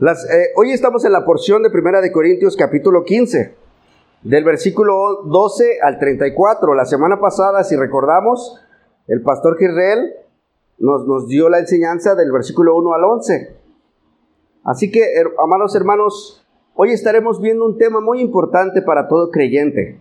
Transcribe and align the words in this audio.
Eh, 0.00 0.52
hoy 0.54 0.70
estamos 0.70 1.04
en 1.04 1.10
la 1.10 1.24
porción 1.24 1.64
de 1.64 1.70
Primera 1.70 2.00
de 2.00 2.12
Corintios 2.12 2.54
capítulo 2.54 3.02
15, 3.02 3.56
del 4.22 4.44
versículo 4.44 5.24
12 5.24 5.80
al 5.82 5.98
34. 5.98 6.72
La 6.74 6.84
semana 6.84 7.18
pasada, 7.18 7.64
si 7.64 7.74
recordamos, 7.74 8.60
el 9.08 9.22
pastor 9.22 9.58
Girrel 9.58 10.14
nos, 10.78 11.26
dio 11.26 11.48
la 11.48 11.58
enseñanza 11.58 12.14
del 12.14 12.30
versículo 12.30 12.76
1 12.76 12.94
al 12.94 13.02
11. 13.02 13.56
Así 14.62 14.88
que, 14.92 15.02
amados 15.42 15.74
hermanos, 15.74 16.46
hoy 16.76 16.92
estaremos 16.92 17.40
viendo 17.40 17.66
un 17.66 17.76
tema 17.76 18.00
muy 18.00 18.20
importante 18.20 18.82
para 18.82 19.08
todo 19.08 19.32
creyente. 19.32 20.00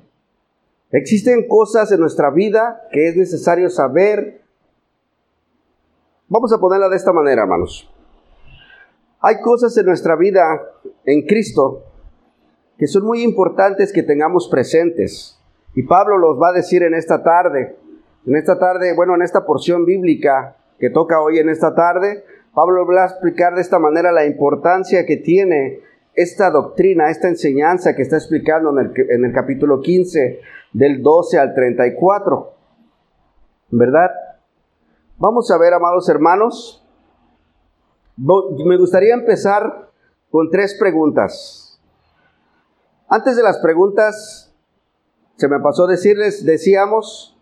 Existen 0.91 1.47
cosas 1.47 1.91
en 1.91 2.01
nuestra 2.01 2.29
vida 2.29 2.83
que 2.91 3.07
es 3.07 3.17
necesario 3.17 3.71
saber. 3.71 4.43
Vamos 6.27 6.53
a 6.53 6.59
ponerla 6.59 6.87
de 6.87 6.97
esta 6.97 7.13
manera, 7.13 7.41
hermanos. 7.41 7.91
Hay 9.27 9.41
cosas 9.41 9.77
en 9.77 9.85
nuestra 9.85 10.15
vida 10.15 10.41
en 11.03 11.25
Cristo 11.27 11.83
que 12.77 12.87
son 12.87 13.03
muy 13.03 13.23
importantes 13.23 13.91
que 13.91 14.01
tengamos 14.01 14.47
presentes. 14.47 15.37
Y 15.75 15.83
Pablo 15.83 16.17
los 16.17 16.41
va 16.41 16.51
a 16.51 16.53
decir 16.53 16.81
en 16.81 16.93
esta 16.93 17.23
tarde. 17.23 17.75
En 18.25 18.37
esta 18.37 18.57
tarde, 18.57 18.95
bueno, 18.95 19.15
en 19.15 19.23
esta 19.23 19.45
porción 19.45 19.83
bíblica 19.83 20.55
que 20.79 20.89
toca 20.89 21.19
hoy 21.19 21.39
en 21.39 21.49
esta 21.49 21.75
tarde, 21.75 22.23
Pablo 22.53 22.87
va 22.87 23.03
a 23.03 23.07
explicar 23.07 23.53
de 23.53 23.59
esta 23.59 23.79
manera 23.79 24.13
la 24.13 24.25
importancia 24.25 25.05
que 25.05 25.17
tiene 25.17 25.81
esta 26.13 26.49
doctrina, 26.49 27.09
esta 27.09 27.27
enseñanza 27.27 27.97
que 27.97 28.03
está 28.03 28.15
explicando 28.15 28.69
en 28.69 28.85
el, 28.85 29.09
en 29.09 29.25
el 29.25 29.33
capítulo 29.33 29.81
15, 29.81 30.39
del 30.71 31.03
12 31.03 31.37
al 31.37 31.53
34. 31.53 32.53
¿Verdad? 33.71 34.09
Vamos 35.17 35.51
a 35.51 35.57
ver, 35.57 35.73
amados 35.73 36.07
hermanos, 36.07 36.86
me 38.17 38.77
gustaría 38.77 39.13
empezar 39.13 39.89
con 40.29 40.49
tres 40.49 40.75
preguntas. 40.79 41.79
Antes 43.07 43.37
de 43.37 43.43
las 43.43 43.59
preguntas, 43.59 44.53
se 45.37 45.47
me 45.47 45.59
pasó 45.59 45.87
decirles, 45.87 46.45
decíamos, 46.45 47.37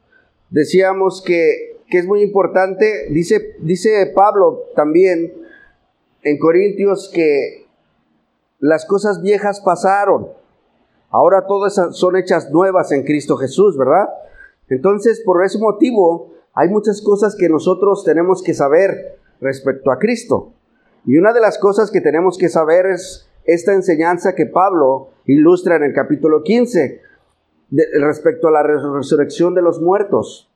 decíamos 0.50 1.24
que, 1.26 1.82
que 1.90 2.00
es 2.00 2.06
muy 2.06 2.22
importante, 2.22 3.08
dice, 3.10 3.56
dice 3.60 4.12
Pablo 4.14 4.66
también 4.76 5.34
en 6.22 6.38
Corintios 6.38 7.10
que 7.14 7.66
las 8.60 8.86
cosas 8.86 9.22
viejas 9.22 9.62
pasaron, 9.62 10.30
ahora 11.10 11.48
todas 11.48 11.80
son 11.92 12.16
hechas 12.16 12.52
nuevas 12.52 12.92
en 12.92 13.04
Cristo 13.04 13.38
Jesús, 13.38 13.78
¿verdad? 13.78 14.10
Entonces, 14.70 15.22
por 15.26 15.44
ese 15.44 15.60
motivo, 15.60 16.34
hay 16.54 16.70
muchas 16.70 17.02
cosas 17.02 17.36
que 17.36 17.50
nosotros 17.50 18.04
tenemos 18.04 18.42
que 18.44 18.54
saber 18.54 19.20
respecto 19.40 19.92
a 19.92 20.00
Cristo. 20.00 20.55
Y 21.06 21.18
una 21.18 21.34
de 21.34 21.42
las 21.42 21.60
cosas 21.60 21.92
que 21.92 22.02
tenemos 22.02 22.38
que 22.38 22.50
saber 22.50 22.88
es 22.88 23.30
esta 23.46 23.74
enseñanza 23.74 24.34
que 24.34 24.48
Pablo 24.48 25.10
ilustra 25.26 25.76
en 25.76 25.84
el 25.84 25.94
capítulo 25.94 26.44
15 26.44 27.02
respecto 28.00 28.48
a 28.48 28.52
la 28.52 28.64
resurrección 28.64 29.54
de 29.54 29.62
los 29.62 29.82
muertos. 29.82 30.52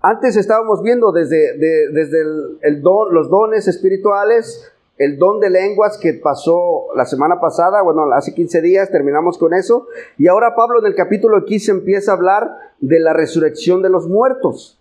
Antes 0.00 0.36
estábamos 0.36 0.82
viendo 0.82 1.12
desde, 1.12 1.58
desde 1.58 2.22
el, 2.62 2.80
don, 2.80 3.12
los 3.12 3.28
dones 3.28 3.68
espirituales, 3.68 4.72
el 4.96 5.18
don 5.18 5.40
de 5.40 5.50
lenguas 5.50 5.98
que 5.98 6.14
pasó 6.14 6.86
la 6.96 7.04
semana 7.04 7.40
pasada, 7.40 7.82
bueno, 7.82 8.10
hace 8.12 8.34
15 8.34 8.62
días 8.62 8.90
terminamos 8.90 9.36
con 9.36 9.52
eso, 9.52 9.88
y 10.16 10.28
ahora 10.28 10.54
Pablo 10.54 10.80
en 10.80 10.86
el 10.86 10.94
capítulo 10.94 11.44
15 11.44 11.72
empieza 11.72 12.12
a 12.12 12.14
hablar 12.14 12.50
de 12.80 12.98
la 12.98 13.12
resurrección 13.12 13.82
de 13.82 13.90
los 13.90 14.08
muertos. 14.08 14.79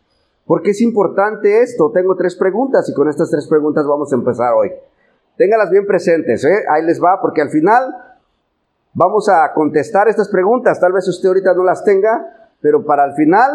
¿Por 0.49 0.63
qué 0.63 0.71
es 0.71 0.81
importante 0.81 1.61
esto? 1.61 1.91
Tengo 1.93 2.15
tres 2.15 2.35
preguntas 2.35 2.89
y 2.89 2.93
con 2.95 3.07
estas 3.07 3.29
tres 3.29 3.47
preguntas 3.47 3.85
vamos 3.85 4.11
a 4.11 4.15
empezar 4.15 4.51
hoy. 4.55 4.71
Téngalas 5.37 5.69
bien 5.69 5.85
presentes, 5.85 6.43
¿eh? 6.43 6.63
ahí 6.71 6.83
les 6.83 6.99
va, 6.99 7.21
porque 7.21 7.43
al 7.43 7.51
final 7.51 7.83
vamos 8.95 9.29
a 9.29 9.53
contestar 9.53 10.07
estas 10.07 10.27
preguntas. 10.27 10.79
Tal 10.79 10.91
vez 10.91 11.07
usted 11.07 11.27
ahorita 11.27 11.53
no 11.53 11.63
las 11.63 11.83
tenga, 11.83 12.49
pero 12.61 12.83
para 12.83 13.05
el 13.05 13.13
final 13.13 13.51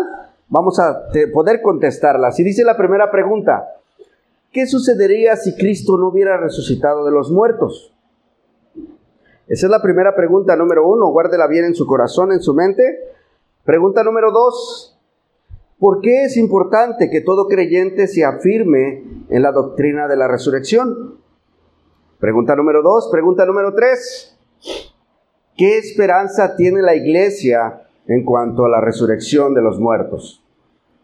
vamos 0.46 0.78
a 0.78 1.08
poder 1.32 1.62
contestarlas. 1.62 2.38
Y 2.38 2.44
dice 2.44 2.62
la 2.62 2.76
primera 2.76 3.10
pregunta, 3.10 3.72
¿qué 4.52 4.64
sucedería 4.68 5.34
si 5.34 5.56
Cristo 5.56 5.98
no 5.98 6.10
hubiera 6.10 6.36
resucitado 6.36 7.04
de 7.04 7.10
los 7.10 7.28
muertos? 7.28 7.92
Esa 9.48 9.66
es 9.66 9.70
la 9.70 9.82
primera 9.82 10.14
pregunta 10.14 10.54
número 10.54 10.86
uno, 10.88 11.08
guárdela 11.08 11.48
bien 11.48 11.64
en 11.64 11.74
su 11.74 11.88
corazón, 11.88 12.30
en 12.30 12.40
su 12.40 12.54
mente. 12.54 12.84
Pregunta 13.64 14.04
número 14.04 14.30
dos, 14.30 14.93
¿Por 15.78 16.00
qué 16.00 16.24
es 16.24 16.36
importante 16.36 17.10
que 17.10 17.20
todo 17.20 17.48
creyente 17.48 18.06
se 18.06 18.24
afirme 18.24 19.04
en 19.28 19.42
la 19.42 19.52
doctrina 19.52 20.08
de 20.08 20.16
la 20.16 20.28
resurrección? 20.28 21.18
Pregunta 22.20 22.56
número 22.56 22.82
dos. 22.82 23.08
Pregunta 23.10 23.44
número 23.44 23.74
tres. 23.74 24.38
¿Qué 25.56 25.78
esperanza 25.78 26.56
tiene 26.56 26.80
la 26.80 26.94
iglesia 26.94 27.82
en 28.06 28.24
cuanto 28.24 28.64
a 28.64 28.68
la 28.68 28.80
resurrección 28.80 29.54
de 29.54 29.62
los 29.62 29.78
muertos? 29.78 30.44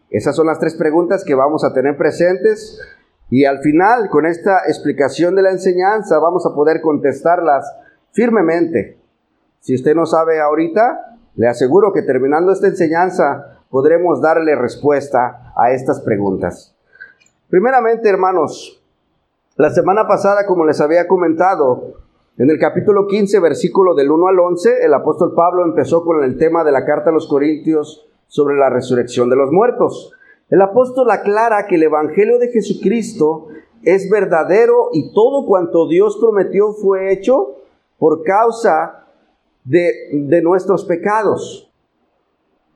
Esas 0.09 0.35
son 0.35 0.47
las 0.47 0.59
tres 0.59 0.75
preguntas 0.75 1.23
que 1.23 1.35
vamos 1.35 1.63
a 1.63 1.73
tener 1.73 1.95
presentes 1.95 2.79
y 3.29 3.45
al 3.45 3.59
final, 3.59 4.09
con 4.09 4.25
esta 4.25 4.63
explicación 4.67 5.35
de 5.35 5.41
la 5.41 5.51
enseñanza, 5.51 6.19
vamos 6.19 6.45
a 6.45 6.53
poder 6.53 6.81
contestarlas 6.81 7.65
firmemente. 8.11 8.97
Si 9.61 9.73
usted 9.73 9.95
no 9.95 10.05
sabe 10.05 10.41
ahorita, 10.41 11.17
le 11.35 11.47
aseguro 11.47 11.93
que 11.93 12.01
terminando 12.01 12.51
esta 12.51 12.67
enseñanza 12.67 13.50
podremos 13.71 14.21
darle 14.21 14.55
respuesta 14.55 15.53
a 15.55 15.71
estas 15.71 16.01
preguntas. 16.01 16.75
Primeramente, 17.49 18.09
hermanos, 18.09 18.83
la 19.55 19.69
semana 19.71 20.07
pasada, 20.07 20.45
como 20.45 20.65
les 20.65 20.79
había 20.81 21.07
comentado, 21.07 21.95
en 22.37 22.49
el 22.49 22.59
capítulo 22.59 23.07
15, 23.07 23.39
versículo 23.39 23.95
del 23.95 24.11
1 24.11 24.27
al 24.27 24.39
11, 24.39 24.85
el 24.85 24.93
apóstol 24.93 25.33
Pablo 25.35 25.63
empezó 25.63 26.03
con 26.03 26.23
el 26.23 26.37
tema 26.37 26.63
de 26.63 26.71
la 26.71 26.85
carta 26.85 27.09
a 27.09 27.13
los 27.13 27.27
Corintios 27.27 28.07
sobre 28.27 28.55
la 28.57 28.69
resurrección 28.69 29.29
de 29.29 29.35
los 29.35 29.51
muertos. 29.51 30.13
El 30.49 30.61
apóstol 30.61 31.09
aclara 31.09 31.65
que 31.67 31.75
el 31.75 31.83
Evangelio 31.83 32.39
de 32.39 32.49
Jesucristo 32.49 33.47
es 33.83 34.09
verdadero 34.09 34.89
y 34.91 35.13
todo 35.13 35.45
cuanto 35.45 35.87
Dios 35.87 36.17
prometió 36.19 36.73
fue 36.73 37.13
hecho 37.13 37.55
por 37.97 38.23
causa 38.23 39.05
de, 39.63 39.93
de 40.11 40.41
nuestros 40.41 40.85
pecados. 40.85 41.70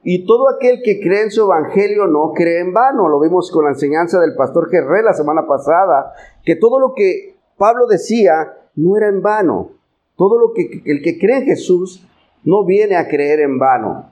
Y 0.08 0.24
todo 0.24 0.50
aquel 0.50 0.84
que 0.84 1.02
cree 1.02 1.24
en 1.24 1.32
su 1.32 1.42
evangelio 1.42 2.06
no 2.06 2.32
cree 2.36 2.60
en 2.60 2.74
vano. 2.74 3.10
Lo 3.10 3.20
vimos 3.20 3.50
con 3.50 3.64
la 3.64 3.72
enseñanza 3.72 4.20
del 4.20 4.36
pastor 4.36 4.70
Gerré 4.70 5.02
la 5.02 5.14
semana 5.14 5.48
pasada, 5.48 6.14
que 6.46 6.56
todo 6.56 6.80
lo 6.80 6.94
que 6.94 7.36
Pablo 7.58 7.88
decía 7.88 8.54
no 8.76 8.96
era 8.98 9.08
en 9.08 9.24
vano. 9.24 9.72
Todo 10.16 10.38
lo 10.38 10.54
que 10.54 10.84
el 10.86 11.02
que 11.02 11.18
cree 11.18 11.38
en 11.38 11.46
Jesús 11.46 12.08
no 12.44 12.66
viene 12.66 12.98
a 12.98 13.08
creer 13.08 13.40
en 13.40 13.58
vano. 13.58 14.12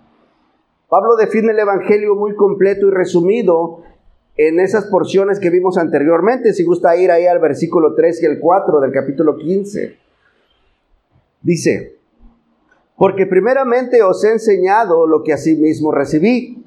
Pablo 0.90 1.16
define 1.16 1.52
el 1.52 1.60
evangelio 1.60 2.16
muy 2.16 2.36
completo 2.36 2.88
y 2.88 2.92
resumido 2.92 3.84
en 4.36 4.60
esas 4.60 4.86
porciones 4.86 5.40
que 5.40 5.52
vimos 5.52 5.78
anteriormente. 5.78 6.54
Si 6.54 6.64
gusta 6.64 6.96
ir 6.96 7.12
ahí 7.12 7.28
al 7.28 7.38
versículo 7.38 7.94
3 7.94 8.24
y 8.24 8.26
el 8.26 8.40
4 8.40 8.80
del 8.80 8.92
capítulo 8.92 9.38
15. 9.38 9.96
Dice, 11.44 11.98
porque 12.98 13.26
primeramente 13.26 14.04
os 14.04 14.24
he 14.24 14.32
enseñado 14.32 15.08
lo 15.08 15.24
que 15.24 15.34
asimismo 15.34 15.92
recibí, 15.92 16.64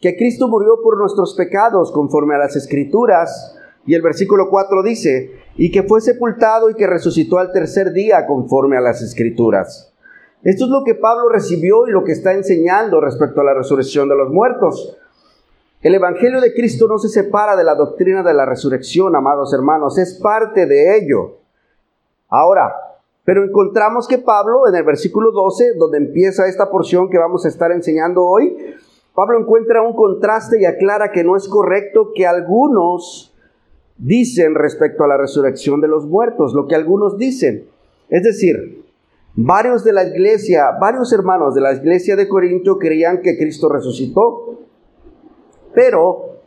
que 0.00 0.16
Cristo 0.16 0.48
murió 0.48 0.80
por 0.82 0.98
nuestros 0.98 1.34
pecados 1.34 1.92
conforme 1.92 2.34
a 2.34 2.38
las 2.38 2.56
escrituras. 2.56 3.56
Y 3.86 3.94
el 3.94 4.02
versículo 4.02 4.48
4 4.50 4.82
dice, 4.82 5.32
y 5.56 5.70
que 5.70 5.82
fue 5.82 6.00
sepultado 6.00 6.70
y 6.70 6.74
que 6.74 6.86
resucitó 6.86 7.38
al 7.38 7.52
tercer 7.52 7.92
día 7.92 8.26
conforme 8.26 8.76
a 8.76 8.80
las 8.80 9.02
escrituras. 9.02 9.92
Esto 10.44 10.66
es 10.66 10.70
lo 10.70 10.84
que 10.84 10.94
Pablo 10.94 11.28
recibió 11.28 11.88
y 11.88 11.90
lo 11.90 12.04
que 12.04 12.12
está 12.12 12.32
enseñando 12.32 13.00
respecto 13.00 13.40
a 13.40 13.44
la 13.44 13.54
resurrección 13.54 14.08
de 14.08 14.16
los 14.16 14.30
muertos. 14.30 14.96
El 15.80 15.94
Evangelio 15.94 16.40
de 16.40 16.54
Cristo 16.54 16.86
no 16.86 16.98
se 16.98 17.08
separa 17.08 17.56
de 17.56 17.64
la 17.64 17.74
doctrina 17.74 18.22
de 18.22 18.34
la 18.34 18.46
resurrección, 18.46 19.16
amados 19.16 19.52
hermanos, 19.52 19.98
es 19.98 20.14
parte 20.14 20.66
de 20.66 20.96
ello. 20.96 21.38
Ahora, 22.28 22.74
pero 23.28 23.44
encontramos 23.44 24.08
que 24.08 24.16
Pablo, 24.16 24.66
en 24.68 24.74
el 24.74 24.84
versículo 24.84 25.32
12, 25.32 25.74
donde 25.76 25.98
empieza 25.98 26.48
esta 26.48 26.70
porción 26.70 27.10
que 27.10 27.18
vamos 27.18 27.44
a 27.44 27.48
estar 27.48 27.70
enseñando 27.72 28.26
hoy, 28.26 28.56
Pablo 29.14 29.38
encuentra 29.38 29.82
un 29.82 29.94
contraste 29.94 30.58
y 30.58 30.64
aclara 30.64 31.12
que 31.12 31.24
no 31.24 31.36
es 31.36 31.46
correcto 31.46 32.12
que 32.14 32.26
algunos 32.26 33.36
dicen 33.98 34.54
respecto 34.54 35.04
a 35.04 35.08
la 35.08 35.18
resurrección 35.18 35.82
de 35.82 35.88
los 35.88 36.06
muertos, 36.06 36.54
lo 36.54 36.66
que 36.66 36.74
algunos 36.74 37.18
dicen. 37.18 37.68
Es 38.08 38.22
decir, 38.22 38.86
varios 39.34 39.84
de 39.84 39.92
la 39.92 40.04
iglesia, 40.04 40.70
varios 40.80 41.12
hermanos 41.12 41.54
de 41.54 41.60
la 41.60 41.74
iglesia 41.74 42.16
de 42.16 42.28
Corinto 42.28 42.78
creían 42.78 43.20
que 43.20 43.36
Cristo 43.36 43.68
resucitó, 43.68 44.58
pero 45.74 46.40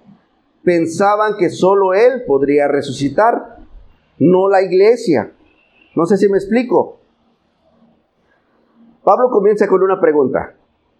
pensaban 0.64 1.38
que 1.38 1.52
solo 1.52 1.94
Él 1.94 2.24
podría 2.26 2.68
resucitar, 2.68 3.60
no 4.18 4.50
la 4.50 4.64
iglesia. 4.64 5.34
No 5.96 6.06
sé 6.06 6.18
si 6.18 6.30
me 6.30 6.38
explico. 6.38 7.00
Pablo 9.04 9.30
comienza 9.30 9.68
con 9.68 9.84
una 9.84 10.00
pregunta. 10.00 10.56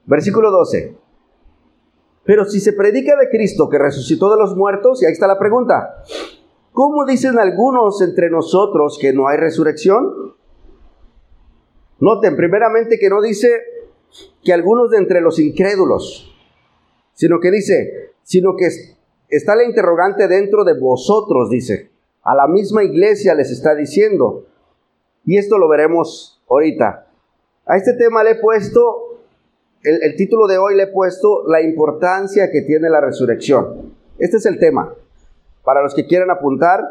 Versículo 0.06 0.52
12. 0.52 0.98
Pero 2.24 2.46
si 2.46 2.60
se 2.60 2.74
predica 2.74 3.16
de 3.16 3.30
Cristo 3.30 3.70
que 3.70 3.80
resucitó 3.80 4.30
de 4.32 4.38
los 4.38 4.56
muertos, 4.56 5.02
y 5.02 5.06
ahí 5.06 5.12
está 5.12 5.28
la 5.28 5.40
pregunta, 5.40 6.04
¿Cómo 6.74 7.06
dicen 7.06 7.38
algunos 7.38 8.02
entre 8.02 8.30
nosotros 8.30 8.98
que 9.00 9.12
no 9.12 9.28
hay 9.28 9.38
resurrección? 9.38 10.36
Noten 12.00 12.38
primeramente 12.38 12.98
que 12.98 13.10
no 13.10 13.22
dice 13.22 13.50
que 14.42 14.54
algunos 14.54 14.90
de 14.90 14.98
entre 14.98 15.20
los 15.20 15.38
incrédulos, 15.38 16.34
sino 17.14 17.40
que 17.42 17.52
dice, 17.52 18.14
sino 18.24 18.56
que 18.56 18.70
está 19.28 19.56
la 19.56 19.66
interrogante 19.66 20.30
dentro 20.30 20.64
de 20.64 20.80
vosotros, 20.80 21.50
dice. 21.50 21.92
A 22.24 22.36
la 22.36 22.48
misma 22.48 22.84
iglesia 22.84 23.36
les 23.36 23.52
está 23.52 23.76
diciendo. 23.76 24.46
Y 25.26 25.38
esto 25.38 25.58
lo 25.58 25.68
veremos 25.68 26.42
ahorita. 26.50 27.08
A 27.66 27.78
este 27.78 27.94
tema 27.94 28.24
le 28.24 28.32
he 28.32 28.36
puesto, 28.36 29.20
el, 29.84 30.02
el 30.04 30.16
título 30.16 30.48
de 30.48 30.58
hoy 30.58 30.76
le 30.76 30.84
he 30.84 30.88
puesto 30.88 31.48
la 31.48 31.62
importancia 31.62 32.52
que 32.52 32.62
tiene 32.62 32.90
la 32.90 33.02
resurrección. 33.02 33.94
Este 34.20 34.38
es 34.38 34.46
el 34.46 34.60
tema. 34.60 34.94
Para 35.64 35.82
los 35.82 35.94
que 35.94 36.08
quieran 36.08 36.32
apuntar, 36.32 36.82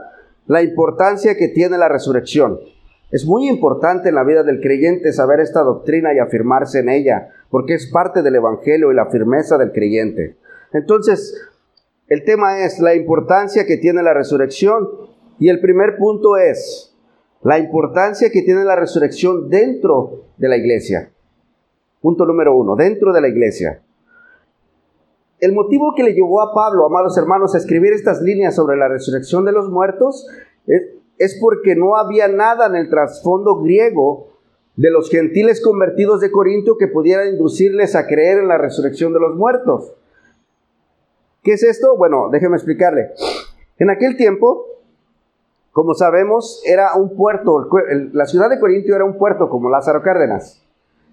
la 0.46 0.62
importancia 0.62 1.36
que 1.36 1.48
tiene 1.48 1.78
la 1.78 1.88
resurrección. 1.88 2.58
Es 3.10 3.26
muy 3.26 3.48
importante 3.48 4.08
en 4.08 4.14
la 4.14 4.24
vida 4.24 4.44
del 4.44 4.60
creyente 4.60 5.12
saber 5.12 5.40
esta 5.40 5.62
doctrina 5.62 6.14
y 6.14 6.18
afirmarse 6.18 6.78
en 6.78 6.88
ella, 6.88 7.28
porque 7.50 7.74
es 7.74 7.90
parte 7.90 8.22
del 8.22 8.36
Evangelio 8.36 8.92
y 8.92 8.94
la 8.94 9.06
firmeza 9.06 9.58
del 9.58 9.72
creyente. 9.72 10.36
Entonces, 10.72 11.36
el 12.08 12.24
tema 12.24 12.64
es 12.64 12.78
la 12.78 12.94
importancia 12.94 13.66
que 13.66 13.76
tiene 13.76 14.02
la 14.02 14.14
resurrección 14.14 14.88
y 15.38 15.48
el 15.48 15.60
primer 15.60 15.96
punto 15.96 16.36
es 16.36 16.89
la 17.42 17.58
importancia 17.58 18.30
que 18.30 18.42
tiene 18.42 18.64
la 18.64 18.76
resurrección 18.76 19.48
dentro 19.48 20.24
de 20.36 20.48
la 20.48 20.56
iglesia. 20.56 21.10
Punto 22.00 22.24
número 22.24 22.56
uno, 22.56 22.76
dentro 22.76 23.12
de 23.12 23.20
la 23.20 23.28
iglesia. 23.28 23.82
El 25.38 25.52
motivo 25.52 25.94
que 25.96 26.02
le 26.02 26.12
llevó 26.12 26.42
a 26.42 26.52
Pablo, 26.52 26.84
amados 26.84 27.16
hermanos, 27.16 27.54
a 27.54 27.58
escribir 27.58 27.92
estas 27.94 28.20
líneas 28.20 28.54
sobre 28.54 28.76
la 28.76 28.88
resurrección 28.88 29.44
de 29.46 29.52
los 29.52 29.70
muertos 29.70 30.26
es, 30.66 31.38
porque 31.40 31.74
no 31.74 31.96
había 31.96 32.28
nada 32.28 32.66
en 32.66 32.76
el 32.76 32.90
trasfondo 32.90 33.56
griego 33.56 34.28
de 34.76 34.90
los 34.90 35.10
gentiles 35.10 35.62
convertidos 35.62 36.20
de 36.20 36.30
Corinto 36.30 36.76
que 36.78 36.88
pudiera 36.88 37.26
inducirles 37.26 37.96
a 37.96 38.06
creer 38.06 38.38
en 38.38 38.48
la 38.48 38.58
resurrección 38.58 39.12
de 39.12 39.20
los 39.20 39.36
muertos. 39.36 39.94
¿Qué 41.42 41.52
es 41.52 41.62
esto? 41.62 41.96
Bueno, 41.96 42.28
déjeme 42.30 42.56
explicarle. 42.56 43.10
En 43.78 43.88
aquel 43.88 44.16
tiempo, 44.16 44.66
como 45.72 45.94
sabemos, 45.94 46.62
era 46.66 46.94
un 46.94 47.16
puerto, 47.16 47.68
la 48.12 48.26
ciudad 48.26 48.50
de 48.50 48.58
Corinto 48.58 48.94
era 48.94 49.04
un 49.04 49.16
puerto 49.16 49.48
como 49.48 49.70
Lázaro 49.70 50.02
Cárdenas. 50.02 50.66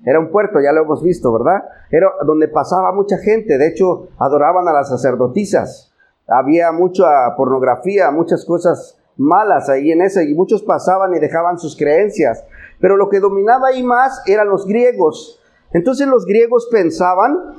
Era 0.05 0.19
un 0.19 0.29
puerto, 0.29 0.59
ya 0.59 0.71
lo 0.71 0.83
hemos 0.83 1.03
visto, 1.03 1.31
¿verdad? 1.31 1.63
Era 1.91 2.07
donde 2.25 2.47
pasaba 2.47 2.91
mucha 2.91 3.17
gente, 3.17 3.57
de 3.57 3.67
hecho, 3.67 4.09
adoraban 4.17 4.67
a 4.67 4.73
las 4.73 4.89
sacerdotisas. 4.89 5.91
Había 6.27 6.71
mucha 6.71 7.05
pornografía, 7.35 8.11
muchas 8.11 8.45
cosas 8.45 8.99
malas 9.17 9.69
ahí 9.69 9.91
en 9.91 10.01
ese, 10.01 10.29
y 10.29 10.35
muchos 10.35 10.63
pasaban 10.63 11.13
y 11.15 11.19
dejaban 11.19 11.57
sus 11.59 11.75
creencias. 11.75 12.43
Pero 12.79 12.95
lo 12.95 13.09
que 13.09 13.19
dominaba 13.19 13.69
ahí 13.69 13.83
más 13.83 14.21
eran 14.27 14.49
los 14.49 14.65
griegos. 14.65 15.41
Entonces 15.71 16.07
los 16.07 16.25
griegos 16.25 16.67
pensaban 16.71 17.53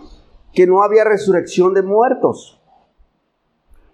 que 0.53 0.67
no 0.67 0.83
había 0.83 1.05
resurrección 1.05 1.75
de 1.75 1.83
muertos. 1.83 2.61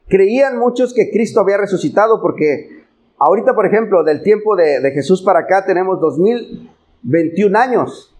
Creían 0.08 0.58
muchos 0.58 0.92
que 0.92 1.10
Cristo 1.10 1.40
había 1.40 1.56
resucitado 1.56 2.20
porque 2.20 2.83
ahorita, 3.24 3.54
por 3.54 3.66
ejemplo, 3.66 4.04
del 4.04 4.22
tiempo 4.22 4.56
de, 4.56 4.90
Jesús 4.92 5.22
para 5.22 5.40
acá 5.40 5.64
tenemos 5.64 6.00
2021 6.00 7.58
años. 7.58 8.16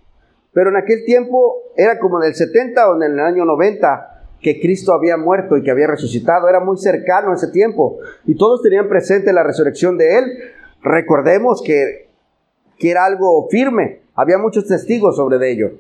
Pero 0.53 0.71
en 0.71 0.77
aquel 0.77 1.05
tiempo 1.05 1.57
era 1.77 1.99
como 1.99 2.23
en 2.23 2.29
el 2.29 2.35
70 2.35 2.91
o 2.91 2.97
en 2.97 3.13
el 3.13 3.21
año 3.21 3.45
90 3.45 4.11
que 4.41 4.61
Cristo 4.61 4.93
había 4.93 5.17
muerto 5.17 5.57
y 5.57 5.63
que 5.63 5.71
había 5.71 5.87
resucitado. 5.87 6.49
Era 6.49 6.61
muy 6.61 6.77
cercano 6.77 7.35
ese 7.35 7.49
tiempo. 7.49 7.99
Y 8.25 8.37
todos 8.37 8.63
tenían 8.63 8.89
presente 8.89 9.33
la 9.33 9.43
resurrección 9.43 9.99
de 9.99 10.19
Él. 10.19 10.25
Recordemos 10.83 11.63
que, 11.65 12.11
que 12.79 12.91
era 12.91 13.05
algo 13.05 13.49
firme. 13.51 14.03
Había 14.15 14.39
muchos 14.39 14.67
testigos 14.67 15.17
sobre 15.17 15.39
de 15.39 15.51
ello. 15.51 15.71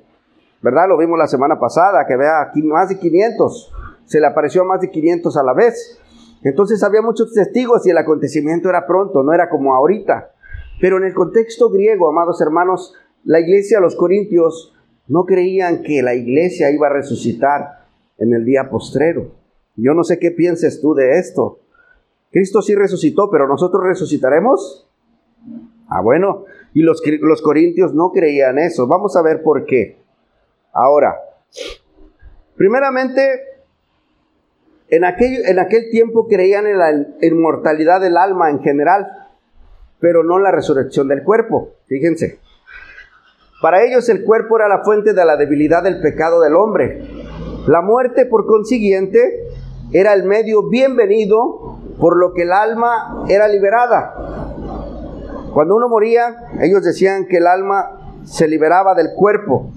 ¿Verdad? 0.60 0.88
Lo 0.88 0.96
vimos 0.96 1.18
la 1.18 1.28
semana 1.28 1.60
pasada, 1.60 2.06
que 2.06 2.16
vea 2.16 2.50
más 2.64 2.88
de 2.88 2.98
500. 2.98 3.72
Se 4.06 4.18
le 4.18 4.26
apareció 4.26 4.62
a 4.62 4.64
más 4.64 4.80
de 4.80 4.90
500 4.90 5.36
a 5.36 5.42
la 5.42 5.52
vez. 5.52 6.00
Entonces 6.44 6.82
había 6.82 7.02
muchos 7.02 7.32
testigos 7.32 7.86
y 7.86 7.90
el 7.90 7.98
acontecimiento 7.98 8.68
era 8.68 8.86
pronto, 8.86 9.22
no 9.22 9.32
era 9.32 9.48
como 9.48 9.74
ahorita. 9.74 10.30
Pero 10.80 10.98
en 10.98 11.04
el 11.04 11.14
contexto 11.14 11.70
griego, 11.70 12.08
amados 12.08 12.40
hermanos, 12.40 12.94
la 13.24 13.40
iglesia, 13.40 13.80
los 13.80 13.96
corintios, 13.96 14.74
no 15.08 15.24
creían 15.24 15.82
que 15.82 16.02
la 16.02 16.14
iglesia 16.14 16.70
iba 16.70 16.88
a 16.88 16.92
resucitar 16.92 17.86
en 18.18 18.34
el 18.34 18.44
día 18.44 18.68
postrero. 18.70 19.32
Yo 19.76 19.94
no 19.94 20.04
sé 20.04 20.18
qué 20.18 20.30
pienses 20.30 20.80
tú 20.80 20.94
de 20.94 21.18
esto. 21.18 21.60
Cristo 22.30 22.62
sí 22.62 22.74
resucitó, 22.74 23.30
pero 23.30 23.48
nosotros 23.48 23.82
resucitaremos. 23.82 24.86
Ah, 25.88 26.02
bueno, 26.02 26.44
y 26.74 26.82
los, 26.82 27.02
los 27.20 27.42
corintios 27.42 27.94
no 27.94 28.12
creían 28.12 28.58
eso. 28.58 28.86
Vamos 28.86 29.16
a 29.16 29.22
ver 29.22 29.42
por 29.42 29.64
qué. 29.64 29.98
Ahora, 30.72 31.14
primeramente, 32.56 33.53
en 34.88 35.04
aquel, 35.04 35.44
en 35.46 35.58
aquel 35.58 35.90
tiempo 35.90 36.28
creían 36.28 36.66
en 36.66 36.78
la 36.78 36.92
inmortalidad 37.22 38.00
del 38.00 38.16
alma 38.16 38.50
en 38.50 38.60
general, 38.60 39.06
pero 40.00 40.22
no 40.22 40.36
en 40.36 40.44
la 40.44 40.50
resurrección 40.52 41.08
del 41.08 41.22
cuerpo. 41.22 41.70
Fíjense. 41.86 42.38
Para 43.62 43.82
ellos 43.82 44.08
el 44.10 44.24
cuerpo 44.24 44.56
era 44.56 44.68
la 44.68 44.84
fuente 44.84 45.14
de 45.14 45.24
la 45.24 45.36
debilidad 45.36 45.82
del 45.82 46.00
pecado 46.00 46.40
del 46.42 46.54
hombre. 46.54 47.02
La 47.66 47.80
muerte, 47.80 48.26
por 48.26 48.46
consiguiente, 48.46 49.48
era 49.92 50.12
el 50.12 50.24
medio 50.24 50.68
bienvenido 50.68 51.78
por 51.98 52.18
lo 52.18 52.34
que 52.34 52.42
el 52.42 52.52
alma 52.52 53.24
era 53.28 53.48
liberada. 53.48 54.14
Cuando 55.54 55.76
uno 55.76 55.88
moría, 55.88 56.48
ellos 56.60 56.84
decían 56.84 57.26
que 57.26 57.38
el 57.38 57.46
alma 57.46 58.20
se 58.24 58.48
liberaba 58.48 58.94
del 58.94 59.14
cuerpo, 59.14 59.70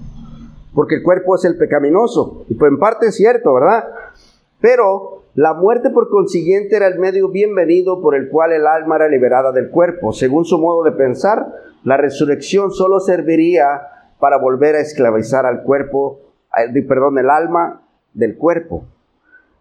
porque 0.74 0.96
el 0.96 1.02
cuerpo 1.02 1.36
es 1.36 1.44
el 1.44 1.56
pecaminoso. 1.56 2.44
Y 2.48 2.54
pues 2.54 2.70
en 2.70 2.78
parte 2.78 3.06
es 3.06 3.16
cierto, 3.16 3.54
¿verdad? 3.54 3.84
Pero 4.60 5.22
la 5.34 5.54
muerte 5.54 5.90
por 5.90 6.08
consiguiente 6.08 6.76
era 6.76 6.88
el 6.88 6.98
medio 6.98 7.28
bienvenido 7.28 8.00
por 8.00 8.16
el 8.16 8.28
cual 8.28 8.52
el 8.52 8.66
alma 8.66 8.96
era 8.96 9.08
liberada 9.08 9.52
del 9.52 9.70
cuerpo. 9.70 10.12
Según 10.12 10.44
su 10.44 10.58
modo 10.58 10.82
de 10.82 10.92
pensar, 10.92 11.46
la 11.84 11.96
resurrección 11.96 12.72
solo 12.72 12.98
serviría 12.98 13.82
para 14.18 14.38
volver 14.38 14.74
a 14.74 14.80
esclavizar 14.80 15.46
al 15.46 15.62
cuerpo, 15.62 16.20
perdón, 16.88 17.18
el 17.18 17.30
alma 17.30 17.82
del 18.14 18.36
cuerpo. 18.36 18.84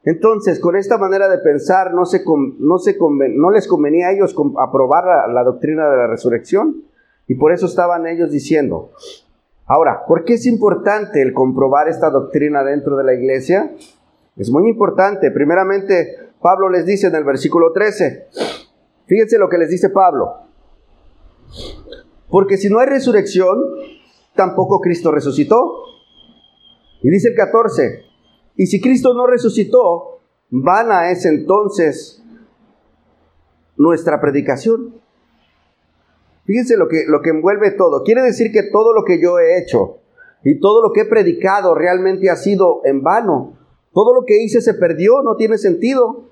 Entonces, 0.04 0.60
con 0.60 0.76
esta 0.76 0.98
manera 0.98 1.28
de 1.28 1.38
pensar, 1.40 1.94
no 1.94 3.52
les 3.52 3.68
convenía 3.68 4.08
a 4.08 4.12
ellos 4.14 4.36
aprobar 4.58 5.06
la, 5.06 5.28
la 5.28 5.44
doctrina 5.44 5.90
de 5.90 5.98
la 5.98 6.08
resurrección. 6.08 6.84
Y 7.28 7.36
por 7.36 7.52
eso 7.52 7.66
estaban 7.66 8.08
ellos 8.08 8.32
diciendo, 8.32 8.92
ahora, 9.66 10.06
¿por 10.08 10.24
qué 10.24 10.36
es 10.36 10.48
importante 10.48 11.22
el 11.22 11.34
comprobar 11.34 11.90
esta 11.90 12.10
doctrina 12.10 12.64
dentro 12.64 12.96
de 12.96 13.04
la 13.04 13.14
iglesia? 13.14 13.74
Es 14.38 14.50
muy 14.52 14.70
importante. 14.70 15.32
Primeramente, 15.32 16.32
Pablo 16.42 16.70
les 16.70 16.86
dice 16.86 17.08
en 17.08 17.16
el 17.16 17.24
versículo 17.24 17.72
13, 17.72 18.28
fíjense 19.08 19.38
lo 19.38 19.50
que 19.50 19.58
les 19.58 19.70
dice 19.70 19.90
Pablo. 19.90 20.34
Porque 22.30 22.58
si 22.58 22.70
no 22.70 22.80
hay 22.80 22.88
resurrección, 22.88 23.58
tampoco 24.36 24.80
Cristo 24.80 25.12
resucitó. 25.12 25.84
Y 27.02 27.10
dice 27.10 27.30
el 27.30 27.36
14, 27.36 28.04
y 28.56 28.66
si 28.66 28.82
Cristo 28.82 29.14
no 29.14 29.28
resucitó, 29.28 30.20
vana 30.50 31.12
es 31.12 31.26
entonces 31.26 32.24
nuestra 33.78 34.20
predicación. 34.20 34.96
Fíjense 36.46 36.76
lo 36.78 36.88
que, 36.88 37.06
lo 37.08 37.22
que 37.22 37.30
envuelve 37.30 37.72
todo. 37.72 38.04
Quiere 38.04 38.22
decir 38.24 38.52
que 38.52 38.64
todo 38.64 38.94
lo 38.94 39.04
que 39.04 39.22
yo 39.22 39.38
he 39.38 39.60
hecho 39.60 40.00
y 40.44 40.60
todo 40.60 40.82
lo 40.82 40.92
que 40.92 41.02
he 41.02 41.06
predicado 41.06 41.76
realmente 41.76 42.30
ha 42.30 42.36
sido 42.36 42.82
en 42.86 43.04
vano. 43.04 43.58
Todo 43.98 44.14
lo 44.14 44.26
que 44.28 44.44
hice 44.44 44.62
se 44.62 44.76
perdió, 44.76 45.24
no 45.24 45.38
tiene 45.38 45.58
sentido. 45.58 46.26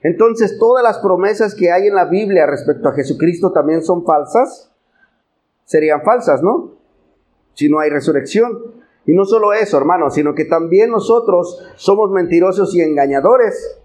Entonces, 0.00 0.58
todas 0.58 0.82
las 0.82 0.96
promesas 0.96 1.54
que 1.54 1.70
hay 1.70 1.88
en 1.88 1.94
la 1.94 2.06
Biblia 2.06 2.46
respecto 2.46 2.88
a 2.88 2.94
Jesucristo 2.94 3.52
también 3.52 3.84
son 3.84 4.02
falsas. 4.06 4.72
Serían 5.66 6.00
falsas, 6.04 6.42
¿no? 6.42 6.78
Si 7.52 7.68
no 7.68 7.80
hay 7.80 7.90
resurrección. 7.90 8.62
Y 9.04 9.12
no 9.12 9.26
solo 9.26 9.52
eso, 9.52 9.76
hermanos, 9.76 10.14
sino 10.14 10.34
que 10.34 10.46
también 10.46 10.90
nosotros 10.90 11.62
somos 11.76 12.10
mentirosos 12.12 12.74
y 12.74 12.80
engañadores. 12.80 13.82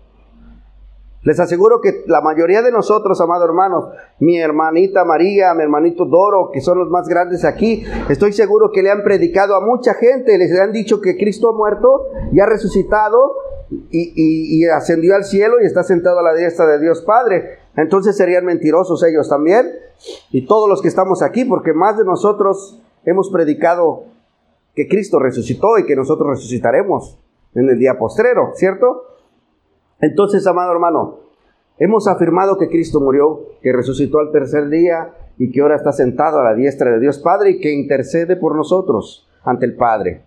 Les 1.24 1.40
aseguro 1.40 1.80
que 1.80 2.04
la 2.08 2.22
mayoría 2.22 2.62
de 2.62 2.72
nosotros, 2.72 3.20
amados 3.22 3.48
hermanos, 3.48 3.86
mi 4.20 4.40
hermanita 4.40 5.06
María, 5.06 5.54
mi 5.54 5.64
hermanito 5.64 6.06
Doro, 6.06 6.50
que 6.52 6.60
son 6.60 6.78
los 6.78 6.90
más 6.90 7.08
grandes 7.08 7.46
aquí, 7.46 7.86
estoy 8.10 8.34
seguro 8.34 8.72
que 8.74 8.84
le 8.84 8.92
han 8.92 9.04
predicado 9.04 9.56
a 9.56 9.66
mucha 9.66 9.94
gente, 9.94 10.38
les 10.38 10.60
han 10.60 10.74
dicho 10.74 11.00
que 11.00 11.16
Cristo 11.16 11.50
ha 11.50 11.58
muerto 11.58 12.08
y 12.34 12.42
ha 12.42 12.46
resucitado 12.46 13.36
y, 13.90 14.66
ascendió 14.66 15.16
al 15.16 15.24
cielo 15.24 15.56
y 15.62 15.66
está 15.66 15.84
sentado 15.84 16.20
a 16.20 16.24
la 16.24 16.34
diestra 16.34 16.68
de 16.68 16.80
Dios 16.80 17.02
Padre. 17.02 17.60
Entonces 17.78 18.18
serían 18.18 18.46
mentirosos 18.46 19.02
ellos 19.04 19.30
también 19.30 19.72
y 20.32 20.46
todos 20.46 20.68
los 20.68 20.82
que 20.82 20.90
estamos 20.90 21.22
aquí, 21.22 21.46
porque 21.46 21.74
más 21.74 21.98
de 21.98 22.04
nosotros 22.04 22.82
hemos 23.06 23.30
predicado 23.30 24.06
que 24.76 24.90
Cristo 24.90 25.20
resucitó 25.20 25.78
y 25.78 25.86
que 25.86 25.96
nosotros 25.96 26.28
resucitaremos 26.30 27.18
en 27.56 27.70
el 27.70 27.80
día 27.80 27.98
postrero, 27.98 28.52
¿cierto? 28.56 29.13
Entonces, 30.00 30.46
amado 30.48 30.72
hermano, 30.72 31.24
Hemos 31.80 32.08
afirmado 32.08 32.58
que 32.58 32.70
Cristo 32.70 33.00
murió, 33.02 33.58
que 33.62 33.74
resucitó 33.74 34.20
al 34.20 34.32
tercer 34.32 34.70
día 34.70 35.14
y 35.38 35.52
que 35.52 35.62
ahora 35.62 35.76
está 35.76 35.92
sentado 35.92 36.40
a 36.40 36.44
la 36.44 36.54
diestra 36.54 36.92
de 36.92 37.00
Dios 37.00 37.18
Padre 37.18 37.52
y 37.52 37.60
que 37.60 37.72
intercede 37.72 38.36
por 38.36 38.56
nosotros 38.56 39.28
ante 39.44 39.66
el 39.66 39.76
Padre. 39.76 40.24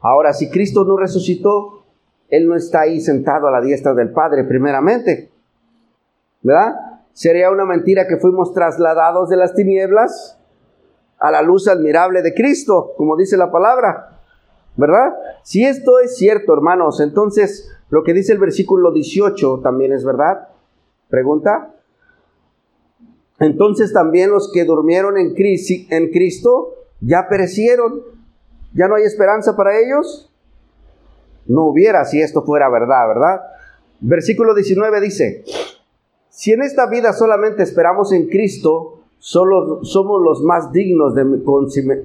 Ahora, 0.00 0.32
si 0.32 0.48
Cristo 0.50 0.84
no 0.84 0.96
resucitó, 0.96 1.84
Él 2.28 2.46
no 2.46 2.54
está 2.54 2.82
ahí 2.82 3.00
sentado 3.00 3.48
a 3.48 3.50
la 3.50 3.60
diestra 3.60 3.92
del 3.94 4.12
Padre, 4.12 4.44
primeramente. 4.44 5.32
¿Verdad? 6.42 6.74
Sería 7.12 7.50
una 7.50 7.64
mentira 7.64 8.06
que 8.06 8.18
fuimos 8.18 8.54
trasladados 8.54 9.28
de 9.28 9.36
las 9.36 9.54
tinieblas 9.54 10.38
a 11.18 11.32
la 11.32 11.42
luz 11.42 11.66
admirable 11.66 12.22
de 12.22 12.34
Cristo, 12.34 12.92
como 12.96 13.16
dice 13.16 13.36
la 13.36 13.50
palabra. 13.50 14.20
¿Verdad? 14.76 15.16
Si 15.42 15.64
esto 15.64 15.98
es 15.98 16.16
cierto, 16.16 16.54
hermanos, 16.54 17.00
entonces 17.00 17.68
lo 17.90 18.02
que 18.02 18.12
dice 18.12 18.32
el 18.32 18.38
versículo 18.38 18.92
18 18.92 19.60
también 19.62 19.92
es 19.92 20.04
verdad. 20.04 20.48
Pregunta. 21.08 21.74
Entonces 23.40 23.92
también 23.92 24.30
los 24.30 24.50
que 24.52 24.64
durmieron 24.64 25.16
en, 25.16 25.34
Cristo 25.34 26.74
ya 27.00 27.28
perecieron. 27.28 28.02
¿Ya 28.74 28.88
no 28.88 28.96
hay 28.96 29.04
esperanza 29.04 29.56
para 29.56 29.78
ellos? 29.78 30.30
No 31.46 31.64
hubiera 31.66 32.04
si 32.04 32.20
esto 32.20 32.42
fuera 32.42 32.68
verdad, 32.68 33.08
¿verdad? 33.08 33.40
Versículo 34.00 34.54
19 34.54 35.00
dice, 35.00 35.44
si 36.28 36.52
en 36.52 36.62
esta 36.62 36.86
vida 36.86 37.14
solamente 37.14 37.62
esperamos 37.62 38.12
en 38.12 38.28
Cristo, 38.28 39.00
solo 39.18 39.82
somos 39.82 40.22
los 40.22 40.42
más 40.42 40.70
dignos 40.72 41.14
de 41.14 41.24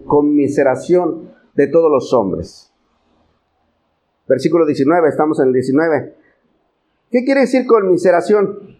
conmiseración 0.05 1.29
de 1.55 1.67
todos 1.67 1.91
los 1.91 2.13
hombres. 2.13 2.72
Versículo 4.27 4.65
19, 4.65 5.09
estamos 5.09 5.39
en 5.39 5.47
el 5.47 5.53
19. 5.53 6.13
¿Qué 7.11 7.23
quiere 7.25 7.41
decir 7.41 7.65
conmiseración? 7.67 8.77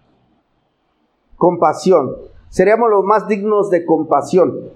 Compasión. 1.36 2.16
Seríamos 2.50 2.90
los 2.90 3.04
más 3.04 3.28
dignos 3.28 3.70
de 3.70 3.86
compasión. 3.86 4.72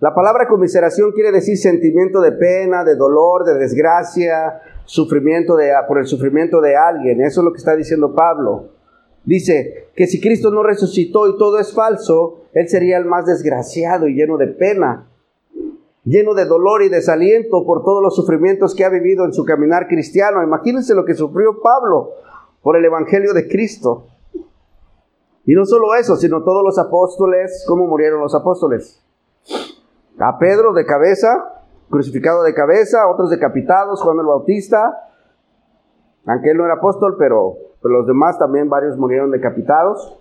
La 0.00 0.14
palabra 0.14 0.46
conmiseración 0.48 1.12
quiere 1.12 1.32
decir 1.32 1.58
sentimiento 1.58 2.20
de 2.20 2.32
pena, 2.32 2.84
de 2.84 2.94
dolor, 2.94 3.44
de 3.44 3.54
desgracia, 3.54 4.62
sufrimiento 4.84 5.56
de, 5.56 5.72
por 5.86 5.98
el 5.98 6.06
sufrimiento 6.06 6.60
de 6.60 6.76
alguien. 6.76 7.20
Eso 7.20 7.40
es 7.40 7.44
lo 7.44 7.52
que 7.52 7.58
está 7.58 7.74
diciendo 7.74 8.14
Pablo. 8.14 8.68
Dice 9.24 9.88
que 9.94 10.06
si 10.06 10.20
Cristo 10.20 10.50
no 10.50 10.62
resucitó 10.62 11.28
y 11.28 11.36
todo 11.36 11.58
es 11.58 11.74
falso, 11.74 12.44
Él 12.54 12.68
sería 12.68 12.96
el 12.96 13.04
más 13.04 13.26
desgraciado 13.26 14.08
y 14.08 14.14
lleno 14.14 14.38
de 14.38 14.46
pena, 14.46 15.08
lleno 16.04 16.34
de 16.34 16.44
dolor 16.44 16.82
y 16.82 16.88
desaliento 16.88 17.64
por 17.64 17.84
todos 17.84 18.02
los 18.02 18.16
sufrimientos 18.16 18.74
que 18.74 18.84
ha 18.84 18.88
vivido 18.88 19.24
en 19.24 19.32
su 19.32 19.44
caminar 19.44 19.88
cristiano. 19.88 20.42
Imagínense 20.42 20.94
lo 20.94 21.04
que 21.04 21.14
sufrió 21.14 21.60
Pablo 21.62 22.10
por 22.62 22.76
el 22.76 22.84
Evangelio 22.84 23.32
de 23.34 23.48
Cristo. 23.48 24.06
Y 25.44 25.54
no 25.54 25.64
solo 25.64 25.94
eso, 25.94 26.16
sino 26.16 26.42
todos 26.42 26.62
los 26.62 26.78
apóstoles, 26.78 27.64
¿cómo 27.66 27.86
murieron 27.86 28.20
los 28.20 28.34
apóstoles? 28.34 29.02
A 30.18 30.38
Pedro 30.38 30.74
de 30.74 30.84
cabeza, 30.84 31.64
crucificado 31.88 32.42
de 32.42 32.52
cabeza, 32.54 33.08
otros 33.08 33.30
decapitados, 33.30 34.02
Juan 34.02 34.18
el 34.18 34.26
Bautista, 34.26 35.08
aunque 36.26 36.50
él 36.50 36.58
no 36.58 36.66
era 36.66 36.74
apóstol, 36.74 37.16
pero, 37.18 37.56
los 37.82 38.06
demás 38.06 38.38
también, 38.38 38.68
varios 38.68 38.98
murieron 38.98 39.30
decapitados. 39.30 40.18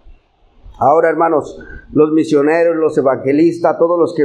Ahora, 0.80 1.10
hermanos, 1.10 1.62
los 1.92 2.14
misioneros, 2.14 2.78
los 2.78 2.98
evangelistas, 2.98 3.78
todos 3.78 4.00
los 4.00 4.16
que, 4.16 4.24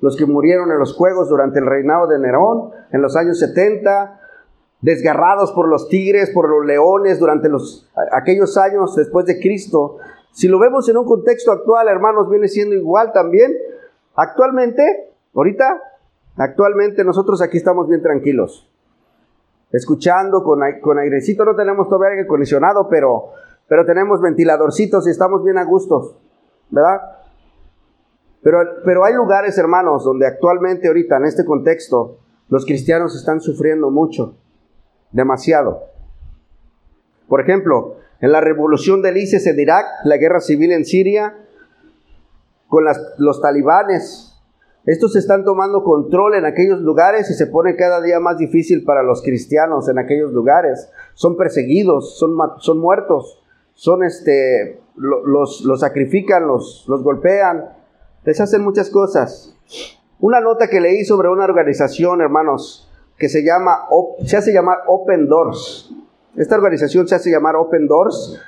los 0.00 0.16
que 0.16 0.26
murieron 0.26 0.70
en 0.70 0.78
los 0.78 0.94
juegos 0.94 1.28
durante 1.28 1.58
el 1.58 1.66
reinado 1.66 2.06
de 2.06 2.18
Nerón, 2.18 2.70
en 2.92 3.02
los 3.02 3.16
años 3.16 3.38
70, 3.38 4.20
desgarrados 4.80 5.52
por 5.52 5.68
los 5.68 5.88
tigres, 5.88 6.30
por 6.30 6.48
los 6.48 6.64
leones, 6.64 7.18
durante 7.18 7.48
los, 7.48 7.90
aquellos 8.12 8.56
años 8.56 8.94
después 8.94 9.26
de 9.26 9.40
Cristo, 9.40 9.98
si 10.38 10.46
lo 10.46 10.60
vemos 10.60 10.88
en 10.88 10.96
un 10.96 11.04
contexto 11.04 11.50
actual, 11.50 11.88
hermanos, 11.88 12.30
viene 12.30 12.46
siendo 12.46 12.76
igual 12.76 13.12
también. 13.12 13.56
Actualmente, 14.14 15.10
ahorita, 15.34 15.82
actualmente 16.36 17.02
nosotros 17.02 17.42
aquí 17.42 17.56
estamos 17.56 17.88
bien 17.88 18.02
tranquilos. 18.02 18.70
Escuchando 19.72 20.44
con, 20.44 20.60
con 20.80 20.98
airecito, 20.98 21.44
no 21.44 21.56
tenemos 21.56 21.88
todavía 21.88 22.10
aire 22.10 22.22
acondicionado, 22.22 22.88
pero, 22.88 23.32
pero 23.68 23.84
tenemos 23.84 24.20
ventiladorcitos 24.20 25.08
y 25.08 25.10
estamos 25.10 25.44
bien 25.44 25.58
a 25.58 25.64
gustos, 25.64 26.16
¿verdad? 26.70 27.00
Pero, 28.42 28.58
pero 28.84 29.04
hay 29.04 29.14
lugares, 29.14 29.58
hermanos, 29.58 30.04
donde 30.04 30.26
actualmente 30.26 30.88
ahorita, 30.88 31.16
en 31.16 31.24
este 31.24 31.44
contexto, 31.44 32.18
los 32.48 32.64
cristianos 32.64 33.16
están 33.16 33.40
sufriendo 33.40 33.90
mucho, 33.90 34.36
demasiado. 35.12 35.84
Por 37.28 37.40
ejemplo, 37.40 37.96
en 38.20 38.32
la 38.32 38.40
revolución 38.40 39.02
del 39.02 39.16
ISIS 39.16 39.46
en 39.46 39.60
Irak, 39.60 39.86
la 40.04 40.16
guerra 40.16 40.40
civil 40.40 40.72
en 40.72 40.84
Siria, 40.84 41.36
con 42.68 42.84
los 43.18 43.40
talibanes. 43.40 44.34
Estos 44.86 45.16
están 45.16 45.44
tomando 45.44 45.82
control 45.84 46.34
en 46.34 46.46
aquellos 46.46 46.80
lugares 46.80 47.30
y 47.30 47.34
se 47.34 47.46
pone 47.46 47.76
cada 47.76 48.00
día 48.00 48.20
más 48.20 48.38
difícil 48.38 48.84
para 48.84 49.02
los 49.02 49.22
cristianos 49.22 49.88
en 49.88 49.98
aquellos 49.98 50.32
lugares. 50.32 50.90
Son 51.14 51.36
perseguidos, 51.36 52.18
son, 52.18 52.36
son 52.58 52.78
muertos, 52.78 53.42
son 53.74 54.02
este, 54.02 54.80
los, 54.96 55.62
los 55.62 55.80
sacrifican, 55.80 56.46
los, 56.46 56.86
los 56.88 57.02
golpean, 57.02 57.77
les 58.28 58.42
hacen 58.42 58.60
muchas 58.60 58.90
cosas. 58.90 59.56
Una 60.20 60.42
nota 60.42 60.68
que 60.68 60.82
leí 60.82 61.02
sobre 61.02 61.30
una 61.30 61.44
organización, 61.44 62.20
hermanos, 62.20 62.86
que 63.16 63.30
se 63.30 63.42
llama, 63.42 63.86
se 64.22 64.36
hace 64.36 64.52
llamar 64.52 64.80
Open 64.86 65.28
Doors. 65.28 65.90
Esta 66.36 66.56
organización 66.56 67.08
se 67.08 67.14
hace 67.14 67.30
llamar 67.30 67.56
Open 67.56 67.86
Doors, 67.86 68.38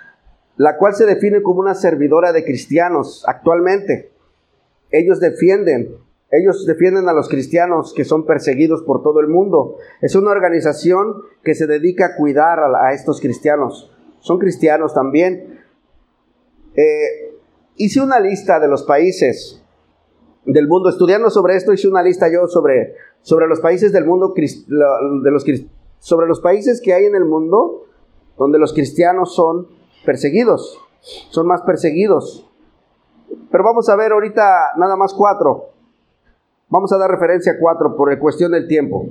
la 0.59 0.77
cual 0.77 0.95
se 0.95 1.07
define 1.07 1.41
como 1.41 1.61
una 1.61 1.75
servidora 1.75 2.35
de 2.35 2.45
cristianos 2.45 3.25
actualmente. 3.27 4.13
Ellos 4.91 5.19
defienden, 5.19 5.97
ellos 6.31 6.67
defienden 6.67 7.09
a 7.09 7.15
los 7.15 7.31
cristianos 7.31 7.95
que 7.97 8.05
son 8.05 8.27
perseguidos 8.27 8.83
por 8.83 9.03
todo 9.03 9.21
el 9.21 9.29
mundo. 9.29 9.79
Es 10.03 10.15
una 10.15 10.31
organización 10.31 11.23
que 11.43 11.55
se 11.55 11.67
dedica 11.67 12.05
a 12.05 12.17
cuidar 12.17 12.59
a, 12.59 12.93
estos 12.93 13.19
cristianos. 13.19 13.91
Son 14.19 14.39
cristianos 14.39 14.93
también. 14.93 15.59
Eh, 16.77 17.35
hice 17.77 18.03
una 18.03 18.21
lista 18.21 18.61
de 18.61 18.69
los 18.69 18.83
países 18.83 19.60
del 20.45 20.69
mundo. 20.69 20.89
Estudiando 20.89 21.31
sobre 21.31 21.57
esto, 21.57 21.73
hice 21.73 21.89
una 21.89 22.03
lista 22.03 22.31
yo 22.33 22.47
sobre, 22.47 22.95
sobre 23.23 23.47
los 23.47 23.61
países 23.61 23.93
del 23.93 24.05
mundo 24.05 24.35
de 24.37 25.31
los 25.31 25.45
sobre 25.99 26.27
los 26.27 26.41
países 26.41 26.81
que 26.81 26.95
hay 26.95 27.05
en 27.05 27.15
el 27.15 27.27
mundo 27.27 27.85
donde 28.39 28.59
los 28.59 28.73
cristianos 28.73 29.35
son 29.35 29.69
perseguidos, 30.05 30.81
son 31.31 31.47
más 31.47 31.61
perseguidos. 31.63 32.49
Pero 33.51 33.65
vamos 33.65 33.89
a 33.89 33.97
ver 33.97 34.13
ahorita 34.13 34.73
nada 34.77 34.97
más 34.97 35.13
cuatro. 35.13 35.71
Vamos 36.69 36.93
a 36.93 36.99
dar 36.99 37.11
referencia 37.11 37.53
a 37.53 37.59
cuatro 37.59 37.97
por 37.97 38.17
cuestión 38.19 38.53
del 38.53 38.67
tiempo. 38.67 39.09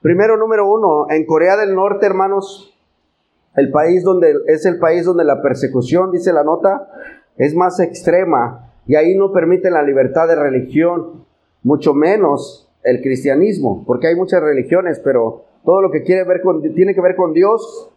Primero, 0.00 0.36
número 0.36 0.66
uno, 0.68 1.06
en 1.10 1.24
Corea 1.24 1.56
del 1.56 1.74
Norte, 1.74 2.04
hermanos, 2.04 2.74
el 3.56 3.70
país 3.70 4.02
donde 4.02 4.34
es 4.48 4.66
el 4.66 4.78
país 4.78 5.04
donde 5.04 5.24
la 5.24 5.40
persecución, 5.40 6.10
dice 6.10 6.32
la 6.32 6.44
nota, 6.44 6.88
es 7.36 7.54
más 7.54 7.78
extrema 7.78 8.63
y 8.86 8.96
ahí 8.96 9.16
no 9.16 9.32
permite 9.32 9.70
la 9.70 9.82
libertad 9.82 10.28
de 10.28 10.36
religión, 10.36 11.24
mucho 11.62 11.94
menos 11.94 12.70
el 12.82 13.00
cristianismo, 13.00 13.82
porque 13.86 14.08
hay 14.08 14.14
muchas 14.14 14.42
religiones, 14.42 15.00
pero 15.02 15.44
todo 15.64 15.80
lo 15.80 15.90
que 15.90 16.02
quiere 16.02 16.24
ver 16.24 16.42
con, 16.42 16.60
tiene 16.74 16.94
que 16.94 17.00
ver 17.00 17.16
con 17.16 17.32
Dios, 17.32 17.90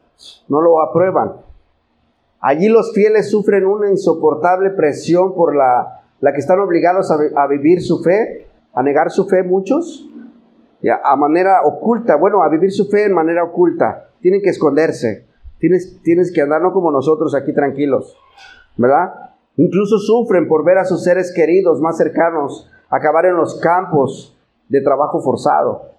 no 0.47 0.61
lo 0.61 0.81
aprueban. 0.81 1.33
Allí 2.39 2.69
los 2.69 2.93
fieles 2.93 3.29
sufren 3.29 3.65
una 3.65 3.89
insoportable 3.89 4.69
presión 4.69 5.35
por 5.35 5.55
la, 5.55 6.03
la 6.21 6.33
que 6.33 6.39
están 6.39 6.59
obligados 6.59 7.11
a, 7.11 7.47
vivir 7.47 7.81
su 7.81 8.01
fe, 8.01 8.47
a 8.73 8.81
negar 8.83 9.11
su 9.11 9.27
fe 9.27 9.43
muchos, 9.43 10.09
a 11.03 11.15
manera 11.15 11.61
oculta, 11.63 12.15
bueno, 12.15 12.43
a 12.43 12.49
vivir 12.49 12.71
su 12.71 12.87
fe 12.89 13.05
en 13.05 13.13
manera 13.13 13.43
oculta. 13.43 14.09
Tienen 14.21 14.41
que 14.41 14.49
esconderse, 14.49 15.25
tienes, 15.59 16.01
tienes 16.03 16.31
que 16.31 16.41
andar 16.41 16.61
no 16.61 16.71
como 16.71 16.91
nosotros 16.91 17.35
aquí 17.35 17.53
tranquilos, 17.53 18.15
¿verdad? 18.77 19.26
Incluso 19.57 19.97
sufren 19.97 20.47
por 20.47 20.63
ver 20.63 20.77
a 20.77 20.85
sus 20.85 21.03
seres 21.03 21.33
queridos 21.35 21.81
más 21.81 21.97
cercanos 21.97 22.69
acabar 22.89 23.25
en 23.25 23.35
los 23.35 23.59
campos 23.59 24.37
de 24.69 24.81
trabajo 24.81 25.19
forzado. 25.19 25.91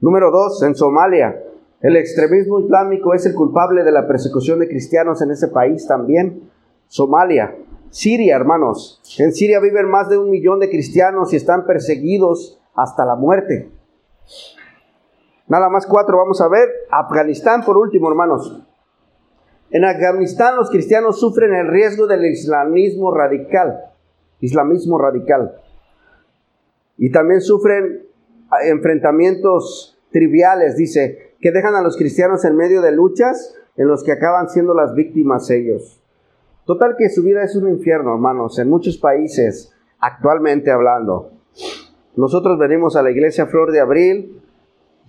Número 0.00 0.30
dos, 0.30 0.62
en 0.62 0.74
Somalia. 0.74 1.42
El 1.80 1.96
extremismo 1.96 2.60
islámico 2.60 3.14
es 3.14 3.26
el 3.26 3.34
culpable 3.34 3.84
de 3.84 3.92
la 3.92 4.06
persecución 4.06 4.58
de 4.58 4.68
cristianos 4.68 5.20
en 5.20 5.30
ese 5.30 5.48
país 5.48 5.86
también. 5.86 6.50
Somalia. 6.88 7.56
Siria, 7.90 8.36
hermanos. 8.36 9.00
En 9.18 9.32
Siria 9.32 9.60
viven 9.60 9.88
más 9.88 10.08
de 10.08 10.18
un 10.18 10.30
millón 10.30 10.60
de 10.60 10.70
cristianos 10.70 11.32
y 11.32 11.36
están 11.36 11.66
perseguidos 11.66 12.60
hasta 12.74 13.04
la 13.04 13.14
muerte. 13.14 13.70
Nada 15.46 15.68
más 15.68 15.86
cuatro 15.86 16.16
vamos 16.16 16.40
a 16.40 16.48
ver. 16.48 16.68
Afganistán 16.90 17.62
por 17.64 17.76
último, 17.76 18.08
hermanos. 18.08 18.62
En 19.74 19.84
Afganistán 19.84 20.54
los 20.54 20.70
cristianos 20.70 21.18
sufren 21.18 21.52
el 21.52 21.66
riesgo 21.66 22.06
del 22.06 22.24
islamismo 22.26 23.12
radical. 23.12 23.90
Islamismo 24.38 24.98
radical. 24.98 25.56
Y 26.96 27.10
también 27.10 27.40
sufren 27.40 28.06
enfrentamientos 28.66 29.98
triviales, 30.12 30.76
dice, 30.76 31.34
que 31.40 31.50
dejan 31.50 31.74
a 31.74 31.82
los 31.82 31.96
cristianos 31.96 32.44
en 32.44 32.54
medio 32.54 32.82
de 32.82 32.92
luchas 32.92 33.56
en 33.76 33.88
los 33.88 34.04
que 34.04 34.12
acaban 34.12 34.48
siendo 34.48 34.74
las 34.74 34.94
víctimas 34.94 35.50
ellos. 35.50 36.00
Total 36.66 36.94
que 36.96 37.10
su 37.10 37.24
vida 37.24 37.42
es 37.42 37.56
un 37.56 37.68
infierno, 37.68 38.14
hermanos, 38.14 38.56
en 38.60 38.70
muchos 38.70 38.96
países, 38.96 39.74
actualmente 39.98 40.70
hablando. 40.70 41.32
Nosotros 42.14 42.60
venimos 42.60 42.94
a 42.94 43.02
la 43.02 43.10
iglesia 43.10 43.46
Flor 43.46 43.72
de 43.72 43.80
Abril, 43.80 44.40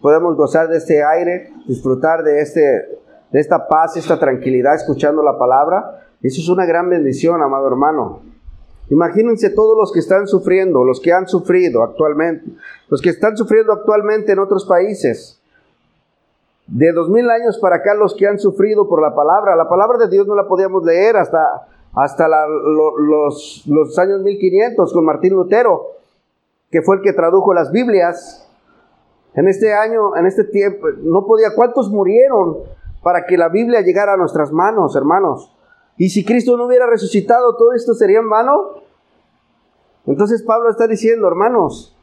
podemos 0.02 0.36
gozar 0.36 0.70
de 0.70 0.78
este 0.78 1.04
aire, 1.04 1.54
disfrutar 1.68 2.24
de, 2.24 2.42
este, 2.42 3.05
esta 3.38 3.68
paz, 3.68 3.98
esta 3.98 4.20
tranquilidad, 4.20 4.76
escuchando 4.76 5.22
la 5.24 5.38
palabra. 5.38 6.08
Eso 6.22 6.42
es 6.42 6.50
una 6.50 6.66
gran 6.66 6.90
bendición, 6.90 7.42
amado 7.42 7.68
hermano. 7.68 8.22
Imagínense 8.90 9.50
todos 9.50 9.76
los 9.78 9.92
que 9.92 10.00
están 10.00 10.28
sufriendo, 10.28 10.84
los 10.84 11.00
que 11.00 11.12
han 11.12 11.28
sufrido 11.28 11.84
actualmente, 11.84 12.46
los 12.90 13.02
que 13.02 13.10
están 13.10 13.36
sufriendo 13.36 13.74
actualmente 13.74 14.32
en 14.32 14.40
otros 14.40 14.66
países. 14.66 15.42
De 16.68 16.92
dos 16.94 17.10
mil 17.10 17.30
años 17.30 17.58
para 17.60 17.78
acá, 17.78 17.94
los 17.96 18.16
que 18.16 18.28
han 18.28 18.40
sufrido 18.40 18.88
por 18.88 19.02
la 19.02 19.14
palabra. 19.16 19.56
La 19.56 19.68
palabra 19.68 19.98
de 19.98 20.08
Dios 20.08 20.28
no 20.28 20.36
la 20.36 20.48
podíamos 20.48 20.84
leer 20.84 21.18
hasta, 21.18 21.68
hasta 21.94 22.28
los, 22.28 23.64
los 23.68 24.00
años 24.00 24.22
1500 24.22 24.94
con 24.94 25.06
Martín 25.06 25.34
Lutero, 25.34 25.92
que 26.72 26.82
fue 26.82 26.98
el 26.98 27.02
que 27.02 27.14
tradujo 27.14 27.54
las 27.54 27.72
Biblias. 27.72 28.48
En 29.34 29.48
este 29.48 29.74
año, 29.74 30.16
en 30.16 30.26
este 30.26 30.44
tiempo, 30.44 30.88
no 31.04 31.26
podía. 31.26 31.54
¿Cuántos 31.56 31.90
murieron 31.90 32.60
para 33.06 33.28
que 33.28 33.38
la 33.38 33.50
Biblia 33.50 33.82
llegara 33.82 34.14
a 34.14 34.18
nuestras 34.18 34.52
manos, 34.52 34.96
hermanos? 34.96 35.56
Y 35.96 36.10
si 36.10 36.26
Cristo 36.26 36.58
no 36.58 36.66
hubiera 36.66 36.88
resucitado, 36.88 37.56
todo 37.56 37.74
esto 37.74 37.94
sería 37.94 38.18
en 38.18 38.28
vano. 38.28 38.82
Entonces 40.08 40.42
Pablo 40.42 40.72
está 40.72 40.88
diciendo, 40.88 41.28
hermanos, 41.28 41.96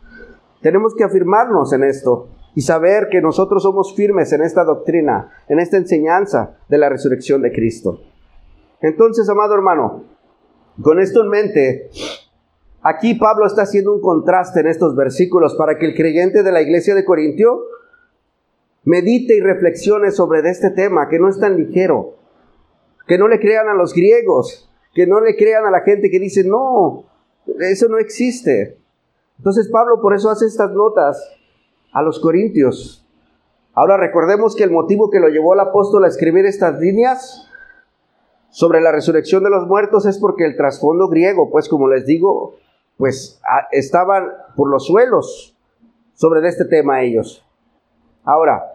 tenemos 0.61 0.95
que 0.95 1.03
afirmarnos 1.03 1.73
en 1.73 1.83
esto 1.83 2.29
y 2.55 2.61
saber 2.61 3.09
que 3.11 3.21
nosotros 3.21 3.65
somos 3.65 3.97
firmes 3.97 4.33
en 4.33 4.43
esta 4.43 4.63
doctrina, 4.63 5.33
en 5.49 5.59
esta 5.59 5.77
enseñanza 5.77 6.59
de 6.69 6.79
la 6.79 6.89
resurrección 6.89 7.43
de 7.43 7.51
Cristo. 7.51 7.99
Entonces, 8.81 9.29
amado 9.29 9.55
hermano, 9.55 10.05
con 10.81 11.01
esto 11.01 11.23
en 11.23 11.31
mente, 11.31 11.91
aquí 12.81 13.15
Pablo 13.15 13.47
está 13.47 13.63
haciendo 13.63 13.93
un 13.93 14.01
contraste 14.01 14.61
en 14.61 14.69
estos 14.69 14.95
versículos 14.95 15.57
para 15.57 15.79
que 15.79 15.87
el 15.87 15.97
creyente 15.97 16.45
de 16.45 16.53
la 16.53 16.63
iglesia 16.63 16.95
de 16.95 17.05
Corintio 17.05 17.65
medite 18.85 19.37
y 19.37 19.41
reflexione 19.41 20.11
sobre 20.11 20.49
este 20.49 20.71
tema 20.71 21.09
que 21.09 21.19
no 21.19 21.29
es 21.29 21.39
tan 21.39 21.57
ligero, 21.57 22.17
que 23.07 23.19
no 23.19 23.29
le 23.29 23.41
crean 23.41 23.69
a 23.69 23.75
los 23.75 23.95
griegos, 23.95 24.71
que 24.95 25.07
no 25.07 25.21
le 25.21 25.37
crean 25.37 25.65
a 25.65 25.71
la 25.71 25.81
gente 25.81 26.11
que 26.11 26.19
dice, 26.19 26.45
no, 26.45 27.05
eso 27.61 27.89
no 27.89 27.99
existe. 27.99 28.79
Entonces 29.39 29.69
Pablo 29.69 30.01
por 30.01 30.15
eso 30.15 30.31
hace 30.31 30.47
estas 30.47 30.73
notas 30.73 31.23
a 31.93 32.03
los 32.03 32.21
corintios. 32.21 33.07
Ahora 33.75 33.97
recordemos 33.97 34.55
que 34.55 34.65
el 34.65 34.71
motivo 34.71 35.11
que 35.11 35.21
lo 35.21 35.29
llevó 35.29 35.55
al 35.55 35.61
apóstol 35.61 36.05
a 36.05 36.09
escribir 36.09 36.45
estas 36.45 36.79
líneas 36.79 37.49
sobre 38.51 38.83
la 38.83 38.93
resurrección 38.93 39.43
de 39.45 39.51
los 39.51 39.67
muertos 39.67 40.05
es 40.05 40.19
porque 40.19 40.45
el 40.45 40.57
trasfondo 40.57 41.09
griego, 41.09 41.51
pues 41.51 41.69
como 41.71 41.89
les 41.89 42.05
digo, 42.05 42.57
pues 42.99 43.41
estaban 43.71 44.29
por 44.57 44.69
los 44.69 44.87
suelos 44.87 45.57
sobre 46.15 46.47
este 46.47 46.67
tema 46.67 47.03
ellos. 47.03 47.47
Ahora, 48.25 48.72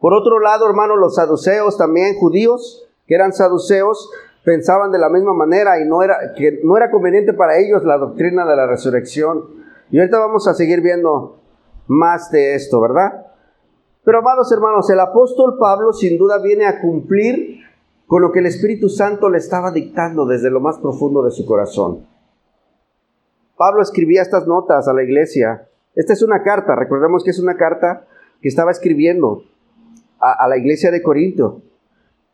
por 0.00 0.14
otro 0.14 0.40
lado, 0.40 0.66
hermanos, 0.66 0.98
los 0.98 1.14
saduceos 1.14 1.76
también 1.76 2.16
judíos 2.16 2.86
que 3.10 3.16
eran 3.16 3.32
saduceos, 3.32 4.08
pensaban 4.44 4.92
de 4.92 4.98
la 5.00 5.08
misma 5.08 5.34
manera 5.34 5.80
y 5.80 5.84
no 5.84 6.00
era, 6.00 6.32
que 6.36 6.60
no 6.62 6.76
era 6.76 6.92
conveniente 6.92 7.32
para 7.32 7.58
ellos 7.58 7.82
la 7.82 7.98
doctrina 7.98 8.46
de 8.46 8.54
la 8.54 8.68
resurrección. 8.68 9.46
Y 9.90 9.98
ahorita 9.98 10.20
vamos 10.20 10.46
a 10.46 10.54
seguir 10.54 10.80
viendo 10.80 11.40
más 11.88 12.30
de 12.30 12.54
esto, 12.54 12.80
¿verdad? 12.80 13.26
Pero 14.04 14.20
amados 14.20 14.52
hermanos, 14.52 14.88
el 14.90 15.00
apóstol 15.00 15.58
Pablo 15.58 15.92
sin 15.92 16.16
duda 16.18 16.38
viene 16.38 16.66
a 16.66 16.80
cumplir 16.80 17.62
con 18.06 18.22
lo 18.22 18.30
que 18.30 18.38
el 18.38 18.46
Espíritu 18.46 18.88
Santo 18.88 19.28
le 19.28 19.38
estaba 19.38 19.72
dictando 19.72 20.24
desde 20.24 20.50
lo 20.50 20.60
más 20.60 20.78
profundo 20.78 21.24
de 21.24 21.32
su 21.32 21.44
corazón. 21.44 22.06
Pablo 23.56 23.82
escribía 23.82 24.22
estas 24.22 24.46
notas 24.46 24.86
a 24.86 24.92
la 24.92 25.02
iglesia. 25.02 25.68
Esta 25.96 26.12
es 26.12 26.22
una 26.22 26.44
carta, 26.44 26.76
recordemos 26.76 27.24
que 27.24 27.30
es 27.30 27.40
una 27.40 27.56
carta 27.56 28.06
que 28.40 28.48
estaba 28.48 28.70
escribiendo 28.70 29.42
a, 30.20 30.46
la 30.48 30.56
iglesia 30.56 30.90
de 30.90 31.02
Corinto 31.02 31.62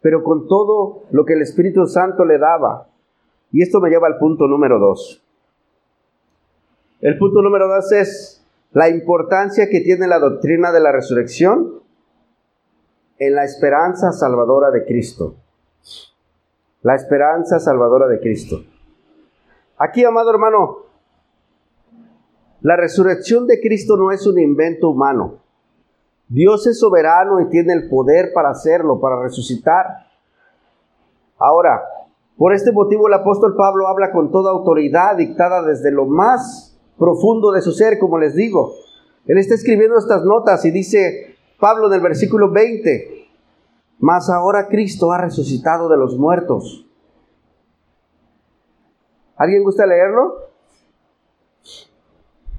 pero 0.07 0.23
con 0.23 0.47
todo 0.47 1.03
lo 1.11 1.25
que 1.25 1.33
el 1.33 1.43
Espíritu 1.43 1.85
Santo 1.89 2.25
le 2.25 2.39
daba. 2.39 2.87
Y 3.51 3.61
esto 3.61 3.81
me 3.81 3.91
lleva 3.91 4.07
al 4.07 4.19
punto 4.19 4.47
número 4.47 4.79
dos. 4.79 5.21
El 7.01 7.19
punto 7.19 7.43
número 7.43 7.67
dos 7.67 7.91
es 7.91 8.47
la 8.71 8.89
importancia 8.89 9.69
que 9.69 9.81
tiene 9.81 10.07
la 10.07 10.21
doctrina 10.21 10.71
de 10.71 10.79
la 10.79 10.93
resurrección 10.93 11.83
en 13.19 13.35
la 13.35 13.43
esperanza 13.45 14.13
salvadora 14.13 14.71
de 14.71 14.85
Cristo. 14.85 15.35
La 16.83 16.95
esperanza 16.95 17.59
salvadora 17.59 18.07
de 18.07 18.21
Cristo. 18.21 18.63
Aquí, 19.77 20.05
amado 20.05 20.31
hermano, 20.31 20.85
la 22.61 22.77
resurrección 22.77 23.49
de 23.49 23.61
Cristo 23.61 23.97
no 23.97 24.13
es 24.13 24.25
un 24.25 24.39
invento 24.39 24.89
humano. 24.89 25.41
Dios 26.29 26.67
es 26.67 26.81
soberano 26.81 27.41
y 27.41 27.49
tiene 27.49 27.73
el 27.73 27.89
poder 27.89 28.33
para 28.33 28.51
hacerlo, 28.51 29.01
para 29.01 29.23
resucitar. 29.23 30.07
Ahora, 31.39 31.83
por 32.37 32.53
este 32.53 32.73
motivo 32.73 33.07
el 33.09 33.15
apóstol 33.15 33.55
Pablo 33.57 33.87
habla 33.87 34.13
con 34.13 34.31
toda 34.31 34.51
autoridad 34.51 35.17
dictada 35.17 35.63
desde 35.63 35.91
lo 35.91 36.07
más 36.07 36.77
profundo 36.99 37.53
de 37.53 37.63
su 37.63 37.73
ser, 37.73 37.99
como 37.99 38.19
les 38.19 38.35
digo. 38.35 38.75
Él 39.27 39.39
está 39.39 39.55
escribiendo 39.55 39.99
estas 39.99 40.25
notas 40.25 40.65
y 40.65 40.71
dice 40.71 41.37
Pablo 41.61 41.87
en 41.89 41.95
el 41.95 42.01
versículo 42.01 42.51
20, 42.51 43.29
mas 43.99 44.29
ahora 44.29 44.69
Cristo 44.69 45.13
ha 45.13 45.19
resucitado 45.19 45.89
de 45.89 45.97
los 45.97 46.19
muertos. 46.19 46.87
¿Alguien 49.37 49.63
gusta 49.63 49.87
leerlo? 49.87 50.47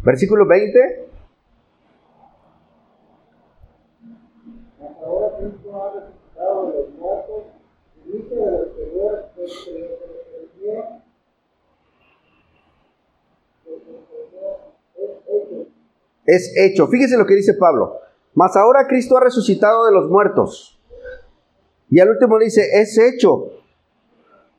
Versículo 0.04 0.46
20. 0.46 1.07
Es 16.26 16.54
hecho. 16.58 16.88
Fíjese 16.88 17.18
lo 17.18 17.26
que 17.26 17.36
dice 17.36 17.54
Pablo. 17.54 18.00
Mas 18.34 18.56
ahora 18.56 18.88
Cristo 18.88 19.18
ha 19.18 19.22
resucitado 19.22 19.86
de 19.86 19.94
los 19.94 20.10
muertos. 20.10 20.80
Y 21.90 22.00
al 22.00 22.10
último 22.10 22.38
dice, 22.38 22.68
es 22.74 22.98
hecho. 22.98 23.50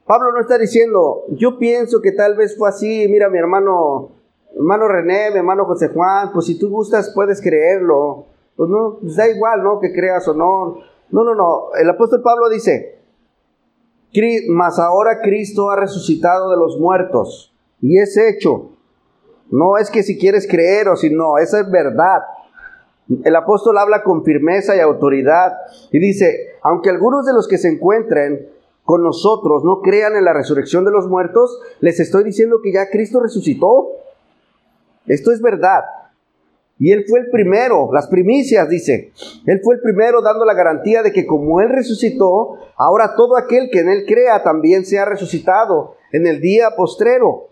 Pablo 0.07 0.33
no 0.33 0.41
está 0.41 0.57
diciendo, 0.57 1.25
yo 1.29 1.59
pienso 1.59 2.01
que 2.01 2.13
tal 2.13 2.35
vez 2.35 2.57
fue 2.57 2.71
así, 2.71 3.07
mira 3.09 3.29
mi 3.29 3.39
hermano, 3.39 4.13
hermano 4.57 4.89
René, 4.89 5.31
mi 5.31 5.37
hermano 5.37 5.67
José 5.67 5.89
Juan, 5.89 6.33
pues 6.33 6.47
si 6.47 6.59
tú 6.59 6.71
gustas 6.71 7.13
puedes 7.15 7.43
creerlo. 7.43 8.25
Pues 8.59 8.69
no, 8.71 8.99
pues 9.01 9.15
da 9.15 9.29
igual, 9.29 9.63
¿no? 9.63 9.79
Que 9.79 9.93
creas 9.93 10.27
o 10.27 10.35
no. 10.35 10.79
No, 11.11 11.23
no, 11.23 11.33
no. 11.33 11.69
El 11.81 11.89
apóstol 11.89 12.23
Pablo 12.23 12.49
dice, 12.49 12.99
mas 14.49 14.81
ahora 14.81 15.21
Cristo 15.23 15.71
ha 15.71 15.77
resucitado 15.77 16.51
de 16.51 16.57
los 16.57 16.77
muertos 16.77 17.55
y 17.81 18.01
es 18.01 18.17
hecho. 18.17 18.71
No 19.53 19.79
es 19.79 19.93
que 19.93 20.03
si 20.03 20.19
quieres 20.19 20.49
creer 20.51 20.89
o 20.89 20.97
si 20.97 21.09
no, 21.09 21.39
esa 21.39 21.61
es 21.61 21.71
verdad. 21.71 22.23
El 23.23 23.37
apóstol 23.37 23.79
habla 23.79 24.03
con 24.03 24.25
firmeza 24.25 24.75
y 24.75 24.81
autoridad 24.81 25.53
y 25.93 26.01
dice, 26.01 26.57
aunque 26.63 26.91
algunos 26.91 27.27
de 27.27 27.35
los 27.35 27.47
que 27.47 27.59
se 27.59 27.69
encuentren 27.69 28.51
con 28.83 29.05
nosotros 29.05 29.63
no 29.63 29.83
crean 29.83 30.17
en 30.17 30.25
la 30.25 30.33
resurrección 30.33 30.85
de 30.85 30.91
los 30.91 31.07
muertos, 31.07 31.61
les 31.79 32.01
estoy 32.01 32.25
diciendo 32.25 32.59
que 32.61 32.73
ya 32.73 32.91
Cristo 32.91 33.21
resucitó. 33.21 33.91
Esto 35.07 35.31
es 35.31 35.41
verdad. 35.41 35.85
Y 36.79 36.93
Él 36.93 37.05
fue 37.09 37.21
el 37.21 37.31
primero, 37.31 37.91
las 37.93 38.07
primicias, 38.07 38.69
dice. 38.69 39.13
Él 39.47 39.61
fue 39.65 39.75
el 39.75 39.81
primero 39.81 40.23
dando 40.23 40.45
la 40.45 40.55
garantía 40.55 41.03
de 41.03 41.13
que 41.13 41.27
como 41.27 41.61
Él 41.61 41.71
resucitó, 41.71 42.57
ahora 42.77 43.15
todo 43.17 43.37
aquel 43.37 43.69
que 43.71 43.81
en 43.81 43.89
Él 43.89 44.05
crea 44.07 44.43
también 44.45 44.87
se 44.87 44.99
ha 44.99 45.05
resucitado 45.05 45.97
en 46.13 46.27
el 46.27 46.41
día 46.41 46.71
postrero. 46.77 47.49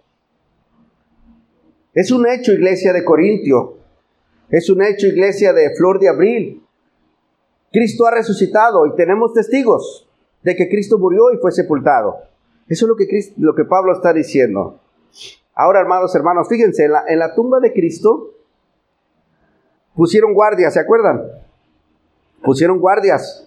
Es 1.93 2.13
un 2.13 2.29
hecho, 2.29 2.53
iglesia 2.53 2.93
de 2.93 3.05
Corintio. 3.05 3.79
Es 4.49 4.71
un 4.71 4.83
hecho, 4.83 5.09
iglesia 5.09 5.53
de 5.53 5.75
Flor 5.75 5.99
de 5.99 6.09
Abril. 6.09 6.63
Cristo 7.73 8.07
ha 8.07 8.13
resucitado 8.13 8.87
y 8.87 8.95
tenemos 8.95 9.33
testigos 9.33 10.09
de 10.43 10.55
que 10.55 10.69
Cristo 10.69 10.99
murió 10.99 11.33
y 11.33 11.39
fue 11.39 11.51
sepultado. 11.51 12.19
Eso 12.69 12.85
es 12.85 12.89
lo 12.89 12.97
que, 12.97 13.07
lo 13.39 13.55
que 13.55 13.65
Pablo 13.65 13.93
está 13.93 14.13
diciendo. 14.13 14.81
Ahora, 15.55 15.81
hermanos, 15.81 16.15
hermanos, 16.15 16.49
fíjense, 16.49 16.85
en 16.85 16.93
la, 16.93 17.05
en 17.09 17.19
la 17.19 17.35
tumba 17.35 17.59
de 17.61 17.73
Cristo, 17.73 18.36
pusieron 19.97 20.35
guardias, 20.35 20.75
¿se 20.75 20.81
acuerdan? 20.81 21.23
Pusieron 22.45 22.79
guardias, 22.79 23.47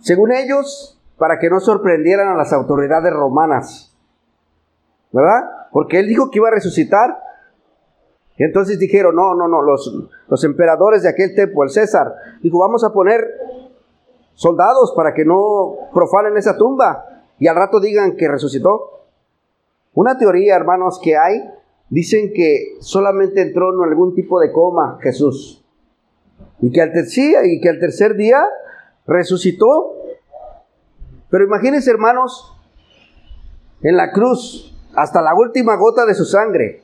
según 0.00 0.32
ellos, 0.32 0.98
para 1.18 1.38
que 1.38 1.50
no 1.50 1.60
sorprendieran 1.60 2.28
a 2.28 2.36
las 2.36 2.52
autoridades 2.52 3.12
romanas. 3.12 3.94
¿Verdad? 5.12 5.50
Porque 5.72 5.98
él 5.98 6.06
dijo 6.06 6.30
que 6.30 6.38
iba 6.38 6.48
a 6.48 6.52
resucitar. 6.52 7.18
Entonces 8.36 8.78
dijeron, 8.78 9.16
no, 9.16 9.34
no, 9.34 9.48
no, 9.48 9.62
los, 9.62 10.08
los 10.28 10.44
emperadores 10.44 11.02
de 11.02 11.08
aquel 11.08 11.34
tiempo, 11.34 11.64
el 11.64 11.70
César, 11.70 12.14
dijo, 12.40 12.60
vamos 12.60 12.84
a 12.84 12.92
poner 12.92 13.26
soldados 14.34 14.92
para 14.96 15.12
que 15.12 15.24
no 15.24 15.90
profanen 15.92 16.36
esa 16.36 16.56
tumba. 16.56 17.24
y 17.40 17.48
al 17.48 17.56
rato 17.56 17.80
digan 17.80 18.16
que 18.16 18.28
resucitó. 18.28 19.06
Una 19.94 20.16
teoría, 20.16 20.54
hermanos, 20.54 21.00
que 21.02 21.16
hay, 21.16 21.42
dicen 21.90 22.32
que 22.32 22.76
solamente 22.80 23.42
entró 23.42 23.74
en 23.74 23.88
algún 23.88 24.14
tipo 24.14 24.38
de 24.38 24.52
coma 24.52 24.98
Jesús. 25.02 25.64
Y 26.60 26.72
que 26.72 26.82
al, 26.82 26.92
y 26.94 27.60
que 27.60 27.68
al 27.68 27.78
tercer 27.78 28.16
día 28.16 28.42
resucitó. 29.06 29.94
Pero 31.30 31.44
imagínense, 31.44 31.90
hermanos, 31.90 32.56
en 33.82 33.96
la 33.96 34.12
cruz, 34.12 34.76
hasta 34.94 35.22
la 35.22 35.34
última 35.34 35.76
gota 35.76 36.04
de 36.06 36.14
su 36.14 36.24
sangre, 36.24 36.82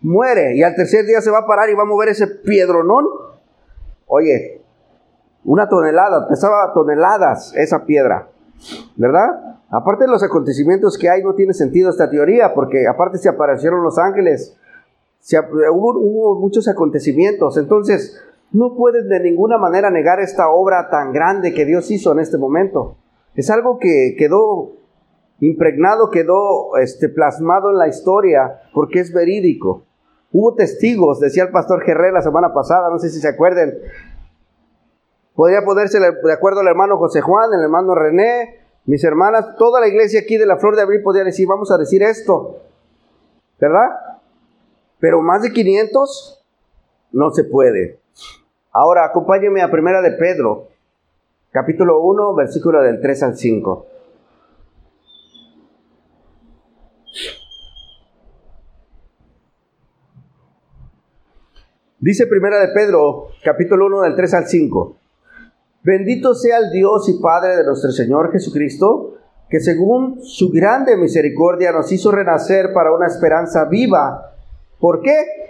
muere 0.00 0.56
y 0.56 0.62
al 0.62 0.74
tercer 0.74 1.06
día 1.06 1.20
se 1.20 1.30
va 1.30 1.40
a 1.40 1.46
parar 1.46 1.70
y 1.70 1.74
va 1.74 1.82
a 1.82 1.86
mover 1.86 2.08
ese 2.08 2.26
piedronón. 2.26 3.06
Oye, 4.06 4.60
una 5.44 5.68
tonelada, 5.68 6.28
pesaba 6.28 6.72
toneladas 6.74 7.54
esa 7.56 7.84
piedra, 7.84 8.28
¿verdad? 8.96 9.58
Aparte 9.70 10.04
de 10.04 10.10
los 10.10 10.22
acontecimientos 10.22 10.98
que 10.98 11.08
hay, 11.08 11.22
no 11.22 11.34
tiene 11.34 11.54
sentido 11.54 11.90
esta 11.90 12.10
teoría, 12.10 12.52
porque 12.54 12.86
aparte 12.86 13.18
se 13.18 13.28
aparecieron 13.28 13.82
los 13.82 13.98
ángeles, 13.98 14.56
se, 15.18 15.38
hubo, 15.40 15.98
hubo 15.98 16.40
muchos 16.40 16.68
acontecimientos, 16.68 17.56
entonces 17.56 18.20
no 18.52 18.74
pueden 18.76 19.08
de 19.08 19.20
ninguna 19.20 19.58
manera 19.58 19.90
negar 19.90 20.20
esta 20.20 20.50
obra 20.50 20.88
tan 20.90 21.12
grande 21.12 21.54
que 21.54 21.64
Dios 21.64 21.90
hizo 21.90 22.12
en 22.12 22.18
este 22.18 22.36
momento. 22.36 22.96
Es 23.34 23.50
algo 23.50 23.78
que 23.78 24.14
quedó 24.18 24.72
impregnado, 25.40 26.10
quedó 26.10 26.76
este, 26.76 27.08
plasmado 27.08 27.70
en 27.70 27.78
la 27.78 27.88
historia 27.88 28.60
porque 28.74 29.00
es 29.00 29.12
verídico. 29.12 29.86
Hubo 30.30 30.54
testigos, 30.54 31.20
decía 31.20 31.44
el 31.44 31.50
pastor 31.50 31.82
Gerré 31.82 32.12
la 32.12 32.22
semana 32.22 32.52
pasada, 32.52 32.90
no 32.90 32.98
sé 32.98 33.10
si 33.10 33.20
se 33.20 33.28
acuerden. 33.28 33.74
Podría 35.34 35.64
ponerse 35.64 35.98
de 35.98 36.32
acuerdo 36.32 36.60
al 36.60 36.68
hermano 36.68 36.98
José 36.98 37.22
Juan, 37.22 37.50
el 37.54 37.62
hermano 37.62 37.94
René, 37.94 38.60
mis 38.84 39.02
hermanas, 39.04 39.56
toda 39.56 39.80
la 39.80 39.88
iglesia 39.88 40.20
aquí 40.20 40.36
de 40.36 40.46
la 40.46 40.58
Flor 40.58 40.76
de 40.76 40.82
Abril 40.82 41.02
podría 41.02 41.24
decir, 41.24 41.46
vamos 41.46 41.70
a 41.70 41.78
decir 41.78 42.02
esto, 42.02 42.58
¿verdad? 43.58 43.88
Pero 44.98 45.22
más 45.22 45.42
de 45.42 45.52
500 45.52 46.44
no 47.12 47.30
se 47.30 47.44
puede. 47.44 48.01
Ahora, 48.72 49.04
acompáñeme 49.04 49.60
a 49.60 49.70
Primera 49.70 50.00
de 50.00 50.12
Pedro, 50.12 50.68
capítulo 51.50 52.00
1, 52.00 52.34
versículo 52.34 52.80
del 52.80 53.00
3 53.00 53.22
al 53.22 53.36
5. 53.36 53.86
Dice 61.98 62.26
Primera 62.26 62.58
de 62.60 62.68
Pedro, 62.68 63.28
capítulo 63.44 63.86
1 63.86 64.00
del 64.00 64.16
3 64.16 64.34
al 64.34 64.46
5. 64.46 64.96
Bendito 65.82 66.34
sea 66.34 66.56
el 66.56 66.70
Dios 66.70 67.10
y 67.10 67.20
Padre 67.20 67.56
de 67.56 67.64
nuestro 67.64 67.90
Señor 67.90 68.32
Jesucristo, 68.32 69.18
que 69.50 69.60
según 69.60 70.24
su 70.24 70.50
grande 70.50 70.96
misericordia 70.96 71.72
nos 71.72 71.92
hizo 71.92 72.10
renacer 72.10 72.72
para 72.72 72.94
una 72.94 73.06
esperanza 73.06 73.66
viva. 73.66 74.32
¿Por 74.80 75.02
qué? 75.02 75.41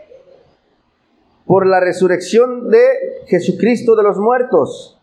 Por 1.47 1.67
la 1.67 1.81
resurrección 1.81 2.69
de 2.69 2.83
Jesucristo 3.27 3.97
de 3.97 4.03
los 4.03 4.19
muertos. 4.19 5.01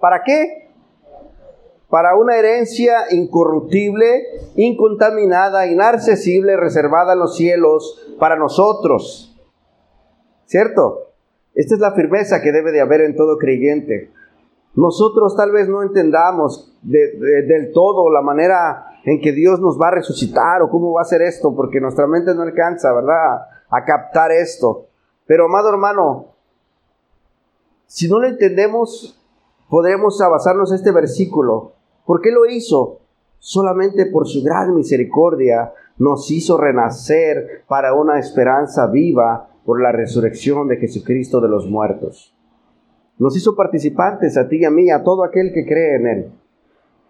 ¿Para 0.00 0.22
qué? 0.24 0.70
Para 1.88 2.16
una 2.16 2.36
herencia 2.36 3.04
incorruptible, 3.10 4.24
incontaminada, 4.56 5.66
inaccesible, 5.66 6.56
reservada 6.56 7.12
en 7.12 7.20
los 7.20 7.36
cielos 7.36 8.14
para 8.18 8.36
nosotros. 8.36 9.36
¿Cierto? 10.46 11.12
Esta 11.54 11.74
es 11.74 11.80
la 11.80 11.92
firmeza 11.92 12.42
que 12.42 12.52
debe 12.52 12.72
de 12.72 12.80
haber 12.80 13.02
en 13.02 13.14
todo 13.14 13.38
creyente. 13.38 14.10
Nosotros 14.74 15.36
tal 15.36 15.52
vez 15.52 15.68
no 15.68 15.82
entendamos 15.82 16.76
del 16.82 17.72
todo 17.72 18.10
la 18.10 18.22
manera 18.22 18.86
en 19.04 19.20
que 19.20 19.32
Dios 19.32 19.60
nos 19.60 19.78
va 19.80 19.88
a 19.88 19.92
resucitar 19.92 20.62
o 20.62 20.70
cómo 20.70 20.92
va 20.92 21.02
a 21.02 21.02
hacer 21.02 21.22
esto, 21.22 21.54
porque 21.54 21.80
nuestra 21.80 22.06
mente 22.06 22.34
no 22.34 22.42
alcanza, 22.42 22.92
¿verdad? 22.92 23.46
A 23.70 23.84
captar 23.84 24.32
esto. 24.32 24.88
Pero 25.26 25.46
amado 25.46 25.70
hermano, 25.70 26.34
si 27.86 28.08
no 28.08 28.20
lo 28.20 28.28
entendemos, 28.28 29.20
podremos 29.68 30.18
basarnos 30.18 30.70
en 30.70 30.76
este 30.76 30.92
versículo. 30.92 31.72
¿Por 32.04 32.20
qué 32.20 32.30
lo 32.30 32.46
hizo? 32.46 33.00
Solamente 33.38 34.06
por 34.06 34.26
su 34.26 34.42
gran 34.42 34.74
misericordia 34.74 35.72
nos 35.98 36.30
hizo 36.30 36.58
renacer 36.58 37.64
para 37.68 37.94
una 37.94 38.18
esperanza 38.18 38.86
viva 38.88 39.48
por 39.64 39.80
la 39.80 39.92
resurrección 39.92 40.68
de 40.68 40.76
Jesucristo 40.76 41.40
de 41.40 41.48
los 41.48 41.68
muertos. 41.68 42.34
Nos 43.18 43.36
hizo 43.36 43.54
participantes 43.54 44.36
a 44.36 44.48
ti 44.48 44.58
y 44.58 44.64
a 44.64 44.70
mí, 44.70 44.90
a 44.90 45.02
todo 45.02 45.24
aquel 45.24 45.52
que 45.52 45.64
cree 45.64 45.96
en 45.96 46.06
Él. 46.06 46.32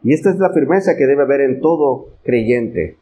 Y 0.03 0.13
esta 0.13 0.31
es 0.31 0.39
la 0.39 0.51
firmeza 0.51 0.97
que 0.97 1.07
debe 1.07 1.23
haber 1.23 1.41
en 1.41 1.61
todo 1.61 2.09
creyente. 2.23 2.99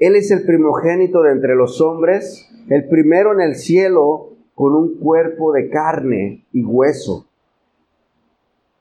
Él 0.00 0.16
es 0.16 0.30
el 0.30 0.44
primogénito 0.44 1.22
de 1.22 1.32
entre 1.32 1.54
los 1.54 1.80
hombres, 1.80 2.48
el 2.68 2.88
primero 2.88 3.32
en 3.32 3.40
el 3.40 3.54
cielo 3.54 4.30
con 4.54 4.74
un 4.74 4.98
cuerpo 4.98 5.52
de 5.52 5.70
carne 5.70 6.46
y 6.52 6.64
hueso. 6.64 7.26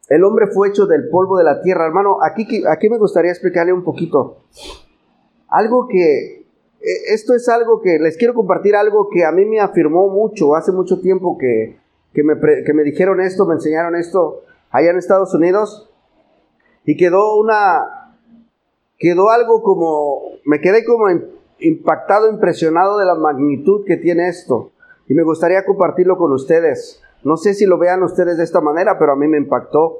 El 0.07 0.23
hombre 0.23 0.47
fue 0.47 0.69
hecho 0.69 0.87
del 0.87 1.09
polvo 1.09 1.37
de 1.37 1.43
la 1.43 1.61
tierra. 1.61 1.85
Hermano, 1.85 2.17
aquí, 2.23 2.63
aquí 2.67 2.89
me 2.89 2.97
gustaría 2.97 3.31
explicarle 3.31 3.73
un 3.73 3.83
poquito. 3.83 4.39
Algo 5.49 5.87
que, 5.87 6.45
e, 6.81 7.13
esto 7.13 7.35
es 7.35 7.47
algo 7.47 7.81
que, 7.81 7.99
les 7.99 8.17
quiero 8.17 8.33
compartir 8.33 8.75
algo 8.75 9.09
que 9.09 9.23
a 9.23 9.31
mí 9.31 9.45
me 9.45 9.59
afirmó 9.59 10.09
mucho, 10.09 10.55
hace 10.55 10.71
mucho 10.71 10.99
tiempo 10.99 11.37
que, 11.37 11.77
que 12.13 12.23
me, 12.23 12.83
dijeron 12.83 13.21
esto, 13.21 13.45
me 13.45 13.55
enseñaron 13.55 13.95
esto 13.95 14.43
allá 14.71 14.91
en 14.91 14.97
Estados 14.97 15.33
Unidos 15.33 15.89
y 16.85 16.97
quedó 16.97 17.37
una, 17.37 17.98
quedó 18.99 19.29
algo 19.29 19.63
como, 19.63 20.21
me 20.45 20.59
quedé 20.59 20.85
como 20.85 21.05
impactado, 21.59 22.29
impresionado 22.29 22.97
de 22.97 23.05
la 23.05 23.15
magnitud 23.15 23.85
que 23.85 23.97
tiene 23.97 24.27
esto 24.27 24.71
y 25.07 25.15
me 25.15 25.23
gustaría 25.23 25.65
compartirlo 25.65 26.17
con 26.17 26.31
ustedes. 26.33 27.01
No 27.23 27.37
sé 27.37 27.53
si 27.53 27.65
lo 27.65 27.77
vean 27.77 28.03
ustedes 28.03 28.37
de 28.37 28.43
esta 28.43 28.61
manera, 28.61 28.99
pero 28.99 29.13
a 29.13 29.15
mí 29.15 29.27
me 29.27 29.37
impactó. 29.37 29.99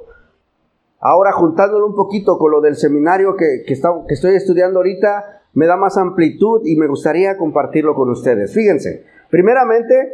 Ahora, 1.00 1.32
juntándolo 1.32 1.86
un 1.86 1.96
poquito 1.96 2.38
con 2.38 2.52
lo 2.52 2.60
del 2.60 2.76
seminario 2.76 3.34
que, 3.36 3.64
que, 3.66 3.74
que 3.74 4.14
estoy 4.14 4.36
estudiando 4.36 4.78
ahorita, 4.78 5.42
me 5.54 5.66
da 5.66 5.76
más 5.76 5.96
amplitud 5.96 6.62
y 6.64 6.76
me 6.76 6.86
gustaría 6.86 7.36
compartirlo 7.36 7.94
con 7.94 8.10
ustedes. 8.10 8.54
Fíjense, 8.54 9.04
primeramente, 9.30 10.12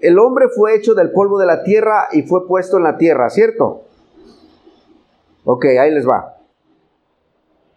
el 0.00 0.18
hombre 0.18 0.48
fue 0.48 0.74
hecho 0.74 0.94
del 0.94 1.12
polvo 1.12 1.38
de 1.38 1.46
la 1.46 1.62
tierra 1.62 2.08
y 2.10 2.22
fue 2.22 2.46
puesto 2.48 2.78
en 2.78 2.84
la 2.84 2.96
tierra, 2.96 3.28
¿cierto? 3.30 3.82
Ok, 5.44 5.66
ahí 5.80 5.92
les 5.92 6.08
va. 6.08 6.39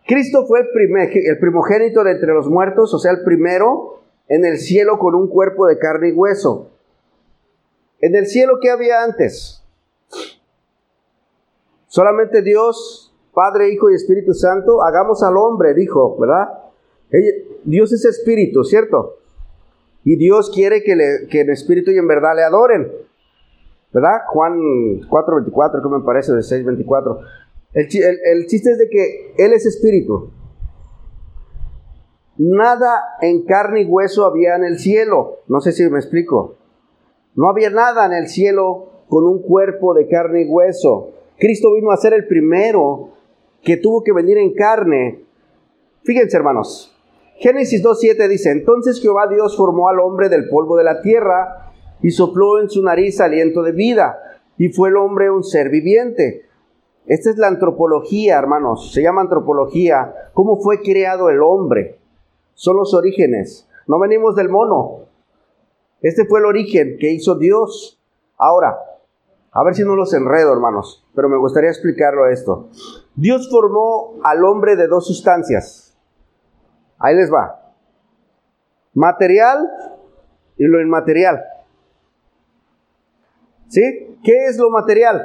Cristo 0.05 0.45
fue 0.45 0.61
el, 0.61 0.69
primer, 0.69 1.09
el 1.15 1.39
primogénito 1.39 2.03
de 2.03 2.11
entre 2.11 2.33
los 2.33 2.49
muertos, 2.49 2.93
o 2.93 2.99
sea, 2.99 3.11
el 3.11 3.23
primero 3.23 4.01
en 4.27 4.45
el 4.45 4.57
cielo 4.57 4.99
con 4.99 5.15
un 5.15 5.27
cuerpo 5.27 5.67
de 5.67 5.77
carne 5.77 6.09
y 6.09 6.13
hueso. 6.13 6.71
En 8.01 8.15
el 8.15 8.27
cielo, 8.27 8.59
¿qué 8.61 8.69
había 8.69 9.03
antes? 9.03 9.63
Solamente 11.87 12.41
Dios, 12.41 13.13
Padre, 13.33 13.71
Hijo 13.71 13.91
y 13.91 13.95
Espíritu 13.95 14.33
Santo, 14.33 14.83
hagamos 14.83 15.23
al 15.23 15.37
hombre, 15.37 15.73
dijo, 15.73 16.17
¿verdad? 16.17 16.49
Dios 17.63 17.93
es 17.93 18.03
espíritu, 18.05 18.63
¿cierto? 18.63 19.19
Y 20.03 20.17
Dios 20.17 20.51
quiere 20.53 20.83
que, 20.83 20.95
le, 20.95 21.27
en 21.29 21.49
espíritu 21.49 21.91
y 21.91 21.97
en 21.97 22.07
verdad 22.07 22.35
le 22.35 22.43
adoren. 22.43 22.91
¿Verdad? 23.93 24.21
Juan 24.27 24.53
4.24, 25.01 25.83
que 25.83 25.89
me 25.89 26.03
parece, 26.03 26.33
de 26.33 26.39
6.24. 26.39 27.19
El, 27.73 27.87
chiste 28.47 28.71
es 28.71 28.77
de 28.77 28.89
que 28.89 29.33
Él 29.37 29.53
es 29.53 29.65
espíritu. 29.65 30.31
Nada 32.37 33.01
en 33.21 33.45
carne 33.45 33.81
y 33.81 33.85
hueso 33.85 34.25
había 34.25 34.55
en 34.55 34.63
el 34.63 34.79
cielo. 34.79 35.39
No 35.47 35.61
sé 35.61 35.71
si 35.71 35.87
me 35.89 35.99
explico. 35.99 36.57
No 37.35 37.49
había 37.49 37.69
nada 37.69 38.05
en 38.05 38.13
el 38.13 38.27
cielo 38.27 39.03
con 39.07 39.25
un 39.25 39.41
cuerpo 39.41 39.93
de 39.93 40.07
carne 40.07 40.43
y 40.43 40.47
hueso. 40.47 41.11
Cristo 41.37 41.73
vino 41.73 41.91
a 41.91 41.97
ser 41.97 42.13
el 42.13 42.27
primero 42.27 43.09
que 43.63 43.77
tuvo 43.77 44.03
que 44.03 44.13
venir 44.13 44.37
en 44.37 44.53
carne. 44.53 45.25
Fíjense, 46.03 46.37
hermanos, 46.37 46.95
Génesis 47.37 47.83
2.7 47.83 48.27
dice, 48.27 48.51
entonces 48.51 49.01
Jehová 49.01 49.27
Dios 49.27 49.57
formó 49.57 49.89
al 49.89 49.99
hombre 49.99 50.29
del 50.29 50.47
polvo 50.49 50.77
de 50.77 50.83
la 50.83 51.01
tierra 51.01 51.71
y 52.01 52.11
sopló 52.11 52.59
en 52.61 52.69
su 52.69 52.83
nariz 52.83 53.19
aliento 53.21 53.63
de 53.63 53.71
vida, 53.71 54.19
y 54.57 54.69
fue 54.69 54.89
el 54.89 54.97
hombre 54.97 55.31
un 55.31 55.43
ser 55.43 55.69
viviente. 55.69 56.43
Esta 57.05 57.29
es 57.29 57.37
la 57.37 57.47
antropología, 57.47 58.37
hermanos, 58.37 58.93
se 58.93 59.01
llama 59.01 59.21
antropología, 59.21 60.31
cómo 60.33 60.61
fue 60.61 60.81
creado 60.81 61.29
el 61.29 61.41
hombre. 61.41 61.99
Son 62.53 62.77
los 62.77 62.93
orígenes, 62.93 63.67
no 63.87 63.99
venimos 63.99 64.35
del 64.35 64.49
mono. 64.49 65.05
Este 66.01 66.25
fue 66.25 66.39
el 66.39 66.45
origen 66.45 66.97
que 66.99 67.11
hizo 67.11 67.35
Dios. 67.35 67.99
Ahora, 68.37 68.77
a 69.51 69.63
ver 69.63 69.75
si 69.75 69.83
no 69.83 69.95
los 69.95 70.13
enredo, 70.13 70.53
hermanos, 70.53 71.05
pero 71.13 71.29
me 71.29 71.37
gustaría 71.37 71.69
explicarlo 71.69 72.27
esto. 72.27 72.69
Dios 73.15 73.49
formó 73.49 74.15
al 74.23 74.43
hombre 74.45 74.75
de 74.75 74.87
dos 74.87 75.05
sustancias, 75.07 75.93
Ahí 77.03 77.17
les 77.17 77.31
va. 77.31 77.59
Material 78.93 79.69
y 80.57 80.63
lo 80.65 80.79
inmaterial. 80.79 81.43
¿Sí? 83.67 84.17
¿Qué 84.23 84.45
es 84.45 84.57
lo 84.57 84.69
material? 84.69 85.21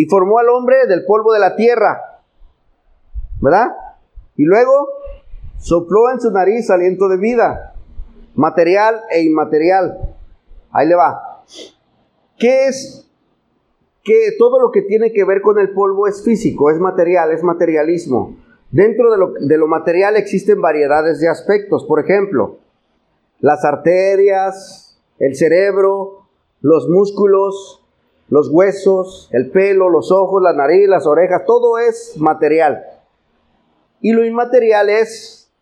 Y, 0.00 0.06
formó 0.06 0.38
al 0.38 0.48
hombre 0.48 0.86
del 0.86 1.04
polvo 1.04 1.32
de 1.32 1.40
la 1.40 1.56
tierra. 1.56 2.20
¿Verdad? 3.40 3.68
Y 4.36 4.44
luego 4.44 4.88
sopló 5.58 6.10
en 6.10 6.20
su 6.20 6.30
nariz 6.30 6.70
aliento 6.70 7.08
de 7.08 7.16
vida, 7.16 7.74
material 8.34 9.00
e 9.10 9.22
inmaterial. 9.22 10.16
Ahí 10.72 10.88
le 10.88 10.94
va. 10.94 11.42
¿Qué 12.38 12.66
es? 12.66 13.10
Que 14.02 14.32
todo 14.38 14.60
lo 14.60 14.70
que 14.70 14.82
tiene 14.82 15.12
que 15.12 15.24
ver 15.24 15.42
con 15.42 15.58
el 15.58 15.72
polvo 15.72 16.06
es 16.06 16.22
físico, 16.22 16.70
es 16.70 16.78
material, 16.78 17.32
es 17.32 17.42
materialismo. 17.42 18.36
Dentro 18.70 19.10
de 19.10 19.18
lo, 19.18 19.32
de 19.32 19.58
lo 19.58 19.66
material 19.66 20.16
existen 20.16 20.60
variedades 20.60 21.20
de 21.20 21.28
aspectos. 21.28 21.84
Por 21.84 22.00
ejemplo, 22.00 22.58
las 23.40 23.64
arterias, 23.64 24.90
el 25.18 25.36
cerebro, 25.36 26.26
los 26.60 26.88
músculos, 26.88 27.79
los 28.30 28.48
huesos, 28.48 29.28
el 29.32 29.50
pelo, 29.50 29.90
los 29.90 30.12
ojos, 30.12 30.40
la 30.40 30.52
nariz, 30.52 30.88
las 30.88 31.06
orejas, 31.06 31.44
todo 31.44 31.78
es 31.78 32.14
material. 32.16 32.84
Y 34.00 34.12
lo 34.12 34.24
inmaterial 34.24 34.88
es, 34.88 35.52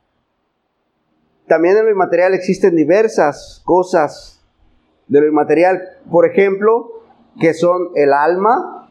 también 1.46 1.78
en 1.78 1.86
lo 1.86 1.90
inmaterial 1.90 2.34
existen 2.34 2.76
diversas 2.76 3.62
cosas 3.64 4.44
de 5.08 5.22
lo 5.22 5.26
inmaterial, 5.26 5.82
por 6.10 6.26
ejemplo, 6.26 7.02
que 7.40 7.54
son 7.54 7.88
el 7.94 8.12
alma, 8.12 8.90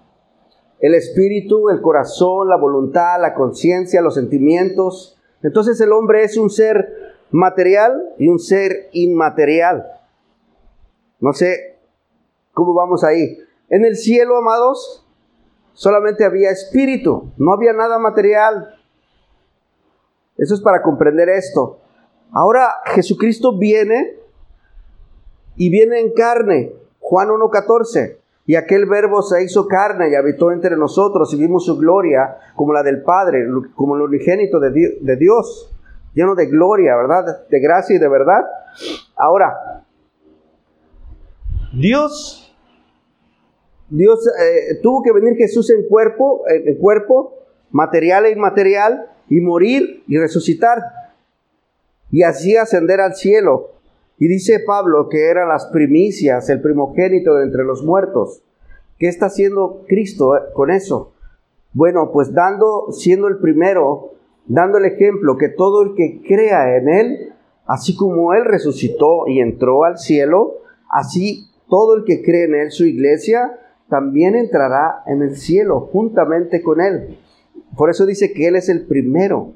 el 0.79 0.95
espíritu, 0.95 1.69
el 1.69 1.81
corazón, 1.81 2.49
la 2.49 2.57
voluntad, 2.57 3.21
la 3.21 3.35
conciencia, 3.35 4.01
los 4.01 4.15
sentimientos. 4.15 5.19
Entonces 5.43 5.79
el 5.81 5.91
hombre 5.91 6.23
es 6.23 6.35
un 6.35 6.49
ser 6.49 7.15
material 7.29 8.15
y 8.17 8.27
un 8.27 8.39
ser 8.39 8.89
inmaterial. 8.91 9.85
No 11.19 11.33
sé 11.33 11.77
cómo 12.53 12.73
vamos 12.73 13.03
ahí. 13.03 13.37
En 13.69 13.85
el 13.85 13.95
cielo, 13.95 14.37
amados, 14.37 15.05
solamente 15.73 16.25
había 16.25 16.51
espíritu, 16.51 17.31
no 17.37 17.53
había 17.53 17.73
nada 17.73 17.99
material. 17.99 18.75
Eso 20.37 20.53
es 20.53 20.61
para 20.61 20.81
comprender 20.81 21.29
esto. 21.29 21.79
Ahora 22.31 22.69
Jesucristo 22.85 23.57
viene 23.57 24.17
y 25.55 25.69
viene 25.69 25.99
en 25.99 26.13
carne. 26.13 26.73
Juan 26.99 27.29
1.14. 27.29 28.17
Y 28.45 28.55
aquel 28.55 28.85
verbo 28.85 29.21
se 29.21 29.43
hizo 29.43 29.67
carne 29.67 30.09
y 30.09 30.15
habitó 30.15 30.51
entre 30.51 30.77
nosotros 30.77 31.33
y 31.33 31.37
vimos 31.37 31.65
su 31.65 31.77
gloria 31.77 32.37
como 32.55 32.71
la 32.71 32.81
del 32.81 33.03
Padre, 33.03 33.45
como 33.75 33.97
el 33.97 34.03
unigénito 34.03 34.59
de 34.61 35.15
Dios, 35.17 35.75
lleno 36.13 36.33
de 36.33 36.45
gloria, 36.45 36.95
¿verdad? 36.95 37.45
De 37.49 37.59
gracia 37.59 37.97
y 37.97 37.99
de 37.99 38.07
verdad. 38.07 38.45
Ahora, 39.17 39.83
Dios, 41.73 42.46
Dios 43.89 44.27
eh, 44.27 44.79
tuvo 44.81 45.01
que 45.03 45.11
venir 45.11 45.37
Jesús 45.37 45.69
en 45.69 45.87
cuerpo, 45.87 46.43
en 46.47 46.75
cuerpo, 46.75 47.33
material 47.71 48.25
e 48.25 48.31
inmaterial, 48.31 49.09
y 49.29 49.41
morir 49.41 50.03
y 50.07 50.17
resucitar, 50.17 50.79
y 52.11 52.23
así 52.23 52.55
ascender 52.55 53.01
al 53.01 53.15
cielo. 53.15 53.71
Y 54.17 54.27
dice 54.27 54.59
Pablo 54.65 55.09
que 55.09 55.27
eran 55.27 55.49
las 55.49 55.67
primicias, 55.67 56.49
el 56.49 56.61
primogénito 56.61 57.35
de 57.35 57.43
entre 57.43 57.63
los 57.63 57.83
muertos. 57.83 58.41
¿Qué 58.97 59.07
está 59.07 59.27
haciendo 59.27 59.83
Cristo 59.87 60.35
eh, 60.35 60.41
con 60.53 60.71
eso? 60.71 61.13
Bueno, 61.73 62.11
pues 62.11 62.33
dando, 62.33 62.91
siendo 62.91 63.27
el 63.27 63.37
primero, 63.37 64.13
dando 64.47 64.79
el 64.79 64.85
ejemplo 64.85 65.37
que 65.37 65.49
todo 65.49 65.83
el 65.83 65.93
que 65.93 66.23
crea 66.27 66.77
en 66.77 66.89
Él, 66.89 67.33
así 67.67 67.95
como 67.95 68.33
Él 68.33 68.45
resucitó 68.45 69.27
y 69.27 69.39
entró 69.39 69.83
al 69.83 69.99
cielo, 69.99 70.55
así 70.89 71.51
todo 71.69 71.95
el 71.95 72.05
que 72.05 72.23
cree 72.23 72.45
en 72.45 72.55
Él, 72.55 72.71
su 72.71 72.85
iglesia, 72.85 73.59
también 73.89 74.35
entrará 74.35 75.03
en 75.05 75.21
el 75.21 75.37
cielo 75.37 75.89
juntamente 75.91 76.61
con 76.61 76.81
Él. 76.81 77.17
Por 77.75 77.89
eso 77.89 78.05
dice 78.05 78.33
que 78.33 78.47
Él 78.47 78.55
es 78.55 78.69
el 78.69 78.85
primero. 78.85 79.53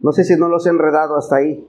No 0.00 0.12
sé 0.12 0.24
si 0.24 0.36
no 0.36 0.48
los 0.48 0.66
he 0.66 0.70
enredado 0.70 1.16
hasta 1.16 1.36
ahí. 1.36 1.68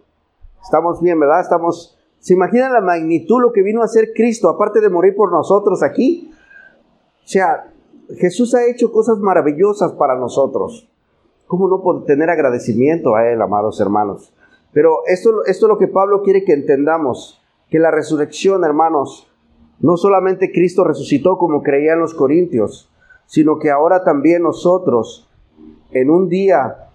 Estamos 0.63 1.01
bien, 1.01 1.19
¿verdad? 1.19 1.41
Estamos... 1.41 1.97
¿Se 2.19 2.33
imaginan 2.33 2.71
la 2.71 2.81
magnitud 2.81 3.41
lo 3.41 3.51
que 3.51 3.61
vino 3.61 3.81
a 3.81 3.85
hacer 3.85 4.13
Cristo, 4.15 4.47
aparte 4.47 4.79
de 4.79 4.89
morir 4.89 5.13
por 5.13 5.31
nosotros 5.31 5.83
aquí? 5.83 6.31
O 7.23 7.27
sea, 7.27 7.69
Jesús 8.17 8.55
ha 8.55 8.65
hecho 8.65 8.91
cosas 8.91 9.19
maravillosas 9.19 9.91
para 9.93 10.15
nosotros. 10.15 10.89
¿Cómo 11.47 11.67
no 11.67 12.03
tener 12.05 12.29
agradecimiento 12.29 13.15
a 13.15 13.29
Él, 13.29 13.41
amados 13.41 13.79
hermanos? 13.81 14.33
Pero 14.71 14.99
esto, 15.05 15.43
esto 15.45 15.65
es 15.65 15.69
lo 15.69 15.77
que 15.77 15.87
Pablo 15.87 16.23
quiere 16.23 16.45
que 16.45 16.53
entendamos, 16.53 17.41
que 17.69 17.77
la 17.77 17.91
resurrección, 17.91 18.63
hermanos, 18.63 19.32
no 19.79 19.97
solamente 19.97 20.51
Cristo 20.51 20.83
resucitó 20.83 21.37
como 21.37 21.61
creían 21.61 21.99
los 21.99 22.13
corintios, 22.13 22.91
sino 23.25 23.59
que 23.59 23.71
ahora 23.71 24.03
también 24.03 24.43
nosotros, 24.43 25.29
en 25.91 26.09
un 26.09 26.29
día 26.29 26.89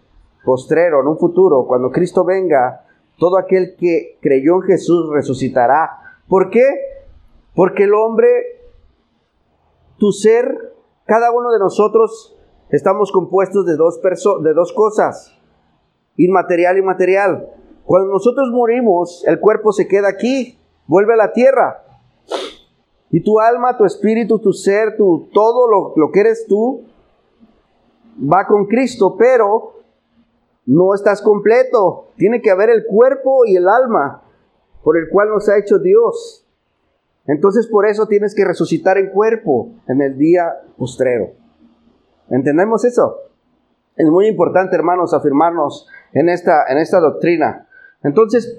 postrero, 0.45 1.01
en 1.01 1.09
un 1.09 1.19
futuro, 1.19 1.67
cuando 1.67 1.91
Cristo 1.91 2.25
venga, 2.25 2.85
todo 3.19 3.37
aquel 3.37 3.75
que 3.77 4.19
creyó 4.21 4.57
en 4.57 4.63
Jesús 4.63 5.11
resucitará. 5.13 5.91
¿Por 6.29 6.51
qué? 6.51 6.65
Porque 7.55 7.85
el 7.85 7.95
hombre, 7.95 8.29
tu 9.99 10.13
ser, 10.13 10.75
cada 11.05 11.33
uno 11.33 11.51
de 11.51 11.59
nosotros 11.59 12.37
estamos 12.71 13.11
compuestos 13.13 13.67
de 13.67 13.77
dos, 13.77 14.01
de 14.43 14.55
dos 14.55 14.73
cosas, 14.73 15.37
inmaterial 16.17 16.79
y 16.79 16.83
material. 16.83 17.49
Cuando 17.85 18.13
nosotros 18.13 18.51
morimos, 18.53 19.25
el 19.27 19.41
cuerpo 19.41 19.73
se 19.73 19.89
queda 19.89 20.09
aquí, 20.09 20.59
vuelve 20.87 21.15
a 21.15 21.17
la 21.17 21.33
tierra. 21.33 21.85
Y 23.11 23.21
tu 23.21 23.41
alma, 23.41 23.77
tu 23.77 23.85
espíritu, 23.85 24.39
tu 24.39 24.53
ser, 24.53 24.97
tu, 24.97 25.29
todo 25.33 25.69
lo, 25.69 25.95
lo 25.97 26.13
que 26.13 26.21
eres 26.21 26.47
tú, 26.47 26.85
va 28.21 28.47
con 28.47 28.67
Cristo, 28.67 29.17
pero 29.19 29.81
no 30.67 30.95
estás 30.95 31.23
completo. 31.23 32.09
Tiene 32.17 32.43
que 32.43 32.51
haber 32.51 32.69
el 32.71 32.85
cuerpo 32.85 33.47
y 33.47 33.57
el 33.57 33.69
alma 33.69 34.23
por 34.83 34.99
el 34.99 35.09
cual 35.09 35.31
nos 35.31 35.49
ha 35.49 35.59
hecho 35.59 35.79
Dios. 35.79 36.45
Entonces 37.27 37.67
por 37.67 37.87
eso 37.87 38.07
tienes 38.07 38.35
que 38.35 38.45
resucitar 38.45 38.99
en 38.99 39.11
cuerpo 39.11 39.71
en 39.87 40.01
el 40.03 40.17
día 40.17 40.63
postrero. 40.77 41.33
¿Entendemos 42.31 42.85
eso? 42.85 43.17
Es 43.97 44.09
muy 44.09 44.27
importante, 44.27 44.77
hermanos, 44.77 45.13
afirmarnos 45.13 45.89
en 46.13 46.29
esta, 46.29 46.65
en 46.69 46.79
esta 46.79 47.01
doctrina. 47.01 47.67
Entonces, 48.03 48.59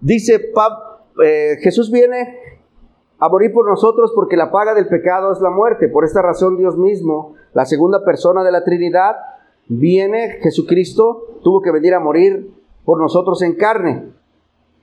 dice 0.00 0.38
Pablo, 0.52 0.93
eh, 1.22 1.56
Jesús 1.60 1.90
viene 1.90 2.38
a 3.18 3.28
morir 3.28 3.52
por 3.52 3.68
nosotros 3.68 4.12
porque 4.14 4.36
la 4.36 4.50
paga 4.50 4.74
del 4.74 4.88
pecado 4.88 5.32
es 5.32 5.40
la 5.40 5.50
muerte. 5.50 5.88
Por 5.88 6.04
esta 6.04 6.22
razón 6.22 6.56
Dios 6.56 6.76
mismo, 6.76 7.34
la 7.52 7.64
segunda 7.64 8.04
persona 8.04 8.42
de 8.42 8.52
la 8.52 8.64
Trinidad, 8.64 9.16
viene, 9.68 10.38
Jesucristo, 10.42 11.38
tuvo 11.42 11.62
que 11.62 11.70
venir 11.70 11.94
a 11.94 12.00
morir 12.00 12.50
por 12.84 13.00
nosotros 13.00 13.40
en 13.42 13.54
carne, 13.54 14.10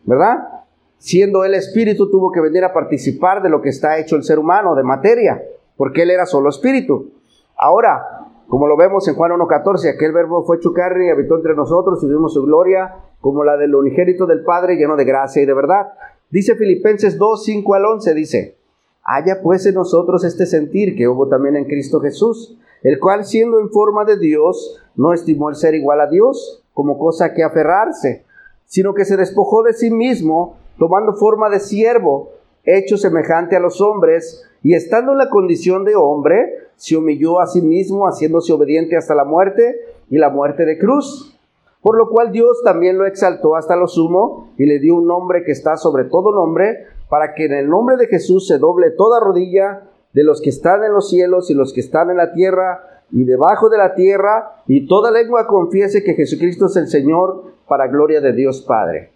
¿verdad? 0.05 0.65
Siendo 0.97 1.43
Él 1.43 1.53
espíritu, 1.53 2.09
tuvo 2.09 2.31
que 2.31 2.41
venir 2.41 2.63
a 2.63 2.73
participar 2.73 3.41
de 3.41 3.49
lo 3.49 3.61
que 3.61 3.69
está 3.69 3.99
hecho 3.99 4.15
el 4.15 4.23
ser 4.23 4.39
humano, 4.39 4.75
de 4.75 4.83
materia, 4.83 5.43
porque 5.77 6.03
Él 6.03 6.11
era 6.11 6.25
solo 6.25 6.49
espíritu. 6.49 7.11
Ahora, 7.57 8.21
como 8.47 8.67
lo 8.67 8.75
vemos 8.75 9.07
en 9.07 9.15
Juan 9.15 9.31
1.14, 9.31 9.95
aquel 9.95 10.11
verbo 10.11 10.43
fue 10.43 10.57
hecho 10.57 10.73
carne 10.73 11.07
y 11.07 11.09
habitó 11.09 11.35
entre 11.35 11.55
nosotros 11.55 12.03
y 12.03 12.07
vimos 12.07 12.33
su 12.33 12.43
gloria 12.43 12.95
como 13.21 13.43
la 13.43 13.55
del 13.55 13.73
unigénito 13.73 14.25
del 14.25 14.43
Padre, 14.43 14.75
lleno 14.75 14.95
de 14.95 15.05
gracia 15.05 15.41
y 15.41 15.45
de 15.45 15.53
verdad. 15.53 15.93
Dice 16.31 16.55
Filipenses 16.55 17.17
2, 17.17 17.43
5 17.43 17.75
al 17.75 17.85
11, 17.85 18.13
dice, 18.13 18.55
haya 19.03 19.41
pues 19.43 19.65
en 19.65 19.75
nosotros 19.75 20.23
este 20.23 20.45
sentir 20.45 20.95
que 20.95 21.09
hubo 21.09 21.27
también 21.27 21.57
en 21.57 21.65
Cristo 21.65 21.99
Jesús, 21.99 22.57
el 22.83 22.99
cual 22.99 23.25
siendo 23.25 23.59
en 23.59 23.69
forma 23.69 24.05
de 24.05 24.17
Dios, 24.17 24.81
no 24.95 25.11
estimó 25.11 25.49
el 25.49 25.55
ser 25.55 25.75
igual 25.75 25.99
a 25.99 26.07
Dios 26.07 26.63
como 26.73 26.97
cosa 26.97 27.33
que 27.33 27.43
aferrarse, 27.43 28.23
sino 28.65 28.93
que 28.93 29.03
se 29.03 29.17
despojó 29.17 29.61
de 29.63 29.73
sí 29.73 29.91
mismo, 29.91 30.55
tomando 30.79 31.15
forma 31.15 31.49
de 31.49 31.59
siervo, 31.59 32.29
hecho 32.63 32.97
semejante 32.97 33.57
a 33.57 33.59
los 33.59 33.81
hombres, 33.81 34.45
y 34.63 34.73
estando 34.73 35.11
en 35.11 35.17
la 35.17 35.29
condición 35.29 35.83
de 35.83 35.97
hombre, 35.97 36.69
se 36.77 36.95
humilló 36.95 37.41
a 37.41 37.47
sí 37.47 37.61
mismo, 37.61 38.05
haciéndose 38.05 38.53
obediente 38.53 38.95
hasta 38.95 39.15
la 39.15 39.25
muerte 39.25 39.81
y 40.09 40.17
la 40.17 40.29
muerte 40.29 40.63
de 40.63 40.79
cruz 40.79 41.37
por 41.81 41.97
lo 41.97 42.09
cual 42.09 42.31
Dios 42.31 42.61
también 42.63 42.97
lo 42.97 43.05
exaltó 43.05 43.55
hasta 43.55 43.75
lo 43.75 43.87
sumo 43.87 44.53
y 44.57 44.65
le 44.65 44.79
dio 44.79 44.95
un 44.95 45.07
nombre 45.07 45.43
que 45.43 45.51
está 45.51 45.77
sobre 45.77 46.05
todo 46.05 46.31
nombre, 46.31 46.85
para 47.09 47.33
que 47.33 47.45
en 47.45 47.53
el 47.53 47.69
nombre 47.69 47.97
de 47.97 48.07
Jesús 48.07 48.47
se 48.47 48.57
doble 48.57 48.91
toda 48.91 49.19
rodilla 49.19 49.89
de 50.13 50.23
los 50.23 50.41
que 50.41 50.49
están 50.49 50.83
en 50.83 50.93
los 50.93 51.09
cielos 51.09 51.49
y 51.49 51.53
los 51.53 51.73
que 51.73 51.81
están 51.81 52.09
en 52.09 52.17
la 52.17 52.33
tierra 52.33 53.03
y 53.11 53.25
debajo 53.25 53.69
de 53.69 53.77
la 53.77 53.93
tierra, 53.93 54.63
y 54.67 54.87
toda 54.87 55.11
lengua 55.11 55.45
confiese 55.45 56.01
que 56.03 56.13
Jesucristo 56.13 56.67
es 56.67 56.77
el 56.77 56.87
Señor 56.87 57.43
para 57.67 57.87
gloria 57.87 58.21
de 58.21 58.31
Dios 58.31 58.61
Padre. 58.61 59.11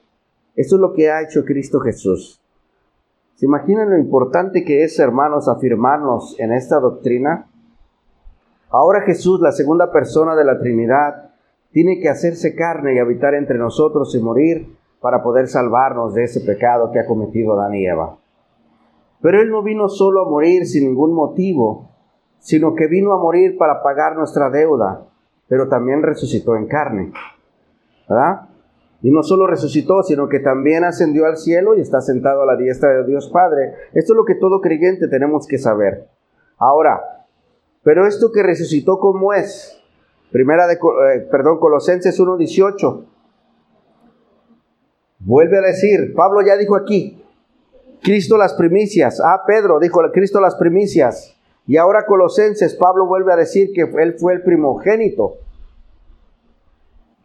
Esto 0.55 0.75
es 0.75 0.81
lo 0.81 0.91
que 0.91 1.09
ha 1.09 1.21
hecho 1.21 1.45
Cristo 1.45 1.79
Jesús. 1.79 2.41
¿Se 3.35 3.45
imaginan 3.45 3.89
lo 3.89 3.97
importante 3.97 4.65
que 4.65 4.83
es, 4.83 4.99
hermanos, 4.99 5.47
afirmarnos 5.47 6.37
en 6.39 6.51
esta 6.51 6.79
doctrina? 6.79 7.47
Ahora 8.69 9.01
Jesús, 9.01 9.39
la 9.39 9.51
segunda 9.51 9.91
persona 9.91 10.35
de 10.35 10.43
la 10.43 10.59
Trinidad, 10.59 11.34
tiene 11.75 11.99
que 11.99 12.07
hacerse 12.07 12.55
carne 12.55 12.95
y 12.95 12.99
habitar 12.99 13.33
entre 13.33 13.57
nosotros 13.57 14.15
y 14.15 14.19
morir 14.23 14.77
para 15.01 15.21
poder 15.21 15.49
salvarnos 15.49 16.13
de 16.13 16.23
ese 16.23 16.39
pecado 16.39 16.89
que 16.93 16.99
ha 16.99 17.05
cometido 17.05 17.51
Adán 17.51 17.75
y 17.75 17.85
Eva. 17.85 18.17
Pero 19.21 19.41
Él 19.41 19.49
no 19.49 19.61
vino 19.61 19.89
solo 19.89 20.21
a 20.21 20.29
morir 20.29 20.65
sin 20.67 20.85
ningún 20.85 21.13
motivo, 21.13 21.89
sino 22.39 22.75
que 22.75 22.87
vino 22.87 23.11
a 23.11 23.17
morir 23.17 23.57
para 23.57 23.83
pagar 23.83 24.15
nuestra 24.15 24.49
deuda, 24.49 25.05
pero 25.49 25.67
también 25.67 26.01
resucitó 26.01 26.55
en 26.55 26.67
carne. 26.67 27.11
¿Verdad? 28.07 28.47
Y 29.01 29.11
no 29.11 29.21
solo 29.21 29.45
resucitó, 29.45 30.01
sino 30.01 30.29
que 30.29 30.39
también 30.39 30.85
ascendió 30.85 31.25
al 31.25 31.35
cielo 31.35 31.75
y 31.75 31.81
está 31.81 31.99
sentado 31.99 32.43
a 32.43 32.45
la 32.45 32.55
diestra 32.55 33.01
de 33.01 33.05
Dios 33.05 33.29
Padre. 33.33 33.73
Esto 33.91 34.13
es 34.13 34.17
lo 34.17 34.23
que 34.23 34.35
todo 34.35 34.61
creyente 34.61 35.09
tenemos 35.09 35.45
que 35.45 35.57
saber. 35.57 36.07
Ahora, 36.57 37.25
pero 37.83 38.07
esto 38.07 38.31
que 38.31 38.43
resucitó, 38.43 38.97
¿cómo 38.97 39.33
es? 39.33 39.81
Primera 40.31 40.67
de, 40.67 40.73
eh, 40.73 41.27
perdón, 41.31 41.59
Colosenses 41.59 42.19
1.18. 42.19 43.05
Vuelve 45.19 45.57
a 45.57 45.61
decir, 45.61 46.13
Pablo 46.15 46.41
ya 46.45 46.55
dijo 46.57 46.75
aquí, 46.75 47.23
Cristo 48.03 48.37
las 48.37 48.53
primicias. 48.53 49.19
Ah, 49.19 49.43
Pedro 49.47 49.79
dijo, 49.79 50.01
Cristo 50.13 50.39
las 50.39 50.55
primicias. 50.55 51.35
Y 51.67 51.77
ahora 51.77 52.05
Colosenses, 52.05 52.75
Pablo 52.75 53.07
vuelve 53.07 53.33
a 53.33 53.37
decir 53.37 53.71
que 53.73 53.81
él 53.81 54.15
fue 54.19 54.33
el 54.33 54.43
primogénito. 54.43 55.37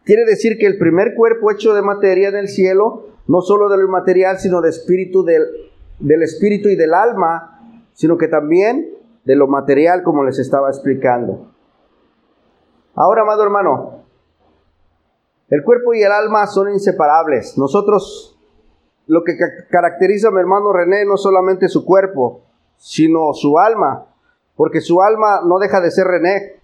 Quiere 0.04 0.24
decir 0.24 0.56
que 0.58 0.66
el 0.66 0.78
primer 0.78 1.14
cuerpo 1.14 1.50
hecho 1.50 1.74
de 1.74 1.82
materia 1.82 2.30
del 2.30 2.48
cielo, 2.48 3.08
no 3.26 3.42
solo 3.42 3.68
del 3.68 3.86
material, 3.86 4.38
sino 4.38 4.62
de 4.62 4.70
espíritu 4.70 5.22
del, 5.22 5.44
del 5.98 6.22
espíritu 6.22 6.70
y 6.70 6.76
del 6.76 6.94
alma, 6.94 7.82
sino 7.92 8.16
que 8.16 8.28
también 8.28 8.88
de 9.24 9.36
lo 9.36 9.46
material, 9.46 10.02
como 10.02 10.24
les 10.24 10.38
estaba 10.38 10.70
explicando. 10.70 11.49
Ahora, 13.00 13.22
amado 13.22 13.42
hermano, 13.42 14.04
el 15.48 15.64
cuerpo 15.64 15.94
y 15.94 16.02
el 16.02 16.12
alma 16.12 16.46
son 16.46 16.68
inseparables. 16.70 17.56
Nosotros, 17.56 18.38
lo 19.06 19.24
que 19.24 19.38
caracteriza 19.70 20.28
a 20.28 20.30
mi 20.32 20.40
hermano 20.40 20.70
René 20.70 21.06
no 21.06 21.16
solamente 21.16 21.68
su 21.68 21.86
cuerpo, 21.86 22.42
sino 22.76 23.32
su 23.32 23.58
alma, 23.58 24.04
porque 24.54 24.82
su 24.82 25.00
alma 25.00 25.40
no 25.46 25.58
deja 25.58 25.80
de 25.80 25.90
ser 25.90 26.08
René. 26.08 26.60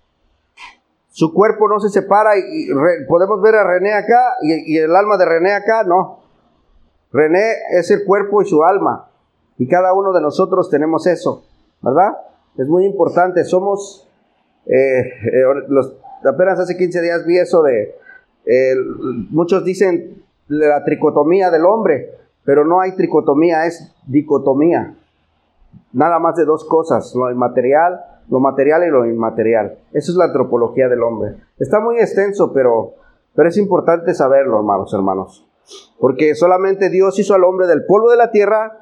Su 1.08 1.32
cuerpo 1.32 1.68
no 1.68 1.80
se 1.80 1.88
separa 1.88 2.36
y, 2.36 2.68
podemos 3.08 3.40
ver 3.40 3.54
a 3.54 3.64
René 3.64 3.94
acá 3.94 4.34
y, 4.42 4.76
el 4.76 4.94
alma 4.94 5.16
de 5.16 5.24
René 5.24 5.54
acá, 5.54 5.84
no. 5.84 6.18
René 7.12 7.50
es 7.70 7.90
el 7.90 8.04
cuerpo 8.04 8.42
y 8.42 8.44
su 8.44 8.62
alma. 8.62 9.08
Y 9.56 9.66
cada 9.68 9.94
uno 9.94 10.12
de 10.12 10.20
nosotros 10.20 10.68
tenemos 10.68 11.06
eso, 11.06 11.44
¿verdad? 11.80 12.12
Es 12.58 12.68
muy 12.68 12.84
importante. 12.84 13.42
Somos, 13.42 14.06
eh, 14.66 15.00
eh, 15.00 15.42
los, 15.68 15.96
apenas 16.24 16.58
hace 16.58 16.76
15 16.76 17.00
días 17.00 17.26
vi 17.26 17.38
eso 17.38 17.62
de, 17.62 17.94
muchos 19.30 19.64
dicen 19.64 20.22
la 20.48 20.84
tricotomía 20.84 21.50
del 21.50 21.64
hombre, 21.64 22.10
pero 22.44 22.64
no 22.64 22.80
hay 22.80 22.92
tricotomía, 22.92 23.66
es 23.66 23.92
dicotomía. 24.06 24.94
Nada 25.92 26.18
más 26.18 26.36
de 26.36 26.44
dos 26.44 26.64
cosas, 26.64 27.14
lo 27.14 27.30
inmaterial, 27.30 28.00
lo 28.30 28.40
material 28.40 28.84
y 28.84 28.90
lo 28.90 29.06
inmaterial. 29.06 29.78
Eso 29.92 30.12
es 30.12 30.18
la 30.18 30.26
antropología 30.26 30.88
del 30.88 31.02
hombre. 31.02 31.36
Está 31.58 31.80
muy 31.80 31.98
extenso, 31.98 32.52
pero, 32.52 32.94
pero 33.34 33.48
es 33.48 33.56
importante 33.56 34.14
saberlo, 34.14 34.58
hermanos, 34.58 34.92
hermanos. 34.94 35.46
Porque 35.98 36.34
solamente 36.34 36.90
Dios 36.90 37.18
hizo 37.18 37.34
al 37.34 37.44
hombre 37.44 37.66
del 37.66 37.84
polvo 37.84 38.10
de 38.10 38.16
la 38.16 38.30
tierra 38.30 38.78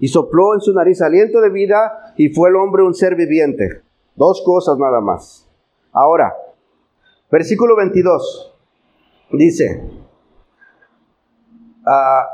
y 0.00 0.08
sopló 0.08 0.54
en 0.54 0.60
su 0.60 0.72
nariz 0.74 1.00
aliento 1.00 1.40
de 1.40 1.50
vida 1.50 2.12
y 2.16 2.30
fue 2.30 2.48
el 2.48 2.56
hombre 2.56 2.82
un 2.82 2.94
ser 2.94 3.14
viviente. 3.14 3.82
Dos 4.16 4.42
cosas 4.44 4.78
nada 4.78 5.00
más. 5.00 5.48
Ahora, 5.92 6.34
versículo 7.30 7.76
22. 7.76 8.56
Dice, 9.32 9.82
ah, 11.86 12.26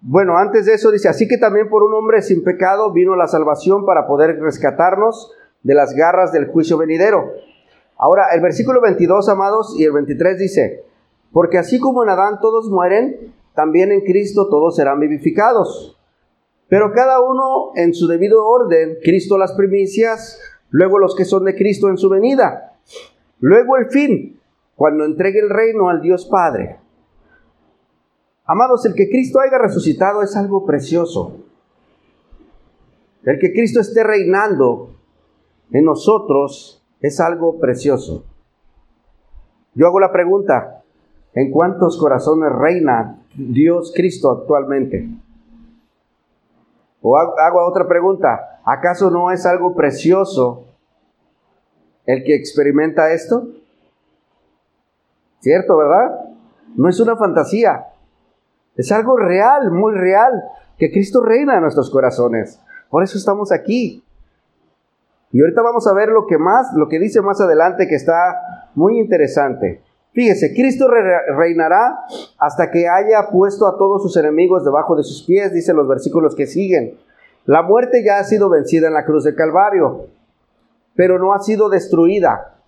bueno, 0.00 0.36
antes 0.38 0.66
de 0.66 0.74
eso 0.74 0.90
dice, 0.90 1.08
así 1.08 1.26
que 1.26 1.38
también 1.38 1.68
por 1.68 1.82
un 1.82 1.92
hombre 1.92 2.22
sin 2.22 2.44
pecado 2.44 2.92
vino 2.92 3.16
la 3.16 3.26
salvación 3.26 3.84
para 3.84 4.06
poder 4.06 4.38
rescatarnos 4.40 5.32
de 5.62 5.74
las 5.74 5.94
garras 5.94 6.30
del 6.30 6.46
juicio 6.46 6.78
venidero. 6.78 7.32
Ahora, 7.96 8.28
el 8.32 8.40
versículo 8.40 8.80
22, 8.80 9.28
amados, 9.28 9.74
y 9.76 9.84
el 9.84 9.92
23 9.92 10.38
dice, 10.38 10.84
porque 11.32 11.58
así 11.58 11.80
como 11.80 12.04
en 12.04 12.10
Adán 12.10 12.38
todos 12.40 12.70
mueren, 12.70 13.34
también 13.54 13.90
en 13.90 14.02
Cristo 14.02 14.48
todos 14.48 14.76
serán 14.76 15.00
vivificados. 15.00 15.98
Pero 16.68 16.92
cada 16.92 17.20
uno 17.20 17.72
en 17.74 17.92
su 17.92 18.06
debido 18.06 18.46
orden, 18.46 18.98
Cristo 19.02 19.36
las 19.36 19.52
primicias, 19.52 20.40
luego 20.70 20.98
los 20.98 21.16
que 21.16 21.24
son 21.24 21.44
de 21.44 21.56
Cristo 21.56 21.88
en 21.88 21.98
su 21.98 22.08
venida, 22.08 22.67
luego 23.40 23.76
el 23.76 23.90
fin, 23.90 24.40
cuando 24.74 25.04
entregue 25.04 25.40
el 25.40 25.50
reino 25.50 25.88
al 25.88 26.00
Dios 26.00 26.26
Padre. 26.26 26.78
Amados, 28.44 28.86
el 28.86 28.94
que 28.94 29.10
Cristo 29.10 29.40
haya 29.40 29.58
resucitado 29.58 30.22
es 30.22 30.36
algo 30.36 30.64
precioso. 30.64 31.36
El 33.24 33.38
que 33.38 33.52
Cristo 33.52 33.80
esté 33.80 34.04
reinando 34.04 34.94
en 35.72 35.84
nosotros 35.84 36.82
es 37.00 37.20
algo 37.20 37.58
precioso. 37.58 38.24
Yo 39.74 39.86
hago 39.86 40.00
la 40.00 40.12
pregunta, 40.12 40.82
¿en 41.34 41.50
cuántos 41.50 41.98
corazones 41.98 42.52
reina 42.52 43.20
Dios 43.34 43.92
Cristo 43.94 44.30
actualmente? 44.30 45.08
O 47.02 47.16
hago 47.16 47.66
otra 47.66 47.86
pregunta, 47.86 48.60
¿acaso 48.64 49.10
no 49.10 49.30
es 49.30 49.44
algo 49.44 49.74
precioso 49.74 50.67
el 52.08 52.24
que 52.24 52.34
experimenta 52.34 53.12
esto? 53.12 53.48
¿Cierto, 55.40 55.76
verdad? 55.76 56.20
No 56.74 56.88
es 56.88 56.98
una 57.00 57.16
fantasía. 57.16 57.84
Es 58.76 58.90
algo 58.92 59.18
real, 59.18 59.70
muy 59.70 59.92
real, 59.92 60.32
que 60.78 60.90
Cristo 60.90 61.22
reina 61.22 61.56
en 61.56 61.62
nuestros 61.62 61.90
corazones. 61.90 62.60
Por 62.88 63.02
eso 63.02 63.18
estamos 63.18 63.52
aquí. 63.52 64.02
Y 65.32 65.40
ahorita 65.42 65.60
vamos 65.60 65.86
a 65.86 65.92
ver 65.92 66.08
lo 66.08 66.26
que 66.26 66.38
más, 66.38 66.72
lo 66.74 66.88
que 66.88 66.98
dice 66.98 67.20
más 67.20 67.42
adelante 67.42 67.86
que 67.86 67.96
está 67.96 68.70
muy 68.74 68.98
interesante. 68.98 69.82
Fíjese, 70.12 70.54
Cristo 70.54 70.88
reinará 70.88 71.98
hasta 72.38 72.70
que 72.70 72.88
haya 72.88 73.28
puesto 73.30 73.66
a 73.66 73.76
todos 73.76 74.02
sus 74.02 74.16
enemigos 74.16 74.64
debajo 74.64 74.96
de 74.96 75.02
sus 75.02 75.24
pies, 75.24 75.52
dicen 75.52 75.76
los 75.76 75.86
versículos 75.86 76.34
que 76.34 76.46
siguen. 76.46 76.98
La 77.44 77.60
muerte 77.60 78.02
ya 78.02 78.18
ha 78.18 78.24
sido 78.24 78.48
vencida 78.48 78.88
en 78.88 78.94
la 78.94 79.04
cruz 79.04 79.24
del 79.24 79.34
Calvario, 79.34 80.06
pero 80.98 81.20
no 81.20 81.32
ha 81.32 81.38
sido 81.38 81.68
destruida. 81.68 82.60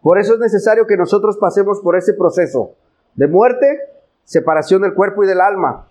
Por 0.00 0.18
eso 0.18 0.32
es 0.32 0.40
necesario 0.40 0.86
que 0.86 0.96
nosotros 0.96 1.36
pasemos 1.36 1.80
por 1.80 1.94
ese 1.94 2.14
proceso 2.14 2.76
de 3.14 3.28
muerte, 3.28 3.78
separación 4.24 4.80
del 4.80 4.94
cuerpo 4.94 5.22
y 5.22 5.26
del 5.26 5.42
alma. 5.42 5.86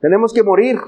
Tenemos 0.00 0.32
que 0.32 0.42
morir. 0.42 0.78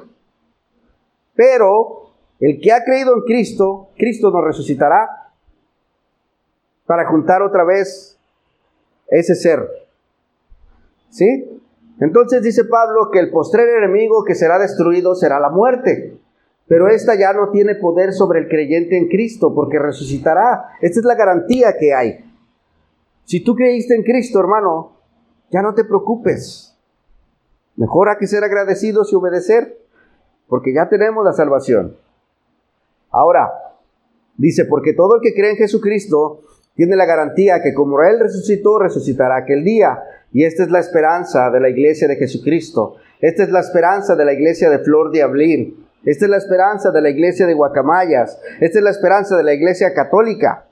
Pero 1.34 2.14
el 2.40 2.58
que 2.58 2.72
ha 2.72 2.82
creído 2.84 3.14
en 3.16 3.20
Cristo, 3.24 3.90
Cristo 3.98 4.30
nos 4.30 4.42
resucitará 4.42 5.30
para 6.86 7.06
juntar 7.06 7.42
otra 7.42 7.64
vez 7.64 8.18
ese 9.08 9.34
ser. 9.34 9.68
¿Sí? 11.10 11.60
Entonces 12.00 12.42
dice 12.42 12.64
Pablo 12.64 13.10
que 13.12 13.18
el 13.18 13.30
postrer 13.30 13.68
enemigo 13.76 14.24
que 14.24 14.34
será 14.34 14.58
destruido 14.58 15.14
será 15.14 15.38
la 15.38 15.50
muerte. 15.50 16.18
Pero 16.68 16.88
esta 16.88 17.14
ya 17.18 17.32
no 17.32 17.50
tiene 17.50 17.74
poder 17.74 18.12
sobre 18.12 18.40
el 18.40 18.48
creyente 18.48 18.96
en 18.98 19.08
Cristo 19.08 19.54
porque 19.54 19.78
resucitará. 19.78 20.66
Esta 20.82 21.00
es 21.00 21.04
la 21.04 21.14
garantía 21.14 21.76
que 21.78 21.94
hay. 21.94 22.24
Si 23.24 23.40
tú 23.40 23.54
creíste 23.54 23.94
en 23.94 24.02
Cristo, 24.02 24.38
hermano, 24.38 24.92
ya 25.50 25.62
no 25.62 25.74
te 25.74 25.84
preocupes. 25.84 26.76
Mejor 27.76 28.10
hay 28.10 28.16
que 28.18 28.26
ser 28.26 28.44
agradecidos 28.44 29.12
y 29.12 29.16
obedecer 29.16 29.78
porque 30.46 30.74
ya 30.74 30.88
tenemos 30.88 31.24
la 31.24 31.32
salvación. 31.32 31.96
Ahora, 33.10 33.50
dice, 34.36 34.66
porque 34.66 34.92
todo 34.92 35.16
el 35.16 35.22
que 35.22 35.34
cree 35.34 35.52
en 35.52 35.56
Jesucristo 35.56 36.42
tiene 36.74 36.96
la 36.96 37.06
garantía 37.06 37.62
que 37.62 37.72
como 37.72 38.02
Él 38.02 38.20
resucitó, 38.20 38.78
resucitará 38.78 39.38
aquel 39.38 39.64
día. 39.64 39.98
Y 40.32 40.44
esta 40.44 40.64
es 40.64 40.70
la 40.70 40.80
esperanza 40.80 41.50
de 41.50 41.60
la 41.60 41.70
iglesia 41.70 42.08
de 42.08 42.16
Jesucristo. 42.16 42.96
Esta 43.20 43.42
es 43.42 43.50
la 43.50 43.60
esperanza 43.60 44.16
de 44.16 44.24
la 44.24 44.34
iglesia 44.34 44.68
de 44.70 44.80
Flor 44.80 45.10
de 45.10 45.22
Ablín. 45.22 45.87
Esta 46.08 46.24
es 46.24 46.30
la 46.30 46.38
esperanza 46.38 46.90
de 46.90 47.02
la 47.02 47.10
iglesia 47.10 47.46
de 47.46 47.52
Guacamayas. 47.52 48.40
Esta 48.60 48.78
es 48.78 48.82
la 48.82 48.88
esperanza 48.88 49.36
de 49.36 49.42
la 49.42 49.52
iglesia 49.52 49.92
católica. 49.92 50.64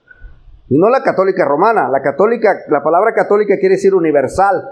Y 0.70 0.78
no 0.78 0.88
la 0.88 1.02
católica 1.02 1.44
romana. 1.44 1.90
La 1.90 2.00
católica, 2.00 2.54
la 2.70 2.82
palabra 2.82 3.12
católica 3.12 3.58
quiere 3.58 3.74
decir 3.74 3.94
universal. 3.94 4.66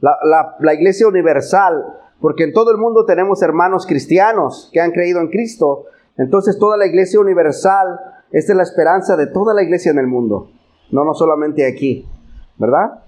La, 0.00 0.56
la 0.58 0.74
iglesia 0.74 1.06
universal. 1.06 1.84
Porque 2.20 2.42
en 2.42 2.52
todo 2.52 2.72
el 2.72 2.76
mundo 2.76 3.04
tenemos 3.06 3.40
hermanos 3.40 3.86
cristianos 3.86 4.68
que 4.72 4.80
han 4.80 4.90
creído 4.90 5.20
en 5.20 5.28
Cristo. 5.28 5.84
Entonces 6.16 6.58
toda 6.58 6.76
la 6.76 6.86
iglesia 6.86 7.20
universal, 7.20 8.00
esta 8.32 8.52
es 8.52 8.56
la 8.56 8.64
esperanza 8.64 9.16
de 9.16 9.28
toda 9.28 9.54
la 9.54 9.62
iglesia 9.62 9.92
en 9.92 10.00
el 10.00 10.08
mundo. 10.08 10.50
No, 10.90 11.04
no 11.04 11.14
solamente 11.14 11.64
aquí. 11.68 12.04
¿Verdad? 12.58 13.04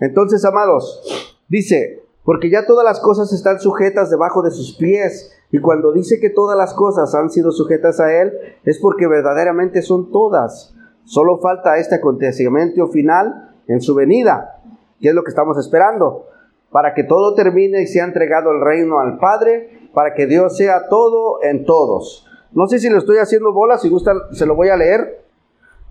Entonces, 0.00 0.42
amados, 0.46 1.36
dice, 1.48 2.02
porque 2.24 2.48
ya 2.48 2.64
todas 2.64 2.86
las 2.86 3.00
cosas 3.00 3.34
están 3.34 3.60
sujetas 3.60 4.08
debajo 4.08 4.42
de 4.42 4.50
sus 4.50 4.78
pies. 4.78 5.30
Y 5.52 5.60
cuando 5.60 5.92
dice 5.92 6.18
que 6.18 6.30
todas 6.30 6.56
las 6.56 6.74
cosas 6.74 7.14
han 7.14 7.30
sido 7.30 7.52
sujetas 7.52 8.00
a 8.00 8.12
Él, 8.20 8.32
es 8.64 8.78
porque 8.80 9.06
verdaderamente 9.06 9.82
son 9.82 10.10
todas. 10.10 10.74
Solo 11.04 11.38
falta 11.38 11.76
este 11.76 11.96
acontecimiento 11.96 12.88
final 12.88 13.54
en 13.68 13.80
su 13.80 13.94
venida, 13.94 14.60
que 15.00 15.10
es 15.10 15.14
lo 15.14 15.22
que 15.22 15.30
estamos 15.30 15.58
esperando, 15.58 16.26
para 16.70 16.94
que 16.94 17.04
todo 17.04 17.34
termine 17.34 17.82
y 17.82 17.86
sea 17.86 18.04
entregado 18.04 18.50
el 18.50 18.62
reino 18.62 18.98
al 18.98 19.18
Padre 19.18 19.90
para 19.92 20.14
que 20.14 20.26
Dios 20.26 20.56
sea 20.56 20.88
todo 20.88 21.42
en 21.42 21.64
todos. 21.64 22.26
No 22.52 22.66
sé 22.66 22.78
si 22.78 22.88
lo 22.88 22.98
estoy 22.98 23.18
haciendo 23.18 23.52
bola, 23.52 23.78
si 23.78 23.88
gusta 23.88 24.14
se 24.32 24.46
lo 24.46 24.54
voy 24.54 24.68
a 24.70 24.76
leer. 24.76 25.22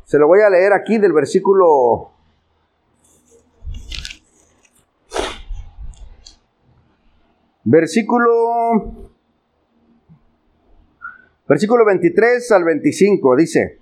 Se 0.06 0.18
lo 0.18 0.28
voy 0.28 0.42
a 0.42 0.50
leer 0.50 0.74
aquí 0.74 0.98
del 0.98 1.14
versículo 1.14 2.10
Versículo 7.64 9.11
Versículo 11.52 11.84
23 11.84 12.50
al 12.54 12.64
25 12.64 13.36
dice, 13.36 13.80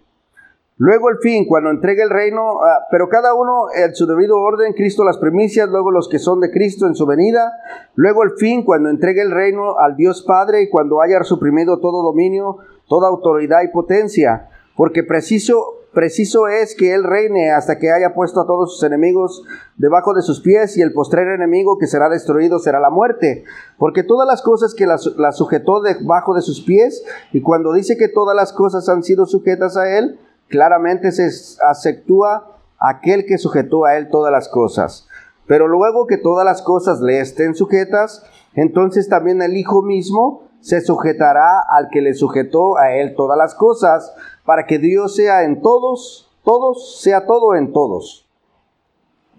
Luego 0.77 1.11
el 1.11 1.19
fin, 1.21 1.45
cuando 1.45 1.69
entregue 1.69 2.01
el 2.01 2.09
reino, 2.09 2.63
ah, 2.63 2.87
pero 2.89 3.09
cada 3.09 3.35
uno 3.35 3.67
en 3.71 3.93
su 3.93 4.07
debido 4.07 4.37
orden, 4.37 4.73
Cristo 4.73 5.03
las 5.03 5.19
primicias, 5.19 5.69
luego 5.69 5.91
los 5.91 6.09
que 6.09 6.17
son 6.17 6.39
de 6.39 6.49
Cristo 6.49 6.87
en 6.87 6.95
su 6.95 7.05
venida, 7.05 7.51
luego 7.93 8.23
el 8.23 8.31
fin, 8.37 8.63
cuando 8.63 8.89
entregue 8.89 9.21
el 9.21 9.29
reino 9.29 9.77
al 9.77 9.95
Dios 9.95 10.23
Padre 10.23 10.63
y 10.63 10.69
cuando 10.69 10.99
haya 10.99 11.21
suprimido 11.23 11.79
todo 11.79 12.01
dominio, 12.01 12.57
toda 12.87 13.07
autoridad 13.07 13.61
y 13.61 13.67
potencia, 13.67 14.49
porque 14.75 15.03
preciso 15.03 15.78
preciso 15.93 16.47
es 16.47 16.75
que 16.75 16.93
Él 16.93 17.03
reine 17.03 17.51
hasta 17.51 17.77
que 17.77 17.91
haya 17.91 18.13
puesto 18.13 18.41
a 18.41 18.47
todos 18.47 18.73
sus 18.73 18.83
enemigos 18.83 19.43
debajo 19.77 20.13
de 20.13 20.21
sus 20.21 20.41
pies 20.41 20.77
y 20.77 20.81
el 20.81 20.93
postrer 20.93 21.27
enemigo 21.29 21.77
que 21.77 21.87
será 21.87 22.09
destruido 22.09 22.59
será 22.59 22.79
la 22.79 22.89
muerte. 22.89 23.43
Porque 23.77 24.03
todas 24.03 24.27
las 24.27 24.41
cosas 24.41 24.73
que 24.73 24.85
la, 24.85 24.97
sujetó 25.31 25.81
debajo 25.81 26.33
de 26.33 26.41
sus 26.41 26.61
pies 26.61 27.03
y 27.31 27.41
cuando 27.41 27.73
dice 27.73 27.97
que 27.97 28.07
todas 28.07 28.35
las 28.35 28.53
cosas 28.53 28.87
han 28.89 29.03
sido 29.03 29.25
sujetas 29.25 29.77
a 29.77 29.97
Él, 29.97 30.19
claramente 30.47 31.11
se 31.11 31.29
aceptúa 31.67 32.57
aquel 32.79 33.25
que 33.25 33.37
sujetó 33.37 33.85
a 33.85 33.97
Él 33.97 34.09
todas 34.09 34.31
las 34.31 34.49
cosas. 34.49 35.07
Pero 35.47 35.67
luego 35.67 36.07
que 36.07 36.17
todas 36.17 36.45
las 36.45 36.61
cosas 36.61 37.01
le 37.01 37.19
estén 37.19 37.55
sujetas, 37.55 38.23
entonces 38.53 39.09
también 39.09 39.41
el 39.41 39.57
Hijo 39.57 39.81
mismo 39.81 40.49
se 40.61 40.81
sujetará 40.81 41.61
al 41.69 41.89
que 41.89 42.01
le 42.01 42.13
sujetó 42.13 42.77
a 42.77 42.93
Él 42.93 43.15
todas 43.15 43.37
las 43.37 43.55
cosas 43.55 44.13
para 44.49 44.65
que 44.65 44.79
Dios 44.79 45.15
sea 45.15 45.43
en 45.43 45.61
todos, 45.61 46.27
todos, 46.43 46.99
sea 47.03 47.27
todo 47.27 47.53
en 47.53 47.71
todos. 47.71 48.27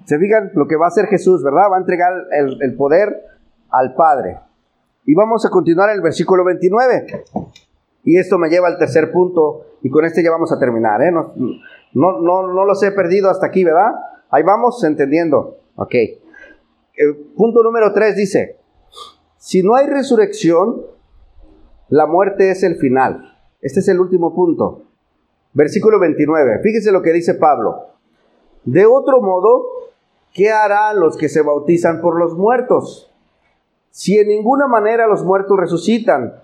Se 0.05 0.17
fijan 0.21 0.53
lo 0.55 0.69
que 0.69 0.77
va 0.77 0.85
a 0.85 0.89
hacer 0.89 1.07
Jesús, 1.07 1.43
¿verdad? 1.43 1.65
Va 1.69 1.79
a 1.79 1.81
entregar 1.81 2.13
el, 2.31 2.77
poder 2.77 3.21
al 3.71 3.97
Padre. 3.97 4.39
Y 5.05 5.17
vamos 5.17 5.45
a 5.45 5.51
continuar 5.51 5.91
el 5.91 6.01
versículo 6.01 6.45
29. 6.45 7.25
Y 8.05 8.19
esto 8.19 8.39
me 8.39 8.51
lleva 8.51 8.69
al 8.69 8.79
tercer 8.79 9.11
punto, 9.11 9.79
y 9.83 9.91
con 9.91 10.05
este 10.05 10.23
ya 10.23 10.31
vamos 10.31 10.53
a 10.53 10.61
terminar, 10.61 11.03
¿eh? 11.03 11.11
No, 11.11 11.35
no, 11.93 12.47
no, 12.47 12.65
los 12.65 12.81
he 12.85 12.93
perdido 12.93 13.31
hasta 13.31 13.47
aquí, 13.47 13.65
¿verdad? 13.65 13.91
Ahí 14.31 14.45
vamos 14.45 14.85
entendiendo. 14.85 15.59
Ok. 15.75 15.93
Punto 17.37 17.65
número 17.65 17.93
3 17.93 18.15
dice, 18.15 18.59
si 19.39 19.65
no 19.65 19.75
hay 19.75 19.89
resurrección, 19.89 20.83
la 21.89 22.07
muerte 22.07 22.53
es 22.53 22.63
el 22.63 22.77
final. 22.77 23.37
Este 23.61 23.81
es 23.81 23.89
el 23.89 23.99
último 23.99 24.37
punto. 24.37 24.85
Versículo 25.53 25.99
29. 25.99 26.61
Fíjese 26.63 26.93
lo 26.93 27.03
que 27.03 27.13
dice 27.13 27.35
Pablo. 27.35 27.89
De 28.65 28.87
otro 28.87 29.21
modo, 29.21 29.67
¿qué 30.33 30.51
harán 30.51 31.01
los 31.01 31.17
que 31.17 31.29
se 31.29 31.43
bautizan 31.43 32.01
por 32.01 32.19
los 32.19 32.37
muertos? 32.37 33.13
Si 33.91 34.19
en 34.19 34.29
ninguna 34.29 34.69
manera 34.69 35.07
los 35.07 35.25
muertos 35.25 35.59
resucitan. 35.59 36.35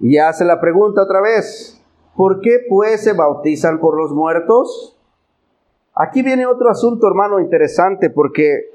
Y 0.00 0.18
hace 0.18 0.44
la 0.44 0.60
pregunta 0.60 1.02
otra 1.02 1.20
vez. 1.20 1.80
¿Por 2.16 2.40
qué 2.40 2.60
pues 2.68 3.02
se 3.02 3.14
bautizan 3.14 3.80
por 3.80 3.96
los 3.96 4.12
muertos? 4.12 4.98
Aquí 5.94 6.22
viene 6.22 6.46
otro 6.46 6.70
asunto, 6.70 7.06
hermano, 7.06 7.40
interesante, 7.40 8.10
porque 8.10 8.70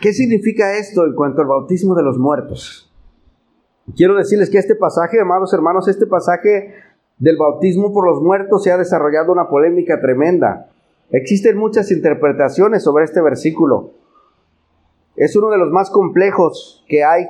¿qué 0.00 0.12
significa 0.12 0.76
esto 0.78 1.04
en 1.04 1.14
cuanto 1.14 1.42
al 1.42 1.48
bautismo 1.48 1.94
de 1.94 2.02
los 2.02 2.18
muertos? 2.18 2.85
Quiero 3.94 4.16
decirles 4.16 4.50
que 4.50 4.58
este 4.58 4.74
pasaje, 4.74 5.20
amados 5.20 5.52
hermanos, 5.52 5.86
este 5.86 6.06
pasaje 6.06 6.74
del 7.18 7.36
bautismo 7.36 7.92
por 7.92 8.06
los 8.06 8.20
muertos 8.20 8.64
se 8.64 8.72
ha 8.72 8.78
desarrollado 8.78 9.32
una 9.32 9.48
polémica 9.48 10.00
tremenda. 10.00 10.70
Existen 11.10 11.56
muchas 11.56 11.92
interpretaciones 11.92 12.82
sobre 12.82 13.04
este 13.04 13.20
versículo. 13.20 13.92
Es 15.14 15.36
uno 15.36 15.50
de 15.50 15.58
los 15.58 15.70
más 15.70 15.90
complejos 15.90 16.84
que 16.88 17.04
hay 17.04 17.28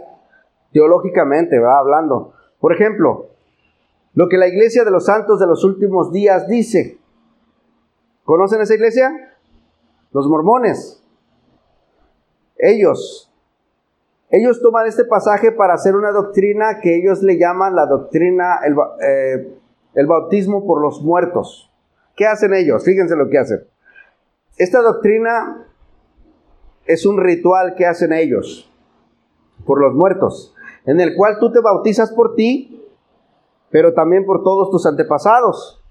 teológicamente, 0.73 1.59
va 1.59 1.79
hablando. 1.79 2.33
Por 2.59 2.73
ejemplo, 2.73 3.27
lo 4.15 4.29
que 4.29 4.39
la 4.39 4.49
iglesia 4.49 4.85
de 4.85 4.91
los 4.91 5.05
santos 5.05 5.39
de 5.39 5.47
los 5.47 5.63
últimos 5.63 6.11
días 6.11 6.49
dice. 6.49 6.99
¿Conocen 8.25 8.63
esa 8.63 8.75
iglesia? 8.75 9.37
Los 10.13 10.27
mormones. 10.27 11.03
Ellos 12.59 13.26
ellos 14.31 14.61
toman 14.61 14.87
este 14.87 15.05
pasaje 15.05 15.53
para 15.53 15.75
hacer 15.75 15.95
una 15.95 16.11
doctrina 16.11 16.81
que 16.81 16.97
ellos 16.97 17.23
le 17.23 17.39
llaman 17.39 17.77
la 17.77 17.87
doctrina, 17.87 18.59
el, 18.65 18.75
eh, 19.01 19.57
el 19.95 20.07
bautismo 20.07 20.67
por 20.67 20.81
los 20.81 21.03
muertos. 21.03 21.71
¿Qué 22.17 22.27
hacen 22.27 22.55
ellos? 22.55 22.85
Fíjense 22.85 23.15
lo 23.15 23.29
que 23.29 23.39
hacen. 23.39 23.65
Esta 24.57 24.81
doctrina 24.81 25.67
es 26.87 27.07
un 27.07 27.19
ritual 27.23 27.75
que 27.75 27.87
hacen 27.87 28.13
ellos 28.13 28.73
por 29.65 29.81
los 29.81 29.95
muertos, 29.95 30.55
en 30.87 31.01
el 31.01 31.15
cual 31.15 31.39
tú 31.39 31.53
te 31.53 31.61
bautizas 31.61 32.13
por 32.13 32.35
ti, 32.35 32.85
pero 33.71 33.95
también 33.95 34.25
por 34.25 34.43
todos 34.43 34.71
tus 34.71 34.87
antepasados. 34.87 35.83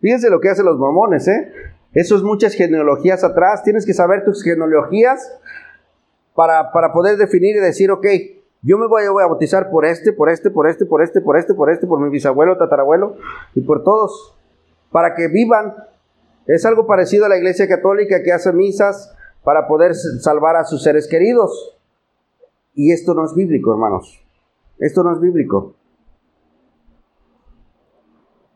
Fíjense 0.00 0.30
lo 0.30 0.40
que 0.40 0.50
hacen 0.50 0.66
los 0.66 0.78
mormones, 0.78 1.26
¿eh? 1.28 1.52
Eso 1.92 2.16
es 2.16 2.22
muchas 2.22 2.54
genealogías 2.54 3.24
atrás. 3.24 3.62
Tienes 3.62 3.86
que 3.86 3.94
saber 3.94 4.24
tus 4.24 4.42
genealogías 4.42 5.38
para, 6.34 6.92
poder 6.92 7.16
definir 7.16 7.56
y 7.56 7.60
decir, 7.60 7.90
ok, 7.90 8.06
yo 8.62 8.78
me 8.78 8.86
voy, 8.86 9.04
a 9.04 9.26
bautizar 9.26 9.70
por 9.70 9.84
este, 9.84 10.12
por 10.12 10.30
este, 10.30 10.50
por 10.50 10.68
este, 10.68 10.86
por 10.86 11.02
este, 11.02 11.20
por 11.20 11.38
este, 11.38 11.54
por 11.54 11.70
este, 11.70 11.86
por 11.86 12.00
mi 12.00 12.10
bisabuelo, 12.10 12.56
tatarabuelo 12.56 13.16
y 13.54 13.60
por 13.60 13.84
todos, 13.84 14.36
para 14.90 15.14
que 15.14 15.28
vivan. 15.28 15.74
Es 16.46 16.64
algo 16.66 16.86
parecido 16.86 17.26
a 17.26 17.28
la 17.28 17.38
iglesia 17.38 17.68
católica 17.68 18.22
que 18.22 18.32
hace 18.32 18.52
misas 18.52 19.14
para 19.44 19.66
poder 19.66 19.94
salvar 19.94 20.56
a 20.56 20.64
sus 20.64 20.82
seres 20.82 21.08
queridos. 21.08 21.78
Y 22.74 22.92
esto 22.92 23.14
no 23.14 23.24
es 23.24 23.34
bíblico, 23.34 23.72
hermanos. 23.72 24.20
Esto 24.78 25.04
no 25.04 25.12
es 25.12 25.20
bíblico. 25.20 25.74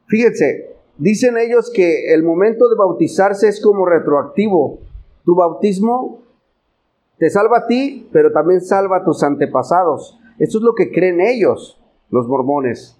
Fíjense, 0.07 0.75
dicen 0.97 1.39
ellos 1.39 1.71
que 1.73 2.13
el 2.13 2.25
momento 2.25 2.69
de 2.69 2.77
bautizarse 2.77 3.49
es 3.49 3.63
como 3.63 3.87
retroactivo. 3.87 4.81
Tu 5.25 5.35
bautismo 5.35 6.28
te 7.19 7.31
salva 7.31 7.59
a 7.59 7.67
ti, 7.67 8.09
pero 8.13 8.33
también 8.33 8.61
salva 8.61 8.99
a 8.99 9.05
tus 9.05 9.23
antepasados. 9.23 10.19
Eso 10.39 10.59
es 10.59 10.65
lo 10.65 10.75
que 10.75 10.93
creen 10.93 11.21
ellos, 11.21 11.81
los 12.11 12.29
mormones. 12.29 12.97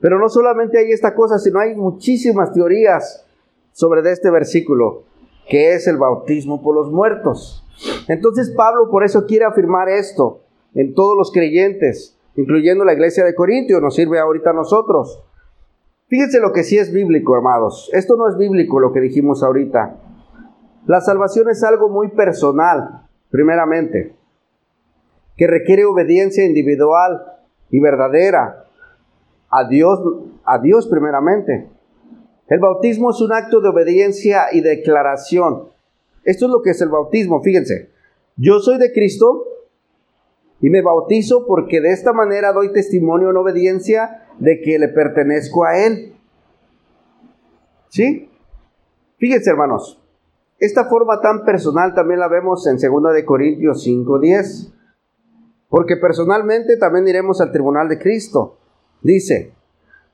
Pero 0.00 0.18
no 0.18 0.28
solamente 0.28 0.78
hay 0.78 0.90
esta 0.90 1.14
cosa, 1.14 1.38
sino 1.38 1.60
hay 1.60 1.76
muchísimas 1.76 2.52
teorías 2.52 3.24
sobre 3.72 4.08
este 4.10 4.30
versículo, 4.30 5.04
que 5.48 5.74
es 5.74 5.86
el 5.86 5.96
bautismo 5.96 6.60
por 6.60 6.74
los 6.74 6.90
muertos. 6.90 7.64
Entonces 8.08 8.52
Pablo 8.56 8.90
por 8.90 9.04
eso 9.04 9.26
quiere 9.26 9.44
afirmar 9.44 9.88
esto 9.88 10.40
en 10.74 10.92
todos 10.94 11.16
los 11.16 11.30
creyentes, 11.30 12.18
incluyendo 12.36 12.84
la 12.84 12.94
iglesia 12.94 13.24
de 13.24 13.34
Corintio, 13.34 13.80
nos 13.80 13.94
sirve 13.94 14.18
ahorita 14.18 14.50
a 14.50 14.54
nosotros. 14.54 15.22
Fíjense 16.08 16.40
lo 16.40 16.52
que 16.52 16.64
sí 16.64 16.78
es 16.78 16.92
bíblico, 16.92 17.36
hermanos. 17.36 17.88
Esto 17.92 18.16
no 18.16 18.28
es 18.28 18.36
bíblico 18.36 18.80
lo 18.80 18.92
que 18.92 19.00
dijimos 19.00 19.42
ahorita. 19.42 19.98
La 20.86 21.00
salvación 21.00 21.48
es 21.48 21.62
algo 21.62 21.88
muy 21.88 22.08
personal 22.08 23.06
primeramente, 23.32 24.14
que 25.36 25.46
requiere 25.48 25.86
obediencia 25.86 26.44
individual 26.44 27.24
y 27.70 27.80
verdadera 27.80 28.66
a 29.50 29.66
Dios, 29.66 29.98
a 30.44 30.58
Dios 30.58 30.86
primeramente. 30.86 31.66
El 32.48 32.60
bautismo 32.60 33.10
es 33.10 33.20
un 33.22 33.32
acto 33.32 33.62
de 33.62 33.70
obediencia 33.70 34.48
y 34.52 34.60
declaración. 34.60 35.70
Esto 36.24 36.44
es 36.44 36.52
lo 36.52 36.60
que 36.60 36.70
es 36.70 36.82
el 36.82 36.90
bautismo, 36.90 37.42
fíjense. 37.42 37.88
Yo 38.36 38.60
soy 38.60 38.76
de 38.76 38.92
Cristo 38.92 39.46
y 40.60 40.68
me 40.68 40.82
bautizo 40.82 41.46
porque 41.46 41.80
de 41.80 41.92
esta 41.92 42.12
manera 42.12 42.52
doy 42.52 42.70
testimonio 42.72 43.30
en 43.30 43.36
obediencia 43.38 44.26
de 44.38 44.60
que 44.60 44.78
le 44.78 44.88
pertenezco 44.88 45.64
a 45.64 45.78
Él. 45.78 46.14
¿Sí? 47.88 48.28
Fíjense, 49.16 49.48
hermanos. 49.48 50.01
Esta 50.62 50.84
forma 50.84 51.20
tan 51.20 51.44
personal 51.44 51.92
también 51.92 52.20
la 52.20 52.28
vemos 52.28 52.68
en 52.68 52.76
2 52.76 53.12
de 53.12 53.24
Corintios 53.24 53.82
5:10. 53.82 54.72
Porque 55.68 55.96
personalmente 55.96 56.76
también 56.76 57.08
iremos 57.08 57.40
al 57.40 57.50
tribunal 57.50 57.88
de 57.88 57.98
Cristo. 57.98 58.58
Dice, 59.00 59.54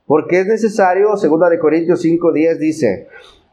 porque 0.07 0.41
es 0.41 0.47
necesario, 0.47 1.09
2 1.11 1.51
de 1.51 1.59
Corintios 1.59 2.03
5:10 2.03 2.59
dice, 2.59 3.09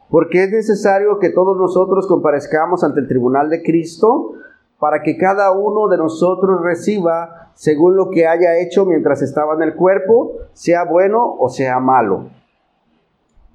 porque 0.08 0.44
es 0.44 0.50
necesario 0.50 1.18
que 1.18 1.28
todos 1.28 1.58
nosotros 1.58 2.06
comparezcamos 2.06 2.82
ante 2.82 3.00
el 3.00 3.08
tribunal 3.08 3.50
de 3.50 3.62
Cristo 3.62 4.32
para 4.80 5.02
que 5.02 5.18
cada 5.18 5.52
uno 5.52 5.88
de 5.88 5.98
nosotros 5.98 6.62
reciba 6.62 7.52
según 7.56 7.94
lo 7.96 8.08
que 8.08 8.26
haya 8.26 8.58
hecho 8.58 8.86
mientras 8.86 9.20
estaba 9.20 9.52
en 9.52 9.60
el 9.60 9.74
cuerpo, 9.74 10.32
sea 10.54 10.84
bueno 10.84 11.36
o 11.38 11.50
sea 11.50 11.78
malo. 11.78 12.30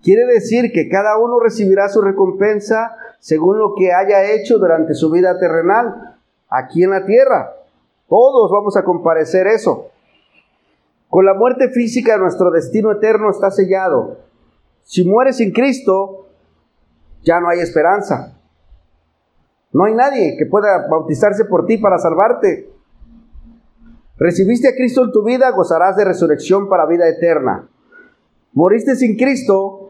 Quiere 0.02 0.26
decir 0.26 0.72
que 0.72 0.89
cada 0.89 1.18
uno 1.18 1.39
recibirá 1.39 1.89
su 1.89 2.02
recompensa 2.02 2.95
según 3.20 3.60
lo 3.60 3.76
que 3.76 3.93
haya 3.93 4.32
hecho 4.32 4.58
durante 4.58 4.95
su 4.95 5.12
vida 5.12 5.38
terrenal, 5.39 6.18
aquí 6.49 6.84
en 6.84 6.89
la 6.89 7.06
tierra. 7.06 7.54
Todos 8.08 8.52
vamos 8.52 8.76
a 8.78 8.84
comparecer 8.84 9.47
eso. 9.47 9.89
Con 11.08 11.26
la 11.26 11.34
muerte 11.34 11.70
física 11.70 12.18
nuestro 12.18 12.52
destino 12.52 12.91
eterno 12.91 13.30
está 13.30 13.52
sellado. 13.52 14.18
Si 14.84 15.04
mueres 15.04 15.38
sin 15.38 15.52
Cristo, 15.52 16.28
ya 17.24 17.39
no 17.39 17.49
hay 17.49 17.60
esperanza. 17.60 18.38
No 19.72 19.86
hay 19.86 19.93
nadie 19.93 20.36
que 20.38 20.45
pueda 20.45 20.88
bautizarse 20.89 21.45
por 21.45 21.66
ti 21.66 21.78
para 21.78 21.99
salvarte. 21.99 22.70
Recibiste 24.18 24.68
a 24.70 24.76
Cristo 24.76 25.04
en 25.04 25.12
tu 25.12 25.24
vida, 25.24 25.49
gozarás 25.52 25.95
de 25.95 26.06
resurrección 26.06 26.70
para 26.70 26.86
vida 26.86 27.08
eterna. 27.08 27.70
Moriste 28.54 28.95
sin 28.95 29.16
Cristo, 29.16 29.80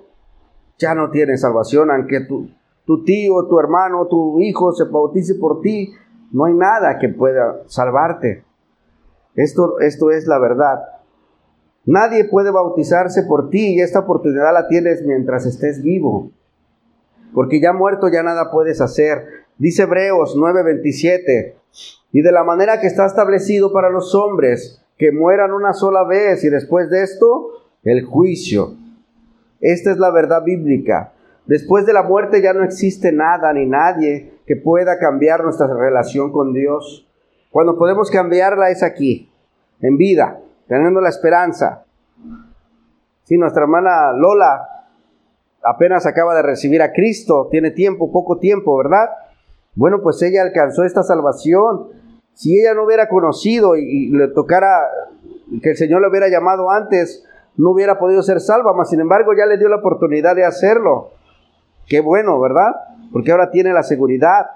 ya 0.82 0.96
no 0.96 1.12
tienes 1.12 1.42
salvación, 1.42 1.92
aunque 1.92 2.22
tu, 2.22 2.50
tu 2.86 3.04
tío, 3.04 3.48
tu 3.48 3.60
hermano, 3.60 4.08
tu 4.08 4.40
hijo 4.40 4.74
se 4.74 4.86
bautice 4.86 5.36
por 5.36 5.62
ti, 5.62 5.94
no 6.32 6.46
hay 6.46 6.54
nada 6.54 6.98
que 7.00 7.10
pueda 7.10 7.62
salvarte. 7.68 8.44
Esto, 9.36 9.80
esto 9.80 10.12
es 10.12 10.28
la 10.28 10.40
verdad. 10.40 10.80
Nadie 11.86 12.26
puede 12.26 12.52
bautizarse 12.52 13.24
por 13.24 13.50
ti 13.50 13.76
y 13.76 13.82
esta 13.82 14.00
oportunidad 14.00 14.54
la 14.54 14.68
tienes 14.68 15.04
mientras 15.06 15.46
estés 15.46 15.82
vivo. 15.82 16.32
Porque 17.34 17.62
ya 17.62 17.74
muerto 17.74 18.08
ya 18.10 18.24
nada 18.24 18.52
puedes 18.52 18.82
hacer. 18.82 19.26
Dice 19.58 19.84
Hebreos 19.84 20.36
9:27, 20.36 21.56
y 22.12 22.22
de 22.22 22.32
la 22.32 22.44
manera 22.44 22.82
que 22.82 22.88
está 22.88 23.06
establecido 23.06 23.72
para 23.72 23.90
los 23.90 24.14
hombres, 24.16 24.84
que 24.98 25.12
mueran 25.12 25.54
una 25.54 25.74
sola 25.74 26.04
vez 26.04 26.44
y 26.44 26.50
después 26.50 26.90
de 26.90 27.04
esto, 27.04 27.48
el 27.84 28.06
juicio. 28.06 28.76
Esta 29.62 29.92
es 29.92 29.98
la 29.98 30.12
verdad 30.12 30.44
bíblica. 30.44 31.14
Después 31.46 31.86
de 31.86 31.94
la 31.94 32.04
muerte 32.04 32.42
ya 32.42 32.54
no 32.54 32.64
existe 32.64 33.12
nada 33.12 33.54
ni 33.54 33.66
nadie 33.66 34.34
que 34.46 34.56
pueda 34.56 35.00
cambiar 35.00 35.44
nuestra 35.44 35.68
relación 35.68 36.32
con 36.32 36.54
Dios. 36.54 37.08
Cuando 37.52 37.78
podemos 37.78 38.10
cambiarla 38.10 38.70
es 38.70 38.84
aquí, 38.84 39.32
en 39.82 39.98
vida, 39.98 40.40
teniendo 40.68 41.02
la 41.02 41.10
esperanza. 41.10 41.86
Si 43.24 43.38
nuestra 43.38 43.64
hermana 43.64 44.14
Lola 44.14 44.68
apenas 45.64 46.06
acaba 46.06 46.36
de 46.36 46.42
recibir 46.42 46.82
a 46.82 46.92
Cristo, 46.92 47.48
tiene 47.52 47.72
tiempo, 47.72 48.12
poco 48.12 48.38
tiempo, 48.38 48.78
¿verdad? 48.78 49.10
Bueno, 49.76 50.02
pues 50.02 50.22
ella 50.22 50.42
alcanzó 50.42 50.84
esta 50.84 51.04
salvación. 51.04 51.88
Si 52.34 52.60
ella 52.60 52.74
no 52.74 52.86
hubiera 52.86 53.08
conocido 53.08 53.76
y, 53.76 54.10
le 54.10 54.28
tocara 54.30 54.90
que 55.62 55.72
el 55.72 55.78
Señor 55.78 56.02
le 56.02 56.10
hubiera 56.10 56.30
llamado 56.30 56.72
antes, 56.72 57.26
no 57.58 57.72
hubiera 57.72 58.00
podido 58.00 58.24
ser 58.24 58.40
salva, 58.40 58.74
mas 58.74 58.90
sin 58.90 59.00
embargo 59.00 59.32
ya 59.38 59.46
le 59.46 59.58
dio 59.58 59.70
la 59.70 59.78
oportunidad 59.78 60.36
de 60.36 60.46
hacerlo. 60.46 61.12
Qué 61.88 62.00
bueno, 62.00 62.40
¿verdad? 62.40 62.72
Porque 63.12 63.32
ahora 63.32 63.52
tiene 63.52 63.74
la 63.74 63.84
seguridad 63.84 64.48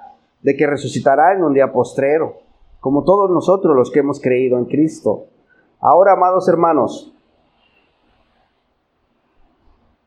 de 0.42 0.56
que 0.56 0.68
resucitará 0.68 1.34
en 1.34 1.44
un 1.44 1.54
día 1.54 1.72
postrero, 1.72 2.38
como 2.80 3.04
todos 3.04 3.30
nosotros 3.32 3.76
los 3.76 3.92
que 3.92 4.00
hemos 4.00 4.22
creído 4.22 4.58
en 4.58 4.66
Cristo. 4.66 5.26
Ahora, 5.80 6.14
amados 6.14 6.48
hermanos, 6.48 7.14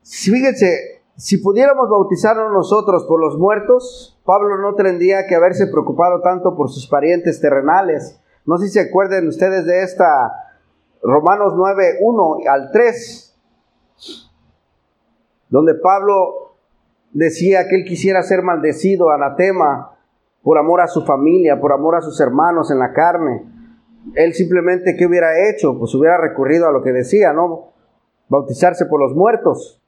fíjense, 0.03 1.01
si 1.15 1.37
pudiéramos 1.37 1.89
bautizarnos 1.89 2.51
nosotros 2.51 3.03
por 3.03 3.19
los 3.19 3.37
muertos, 3.37 4.17
Pablo 4.23 4.57
no 4.57 4.73
tendría 4.75 5.27
que 5.27 5.35
haberse 5.35 5.67
preocupado 5.67 6.21
tanto 6.21 6.55
por 6.55 6.69
sus 6.69 6.87
parientes 6.87 7.41
terrenales. 7.41 8.19
No 8.45 8.57
sé 8.57 8.67
si 8.67 8.73
se 8.73 8.87
acuerden 8.87 9.27
ustedes 9.27 9.65
de 9.65 9.83
esta 9.83 10.48
Romanos 11.01 11.53
9, 11.55 11.97
1 12.01 12.37
al 12.49 12.71
3, 12.71 13.37
donde 15.49 15.75
Pablo 15.75 16.55
decía 17.11 17.67
que 17.67 17.75
él 17.75 17.85
quisiera 17.85 18.21
ser 18.21 18.43
maldecido, 18.43 19.09
anatema, 19.09 19.97
por 20.43 20.57
amor 20.57 20.81
a 20.81 20.87
su 20.87 21.05
familia, 21.05 21.59
por 21.59 21.73
amor 21.73 21.95
a 21.95 22.01
sus 22.01 22.19
hermanos 22.19 22.71
en 22.71 22.79
la 22.79 22.93
carne. 22.93 23.43
Él 24.15 24.33
simplemente, 24.33 24.95
¿qué 24.97 25.05
hubiera 25.05 25.49
hecho? 25.49 25.77
Pues 25.77 25.93
hubiera 25.95 26.17
recurrido 26.17 26.67
a 26.67 26.71
lo 26.71 26.81
que 26.81 26.91
decía, 26.91 27.33
¿no? 27.33 27.73
Bautizarse 28.29 28.85
por 28.85 28.99
los 28.99 29.15
muertos. 29.15 29.81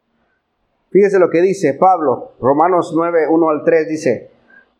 Fíjese 0.91 1.20
lo 1.20 1.30
que 1.30 1.41
dice 1.41 1.74
Pablo, 1.74 2.34
Romanos 2.41 2.93
9, 2.95 3.28
1 3.30 3.49
al 3.49 3.64
3, 3.64 3.88
dice, 3.88 4.32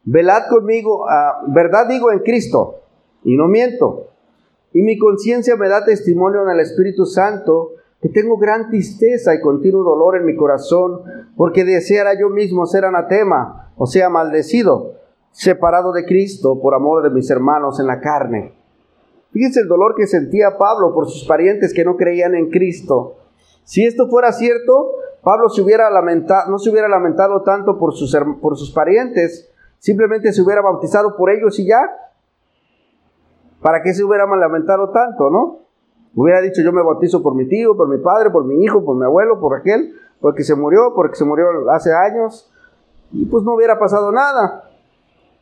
velad 0.04 0.50
conmigo, 0.50 1.10
ah, 1.10 1.42
verdad 1.48 1.88
digo 1.88 2.12
en 2.12 2.20
Cristo, 2.20 2.82
y 3.24 3.38
no 3.38 3.48
miento, 3.48 4.11
y 4.74 4.82
mi 4.82 4.98
conciencia 4.98 5.56
me 5.56 5.68
da 5.68 5.84
testimonio 5.84 6.44
en 6.44 6.50
el 6.50 6.60
Espíritu 6.62 7.06
Santo, 7.06 7.72
que 8.02 8.10
tengo 8.10 8.38
gran 8.38 8.70
tristeza 8.70 9.36
y 9.36 9.42
continuo 9.42 9.84
dolor 9.84 10.18
en 10.18 10.26
mi 10.26 10.36
corazón, 10.36 11.02
porque 11.36 11.64
deseara 11.64 12.20
yo 12.20 12.30
mismo 12.30 12.66
ser 12.66 12.86
anatema, 12.86 13.72
o 13.78 13.86
sea, 13.86 14.10
maldecido, 14.10 14.96
separado 15.32 15.92
de 15.92 16.06
Cristo 16.06 16.60
por 16.60 16.74
amor 16.74 17.04
de 17.04 17.10
mis 17.10 17.30
hermanos 17.30 17.80
en 17.80 17.88
la 17.88 18.00
carne. 18.00 18.54
Fíjense 19.32 19.62
el 19.62 19.68
dolor 19.68 19.96
que 19.96 20.08
sentía 20.08 20.58
Pablo 20.58 20.94
por 20.94 21.10
sus 21.10 21.26
parientes 21.26 21.74
que 21.74 21.86
no 21.86 21.96
creían 21.96 22.36
en 22.36 22.50
Cristo. 22.50 23.18
Si 23.64 23.86
esto 23.86 24.10
fuera 24.10 24.34
cierto, 24.34 24.92
Pablo 25.24 25.46
no 25.46 25.50
se 25.50 25.62
hubiera 25.62 25.90
lamentado 26.90 27.42
tanto 27.44 27.78
por 27.78 27.94
sus 27.94 28.72
parientes, 28.74 29.50
simplemente 29.78 30.34
se 30.34 30.42
hubiera 30.42 30.62
bautizado 30.62 31.16
por 31.16 31.30
ellos 31.30 31.60
y 31.60 31.68
ya. 31.68 31.80
¿Para 33.62 33.82
qué 33.84 33.94
se 33.94 34.04
hubiera 34.04 34.26
lamentado 34.26 34.90
tanto, 34.90 35.30
no? 35.30 35.60
Hubiera 36.16 36.42
dicho 36.42 36.62
yo 36.62 36.74
me 36.74 36.84
bautizo 36.84 37.24
por 37.24 37.36
mi 37.36 37.48
tío, 37.48 37.78
por 37.78 37.88
mi 37.88 37.98
padre, 37.98 38.30
por 38.32 38.44
mi 38.46 38.64
hijo, 38.64 38.84
por 38.84 38.98
mi 38.98 39.06
abuelo, 39.06 39.40
por 39.40 39.58
aquel, 39.58 39.94
porque 40.20 40.44
se 40.44 40.56
murió, 40.56 40.94
porque 40.96 41.16
se 41.16 41.26
murió 41.26 41.46
hace 41.72 41.94
años, 41.94 42.52
y 43.12 43.26
pues 43.26 43.44
no 43.44 43.54
hubiera 43.54 43.80
pasado 43.80 44.12
nada. 44.12 44.64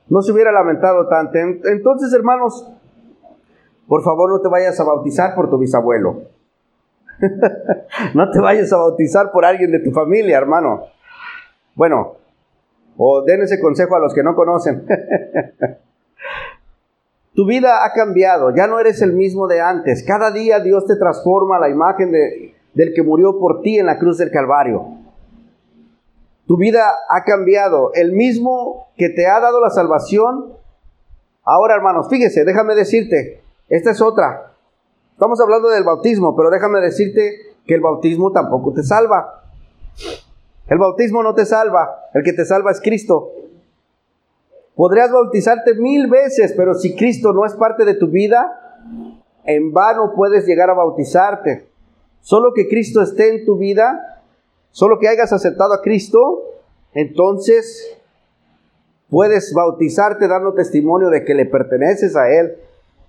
No 0.09 0.21
se 0.21 0.31
hubiera 0.31 0.51
lamentado 0.51 1.07
tanto. 1.07 1.37
Entonces, 1.37 2.13
hermanos, 2.13 2.67
por 3.87 4.03
favor 4.03 4.31
no 4.31 4.41
te 4.41 4.49
vayas 4.49 4.79
a 4.79 4.83
bautizar 4.83 5.35
por 5.35 5.49
tu 5.49 5.57
bisabuelo. 5.57 6.23
no 8.13 8.31
te 8.31 8.39
vayas 8.39 8.71
a 8.73 8.77
bautizar 8.77 9.31
por 9.31 9.45
alguien 9.45 9.71
de 9.71 9.79
tu 9.79 9.91
familia, 9.91 10.37
hermano. 10.37 10.83
Bueno, 11.75 12.15
o 12.97 13.23
den 13.23 13.41
ese 13.43 13.59
consejo 13.59 13.95
a 13.95 13.99
los 13.99 14.13
que 14.13 14.23
no 14.23 14.35
conocen. 14.35 14.85
tu 17.39 17.45
vida 17.45 17.85
ha 17.85 17.93
cambiado, 17.93 18.53
ya 18.53 18.67
no 18.67 18.81
eres 18.81 19.01
el 19.01 19.13
mismo 19.13 19.47
de 19.47 19.61
antes. 19.61 20.03
Cada 20.03 20.29
día 20.29 20.59
Dios 20.59 20.85
te 20.85 20.97
transforma 20.97 21.55
a 21.55 21.61
la 21.61 21.69
imagen 21.69 22.11
de, 22.11 22.53
del 22.73 22.93
que 22.93 23.01
murió 23.01 23.39
por 23.39 23.61
ti 23.61 23.79
en 23.79 23.85
la 23.85 23.97
cruz 23.97 24.17
del 24.17 24.29
Calvario. 24.29 24.97
Tu 26.45 26.57
vida 26.57 26.83
ha 27.07 27.23
cambiado. 27.23 27.91
El 27.93 28.11
mismo 28.11 28.89
que 28.97 29.07
te 29.07 29.25
ha 29.25 29.39
dado 29.39 29.61
la 29.61 29.69
salvación. 29.69 30.51
Ahora, 31.45 31.75
hermanos, 31.75 32.09
fíjese, 32.09 32.43
déjame 32.43 32.75
decirte, 32.75 33.41
esta 33.69 33.91
es 33.91 34.01
otra. 34.01 34.51
Estamos 35.13 35.39
hablando 35.39 35.69
del 35.69 35.85
bautismo, 35.85 36.35
pero 36.35 36.49
déjame 36.49 36.81
decirte 36.81 37.55
que 37.65 37.73
el 37.73 37.79
bautismo 37.79 38.33
tampoco 38.33 38.73
te 38.73 38.83
salva. 38.83 39.45
El 40.67 40.77
bautismo 40.77 41.23
no 41.23 41.33
te 41.35 41.45
salva, 41.45 42.09
el 42.13 42.21
que 42.21 42.33
te 42.33 42.43
salva 42.43 42.71
es 42.71 42.81
Cristo. 42.81 43.31
Podrías 44.79 45.11
bautizarte 45.11 45.73
mil 45.73 46.07
veces, 46.07 46.53
pero 46.55 46.73
si 46.73 46.95
Cristo 46.95 47.33
no 47.33 47.45
es 47.45 47.53
parte 47.53 47.83
de 47.83 47.95
tu 47.95 48.07
vida, 48.07 48.79
en 49.43 49.73
vano 49.73 50.13
puedes 50.15 50.45
llegar 50.45 50.69
a 50.69 50.73
bautizarte. 50.73 51.67
Solo 52.21 52.53
que 52.53 52.69
Cristo 52.69 53.01
esté 53.01 53.35
en 53.35 53.45
tu 53.45 53.57
vida, 53.57 54.23
solo 54.71 54.97
que 54.97 55.09
hayas 55.09 55.33
aceptado 55.33 55.73
a 55.73 55.81
Cristo, 55.81 56.43
entonces 56.93 57.93
puedes 59.09 59.53
bautizarte 59.53 60.29
dando 60.29 60.53
testimonio 60.53 61.09
de 61.09 61.25
que 61.25 61.33
le 61.33 61.45
perteneces 61.45 62.15
a 62.15 62.29
Él. 62.29 62.55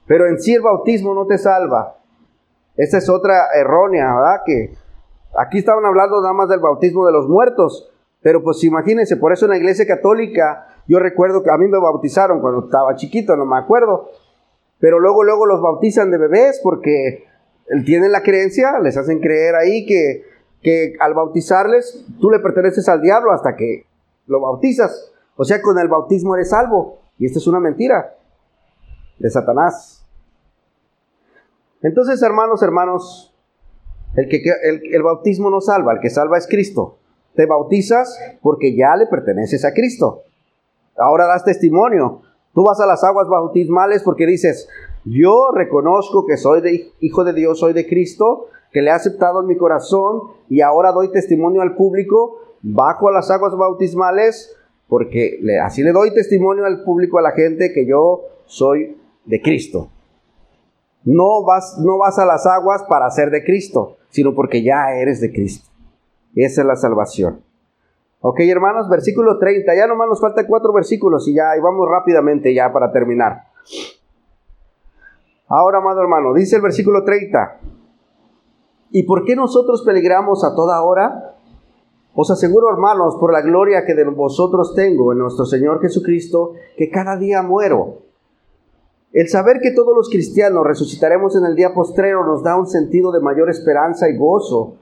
Pero 0.09 0.27
en 0.27 0.41
sí 0.41 0.53
el 0.53 0.63
bautismo 0.63 1.15
no 1.15 1.29
te 1.29 1.39
salva. 1.39 1.99
Esta 2.77 2.99
es 2.99 3.09
otra 3.09 3.47
errónea, 3.55 4.13
¿verdad? 4.13 4.41
Que 4.45 4.75
aquí 5.39 5.59
estaban 5.59 5.85
hablando 5.85 6.21
nada 6.21 6.35
más 6.35 6.49
del 6.49 6.59
bautismo 6.59 7.07
de 7.07 7.13
los 7.13 7.29
muertos, 7.29 7.93
pero 8.23 8.43
pues 8.43 8.65
imagínense, 8.65 9.17
por 9.17 9.33
eso 9.33 9.45
en 9.45 9.53
la 9.53 9.57
iglesia 9.57 9.87
católica, 9.87 10.67
yo 10.87 10.99
recuerdo 10.99 11.43
que 11.43 11.51
a 11.51 11.59
mí 11.59 11.69
me 11.69 11.79
bautizaron 11.79 12.41
cuando 12.41 12.65
estaba 12.65 12.97
chiquito, 12.97 13.37
no 13.37 13.47
me 13.47 13.59
acuerdo, 13.59 14.11
pero 14.79 14.99
luego, 14.99 15.23
luego 15.25 15.47
los 15.47 15.61
bautizan 15.61 16.11
de 16.11 16.19
bebés 16.19 16.61
porque 16.63 17.25
tienen 17.85 18.13
la 18.13 18.23
creencia, 18.23 18.79
les 18.83 18.97
hacen 18.97 19.21
creer 19.21 19.55
ahí 19.55 19.87
que, 19.87 20.25
que 20.63 20.95
al 21.01 21.15
bautizarles, 21.15 22.05
tú 22.21 22.31
le 22.31 22.41
perteneces 22.41 22.89
al 22.89 23.01
diablo 23.01 23.33
hasta 23.33 23.57
que 23.57 23.87
lo 24.27 24.41
bautizas. 24.41 25.13
O 25.37 25.45
sea, 25.45 25.63
con 25.63 25.79
el 25.79 25.89
bautismo 25.89 26.35
eres 26.35 26.51
salvo. 26.51 27.01
Y 27.19 27.27
esta 27.27 27.39
es 27.39 27.47
una 27.47 27.61
mentira 27.61 28.17
de 29.19 29.31
Satanás. 29.31 30.07
Entonces, 31.83 32.23
hermanos, 32.23 32.63
hermanos, 32.63 33.35
el, 34.17 34.29
que, 34.29 34.43
el, 34.93 35.03
bautismo 35.03 35.51
no 35.51 35.61
salva, 35.61 35.93
el 35.95 36.01
que 36.01 36.11
salva 36.11 36.39
es 36.39 36.47
Cristo. 36.47 36.99
Te 37.35 37.47
bautizas 37.47 38.19
porque 38.43 38.75
ya 38.75 38.97
le 38.97 39.07
perteneces 39.07 39.65
a 39.65 39.73
Cristo. 39.73 40.25
Ahora 41.01 41.27
das 41.27 41.45
testimonio. 41.45 42.23
Tú 42.55 42.65
vas 42.65 42.81
a 42.81 42.87
las 42.87 43.03
aguas 43.05 43.29
bautismales 43.29 44.03
porque 44.03 44.27
dices, 44.27 44.69
yo 45.05 45.51
reconozco 45.55 46.27
que 46.27 46.37
soy 46.37 46.61
de, 46.61 46.93
hijo 47.01 47.25
de 47.25 47.33
Dios, 47.33 47.61
soy 47.61 47.73
de 47.73 47.87
Cristo, 47.87 48.47
que 48.73 48.83
le 48.83 48.91
he 48.91 48.93
aceptado 48.93 49.41
en 49.41 49.47
mi 49.47 49.57
corazón 49.57 50.23
y 50.49 50.61
ahora 50.61 50.93
doy 50.93 51.11
testimonio 51.11 51.63
al 51.63 51.77
público, 51.77 52.39
bajo 52.63 53.09
a 53.09 53.13
las 53.13 53.31
aguas 53.31 53.57
bautismales 53.57 54.57
porque 54.91 55.39
así 55.65 55.85
le 55.85 55.93
doy 55.93 56.13
testimonio 56.13 56.67
al 56.67 56.83
público, 56.83 57.19
a 57.19 57.23
la 57.23 57.31
gente, 57.31 57.73
que 57.73 57.87
yo 57.87 58.23
soy 58.45 58.99
de 59.25 59.41
Cristo. 59.41 59.89
No 61.05 61.45
vas, 61.45 61.79
no 61.79 61.97
vas 61.97 62.19
a 62.19 62.27
las 62.27 62.45
aguas 62.45 62.83
para 62.89 63.09
ser 63.11 63.31
de 63.31 63.45
Cristo, 63.45 63.99
sino 64.11 64.35
porque 64.35 64.65
ya 64.65 64.93
eres 64.97 65.21
de 65.21 65.33
Cristo. 65.33 65.71
Esa 66.35 66.63
es 66.63 66.67
la 66.67 66.75
salvación. 66.75 67.41
Ok, 68.23 68.41
hermanos, 68.41 68.89
versículo 68.89 69.39
30. 69.39 69.75
Ya 69.75 69.87
nomás 69.87 70.09
nos 70.09 70.21
faltan 70.21 70.47
cuatro 70.47 70.73
versículos 70.73 71.27
y 71.27 71.35
ya, 71.35 71.53
vamos 71.63 71.89
rápidamente 71.89 72.53
ya 72.55 72.73
para 72.73 72.93
terminar. 72.93 73.45
Ahora, 75.49 75.79
amado 75.79 76.01
hermano, 76.03 76.35
dice 76.35 76.57
el 76.57 76.63
versículo 76.63 77.03
30. 77.03 77.61
¿Y 78.91 79.05
por 79.05 79.25
qué 79.25 79.37
nosotros 79.37 79.83
peligramos 79.83 80.45
a 80.45 80.55
toda 80.55 80.83
hora? 80.83 81.37
Os 82.15 82.31
aseguro, 82.31 82.69
hermanos, 82.71 83.17
por 83.19 83.33
la 83.33 83.41
gloria 83.41 83.85
que 83.87 83.95
de 83.95 84.05
vosotros 84.05 84.75
tengo 84.75 85.13
en 85.13 85.19
nuestro 85.19 85.47
Señor 85.47 85.81
Jesucristo, 85.81 86.53
que 86.77 86.91
cada 86.91 87.17
día 87.17 87.43
muero. 87.43 88.03
El 89.13 89.29
saber 89.29 89.61
que 89.63 89.71
todos 89.71 89.97
los 89.97 90.09
cristianos 90.11 90.67
resucitaremos 90.67 91.37
en 91.37 91.45
el 91.45 91.57
día 91.57 91.73
postrero 91.73 92.25
nos 92.27 92.43
da 92.43 92.57
un 92.57 92.67
sentido 92.67 93.11
de 93.13 93.21
mayor 93.21 93.49
esperanza 93.49 94.09
y 94.09 94.17
gozo. 94.17 94.77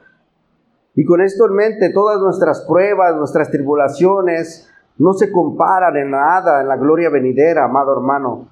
Y 0.99 1.05
con 1.05 1.21
esto 1.21 1.47
en 1.47 1.55
mente, 1.55 1.91
todas 1.91 2.19
nuestras 2.19 2.65
pruebas, 2.67 3.15
nuestras 3.15 3.53
tribulaciones, 3.53 4.69
no 4.97 5.13
se 5.13 5.31
comparan 5.31 5.97
en 5.97 6.11
nada 6.11 6.61
en 6.61 6.67
la 6.67 6.77
gloria 6.77 7.09
venidera, 7.09 7.67
amado 7.67 7.93
hermano. 7.93 8.49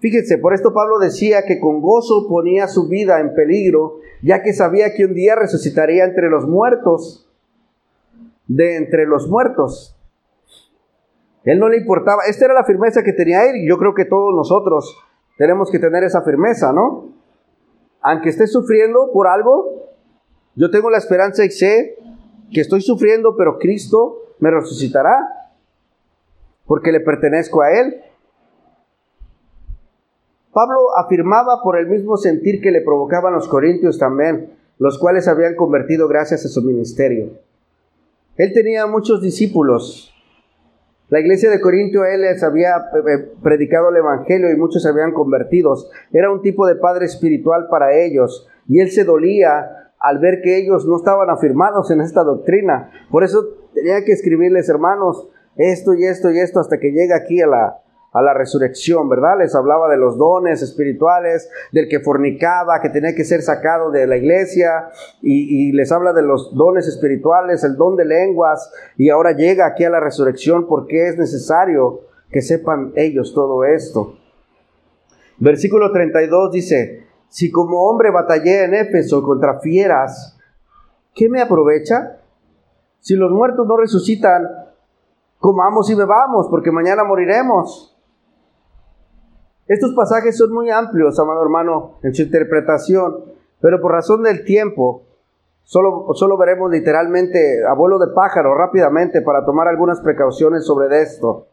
Fíjense, 0.00 0.38
por 0.38 0.52
esto 0.52 0.74
Pablo 0.74 0.98
decía 0.98 1.44
que 1.46 1.60
con 1.60 1.80
gozo 1.80 2.26
ponía 2.28 2.66
su 2.66 2.88
vida 2.88 3.20
en 3.20 3.32
peligro, 3.32 4.00
ya 4.24 4.42
que 4.42 4.52
sabía 4.52 4.92
que 4.92 5.04
un 5.04 5.14
día 5.14 5.36
resucitaría 5.36 6.04
entre 6.04 6.28
los 6.28 6.48
muertos, 6.48 7.32
de 8.48 8.74
entre 8.74 9.06
los 9.06 9.28
muertos. 9.28 9.96
Él 11.44 11.60
no 11.60 11.68
le 11.68 11.76
importaba, 11.76 12.22
esta 12.28 12.46
era 12.46 12.54
la 12.54 12.64
firmeza 12.64 13.04
que 13.04 13.12
tenía 13.12 13.48
él 13.48 13.58
y 13.58 13.68
yo 13.68 13.78
creo 13.78 13.94
que 13.94 14.04
todos 14.04 14.34
nosotros 14.34 15.00
tenemos 15.38 15.70
que 15.70 15.78
tener 15.78 16.02
esa 16.02 16.22
firmeza, 16.22 16.72
¿no? 16.72 17.10
Aunque 18.00 18.30
esté 18.30 18.48
sufriendo 18.48 19.12
por 19.12 19.28
algo, 19.28 19.93
yo 20.56 20.70
tengo 20.70 20.90
la 20.90 20.98
esperanza 20.98 21.44
y 21.44 21.50
sé 21.50 21.96
que 22.52 22.60
estoy 22.60 22.80
sufriendo, 22.80 23.36
pero 23.36 23.58
Cristo 23.58 24.34
me 24.38 24.50
resucitará, 24.50 25.50
porque 26.66 26.92
le 26.92 27.00
pertenezco 27.00 27.62
a 27.62 27.72
Él. 27.72 28.00
Pablo 30.52 30.96
afirmaba 30.96 31.62
por 31.62 31.76
el 31.76 31.88
mismo 31.88 32.16
sentir 32.16 32.60
que 32.60 32.70
le 32.70 32.80
provocaban 32.80 33.34
los 33.34 33.48
corintios 33.48 33.98
también, 33.98 34.50
los 34.78 34.98
cuales 34.98 35.26
habían 35.26 35.56
convertido 35.56 36.06
gracias 36.06 36.44
a 36.44 36.48
su 36.48 36.62
ministerio. 36.62 37.30
Él 38.36 38.52
tenía 38.52 38.86
muchos 38.86 39.20
discípulos. 39.20 40.12
La 41.10 41.20
iglesia 41.20 41.50
de 41.50 41.60
Corintio, 41.60 42.04
él 42.04 42.22
les 42.22 42.42
había 42.42 42.76
eh, 42.76 43.12
eh, 43.14 43.32
predicado 43.42 43.90
el 43.90 43.96
Evangelio 43.96 44.50
y 44.50 44.56
muchos 44.56 44.82
se 44.82 44.88
habían 44.88 45.12
convertido. 45.12 45.76
Era 46.12 46.30
un 46.30 46.42
tipo 46.42 46.66
de 46.66 46.76
padre 46.76 47.06
espiritual 47.06 47.66
para 47.68 47.94
ellos 47.96 48.48
y 48.68 48.80
él 48.80 48.90
se 48.90 49.04
dolía 49.04 49.83
al 49.98 50.18
ver 50.18 50.40
que 50.42 50.58
ellos 50.58 50.86
no 50.86 50.96
estaban 50.96 51.30
afirmados 51.30 51.90
en 51.90 52.00
esta 52.00 52.22
doctrina. 52.22 52.90
Por 53.10 53.24
eso 53.24 53.44
tenía 53.74 54.04
que 54.04 54.12
escribirles, 54.12 54.68
hermanos, 54.68 55.28
esto 55.56 55.94
y 55.94 56.04
esto 56.04 56.30
y 56.30 56.38
esto 56.38 56.60
hasta 56.60 56.78
que 56.78 56.90
llegue 56.90 57.14
aquí 57.14 57.40
a 57.40 57.46
la, 57.46 57.78
a 58.14 58.22
la 58.22 58.32
resurrección, 58.32 59.08
¿verdad? 59.08 59.38
Les 59.40 59.54
hablaba 59.56 59.90
de 59.90 59.96
los 59.96 60.16
dones 60.16 60.62
espirituales, 60.62 61.50
del 61.72 61.88
que 61.88 61.98
fornicaba, 61.98 62.80
que 62.80 62.88
tenía 62.88 63.12
que 63.14 63.24
ser 63.24 63.42
sacado 63.42 63.90
de 63.90 64.06
la 64.06 64.16
iglesia, 64.16 64.88
y, 65.20 65.72
les 65.72 65.90
habla 65.90 66.12
de 66.12 66.22
los 66.22 66.54
dones 66.54 66.86
espirituales, 66.86 67.64
el 67.64 67.76
don 67.76 67.96
de 67.96 68.04
lenguas, 68.04 68.72
y 68.96 69.10
ahora 69.10 69.32
llega 69.32 69.66
aquí 69.66 69.82
a 69.82 69.90
la 69.90 69.98
resurrección 69.98 70.68
porque 70.68 71.08
es 71.08 71.18
necesario 71.18 72.02
que 72.30 72.40
sepan 72.40 72.92
ellos 72.94 73.34
todo 73.34 73.64
esto. 73.64 74.16
Versículo 75.38 75.90
32 75.90 76.52
dice, 76.52 77.06
si 77.34 77.50
como 77.50 77.90
hombre 77.90 78.12
batallé 78.12 78.62
en 78.62 78.74
Éfeso 78.74 79.20
contra 79.24 79.58
fieras, 79.58 80.38
¿qué 81.12 81.28
me 81.28 81.42
aprovecha? 81.42 82.20
Si 83.00 83.16
los 83.16 83.32
muertos 83.32 83.66
no 83.66 83.76
resucitan, 83.76 84.46
comamos 85.40 85.90
y 85.90 85.96
bebamos, 85.96 86.46
porque 86.48 86.70
mañana 86.70 87.02
moriremos. 87.02 87.98
Estos 89.66 89.94
pasajes 89.96 90.38
son 90.38 90.52
muy 90.52 90.70
amplios, 90.70 91.18
amado 91.18 91.42
hermano, 91.42 91.98
en 92.04 92.14
su 92.14 92.22
interpretación, 92.22 93.24
pero 93.60 93.80
por 93.80 93.90
razón 93.90 94.22
del 94.22 94.44
tiempo, 94.44 95.02
solo, 95.64 96.06
solo 96.14 96.38
veremos 96.38 96.70
literalmente 96.70 97.66
a 97.68 97.74
vuelo 97.74 97.98
de 97.98 98.14
pájaro 98.14 98.54
rápidamente 98.54 99.22
para 99.22 99.44
tomar 99.44 99.66
algunas 99.66 100.00
precauciones 100.02 100.64
sobre 100.64 101.02
esto. 101.02 101.48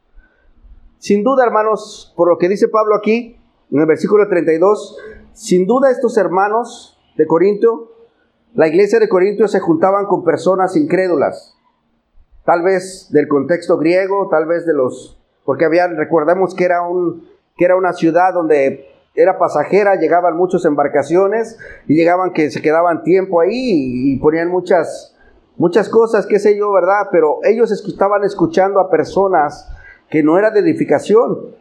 Sin 1.00 1.24
duda, 1.24 1.44
hermanos, 1.44 2.14
por 2.16 2.30
lo 2.30 2.38
que 2.38 2.50
dice 2.50 2.68
Pablo 2.68 2.96
aquí, 2.96 3.41
en 3.72 3.80
el 3.80 3.86
versículo 3.86 4.28
32, 4.28 4.98
sin 5.34 5.66
duda 5.66 5.92
estos 5.92 6.18
hermanos 6.18 7.00
de 7.18 7.26
Corinto, 7.26 7.92
la 8.54 8.68
iglesia 8.68 9.00
de 9.00 9.08
Corinto 9.08 9.48
se 9.48 9.62
juntaban 9.62 10.06
con 10.06 10.26
personas 10.26 10.76
incrédulas, 10.76 11.58
tal 12.46 12.64
vez 12.64 13.08
del 13.12 13.28
contexto 13.30 13.78
griego, 13.78 14.28
tal 14.30 14.46
vez 14.46 14.66
de 14.66 14.74
los, 14.74 15.18
porque 15.46 15.66
habían, 15.66 15.96
recordemos 15.96 16.54
que 16.54 16.66
era 16.66 16.82
un, 16.82 17.30
que 17.58 17.66
era 17.66 17.78
una 17.78 17.94
ciudad 17.94 18.34
donde 18.34 18.88
era 19.16 19.38
pasajera, 19.38 19.96
llegaban 19.96 20.36
muchas 20.36 20.66
embarcaciones 20.66 21.58
y 21.88 21.96
llegaban 21.96 22.34
que 22.34 22.50
se 22.50 22.62
quedaban 22.62 23.04
tiempo 23.04 23.42
ahí 23.42 23.52
y, 24.14 24.18
ponían 24.20 24.50
muchas, 24.50 25.18
muchas 25.58 25.90
cosas, 25.90 26.26
qué 26.26 26.40
sé 26.40 26.58
yo, 26.58 26.72
¿verdad? 26.72 27.08
Pero 27.12 27.40
ellos 27.44 27.72
estaban 27.72 28.24
escuchando 28.24 28.80
a 28.80 28.90
personas 28.90 29.70
que 30.10 30.24
no 30.24 30.38
era 30.38 30.52
de 30.52 30.60
edificación. 30.60 31.61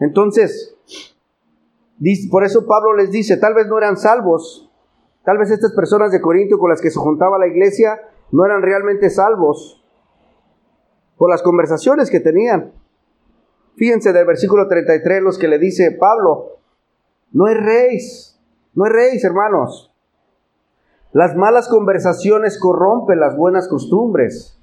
Entonces, 0.00 0.76
por 2.30 2.44
eso 2.44 2.66
Pablo 2.66 2.94
les 2.94 3.10
dice, 3.10 3.36
tal 3.36 3.54
vez 3.54 3.66
no 3.66 3.78
eran 3.78 3.96
salvos, 3.96 4.70
tal 5.24 5.38
vez 5.38 5.50
estas 5.50 5.72
personas 5.72 6.12
de 6.12 6.20
Corintio 6.20 6.58
con 6.58 6.70
las 6.70 6.80
que 6.80 6.90
se 6.90 6.98
juntaba 6.98 7.38
la 7.38 7.48
iglesia 7.48 8.00
no 8.30 8.44
eran 8.44 8.62
realmente 8.62 9.10
salvos 9.10 9.84
por 11.16 11.30
las 11.30 11.42
conversaciones 11.42 12.10
que 12.10 12.20
tenían. 12.20 12.72
Fíjense 13.76 14.12
del 14.12 14.26
versículo 14.26 14.68
33 14.68 15.22
los 15.22 15.38
que 15.38 15.48
le 15.48 15.58
dice 15.58 15.92
Pablo, 15.92 16.58
no 17.32 17.46
rey, 17.46 17.98
no 18.74 18.84
rey, 18.84 19.18
hermanos. 19.22 19.92
Las 21.12 21.36
malas 21.36 21.68
conversaciones 21.68 22.58
corrompen 22.58 23.20
las 23.20 23.36
buenas 23.36 23.68
costumbres. 23.68 24.58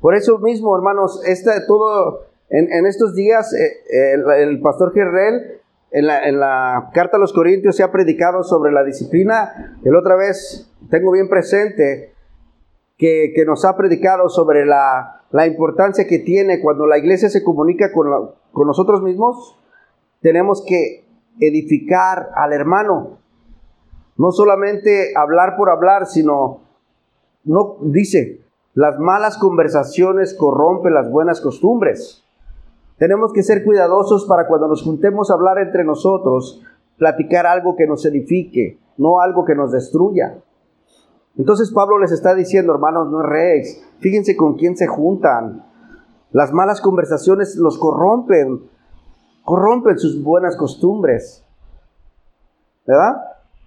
Por 0.00 0.14
eso 0.14 0.38
mismo, 0.38 0.74
hermanos, 0.76 1.22
este, 1.26 1.50
todo, 1.66 2.26
en, 2.48 2.86
estos 2.86 3.14
días 3.14 3.52
eh, 3.54 4.12
el, 4.42 4.60
pastor 4.60 4.92
Gerrel 4.94 5.60
en 5.90 6.06
la, 6.06 6.30
la, 6.30 6.90
carta 6.94 7.16
a 7.16 7.20
los 7.20 7.32
Corintios 7.32 7.76
se 7.76 7.82
ha 7.82 7.90
predicado 7.90 8.42
sobre 8.42 8.72
la 8.72 8.84
disciplina. 8.84 9.76
El 9.84 9.96
otra 9.96 10.16
vez 10.16 10.70
tengo 10.90 11.12
bien 11.12 11.28
presente 11.28 12.12
que, 12.98 13.32
nos 13.46 13.64
ha 13.64 13.76
predicado 13.76 14.28
sobre 14.28 14.64
la, 14.64 15.22
la 15.30 15.46
importancia 15.46 16.06
que 16.06 16.18
tiene 16.18 16.60
cuando 16.60 16.86
la 16.86 16.98
iglesia 16.98 17.28
se 17.28 17.42
comunica 17.42 17.92
con, 17.92 18.06
con 18.52 18.66
nosotros 18.66 19.02
mismos, 19.02 19.58
tenemos 20.20 20.64
que 20.66 21.04
edificar 21.40 22.30
al 22.34 22.52
hermano. 22.52 23.18
No 24.16 24.32
solamente 24.32 25.12
hablar 25.14 25.56
por 25.56 25.68
hablar, 25.68 26.06
sino, 26.06 26.60
no, 27.44 27.76
dice, 27.82 28.40
las 28.72 28.98
malas 28.98 29.36
conversaciones 29.36 30.34
corrompen 30.34 30.94
las 30.94 31.10
buenas 31.10 31.40
costumbres. 31.40 32.25
Tenemos 32.98 33.32
que 33.32 33.42
ser 33.42 33.64
cuidadosos 33.64 34.24
para 34.26 34.46
cuando 34.46 34.68
nos 34.68 34.82
juntemos 34.82 35.30
a 35.30 35.34
hablar 35.34 35.58
entre 35.58 35.84
nosotros, 35.84 36.62
platicar 36.96 37.46
algo 37.46 37.76
que 37.76 37.86
nos 37.86 38.04
edifique, 38.06 38.78
no 38.96 39.20
algo 39.20 39.44
que 39.44 39.54
nos 39.54 39.72
destruya. 39.72 40.38
Entonces 41.36 41.70
Pablo 41.70 41.98
les 41.98 42.12
está 42.12 42.34
diciendo, 42.34 42.72
hermanos, 42.72 43.10
no 43.10 43.22
es 43.34 43.82
fíjense 43.98 44.36
con 44.36 44.54
quién 44.54 44.76
se 44.76 44.86
juntan. 44.86 45.64
Las 46.32 46.52
malas 46.52 46.80
conversaciones 46.80 47.56
los 47.56 47.78
corrompen, 47.78 48.62
corrompen 49.44 49.98
sus 49.98 50.22
buenas 50.22 50.56
costumbres. 50.56 51.44
¿Verdad? 52.86 53.16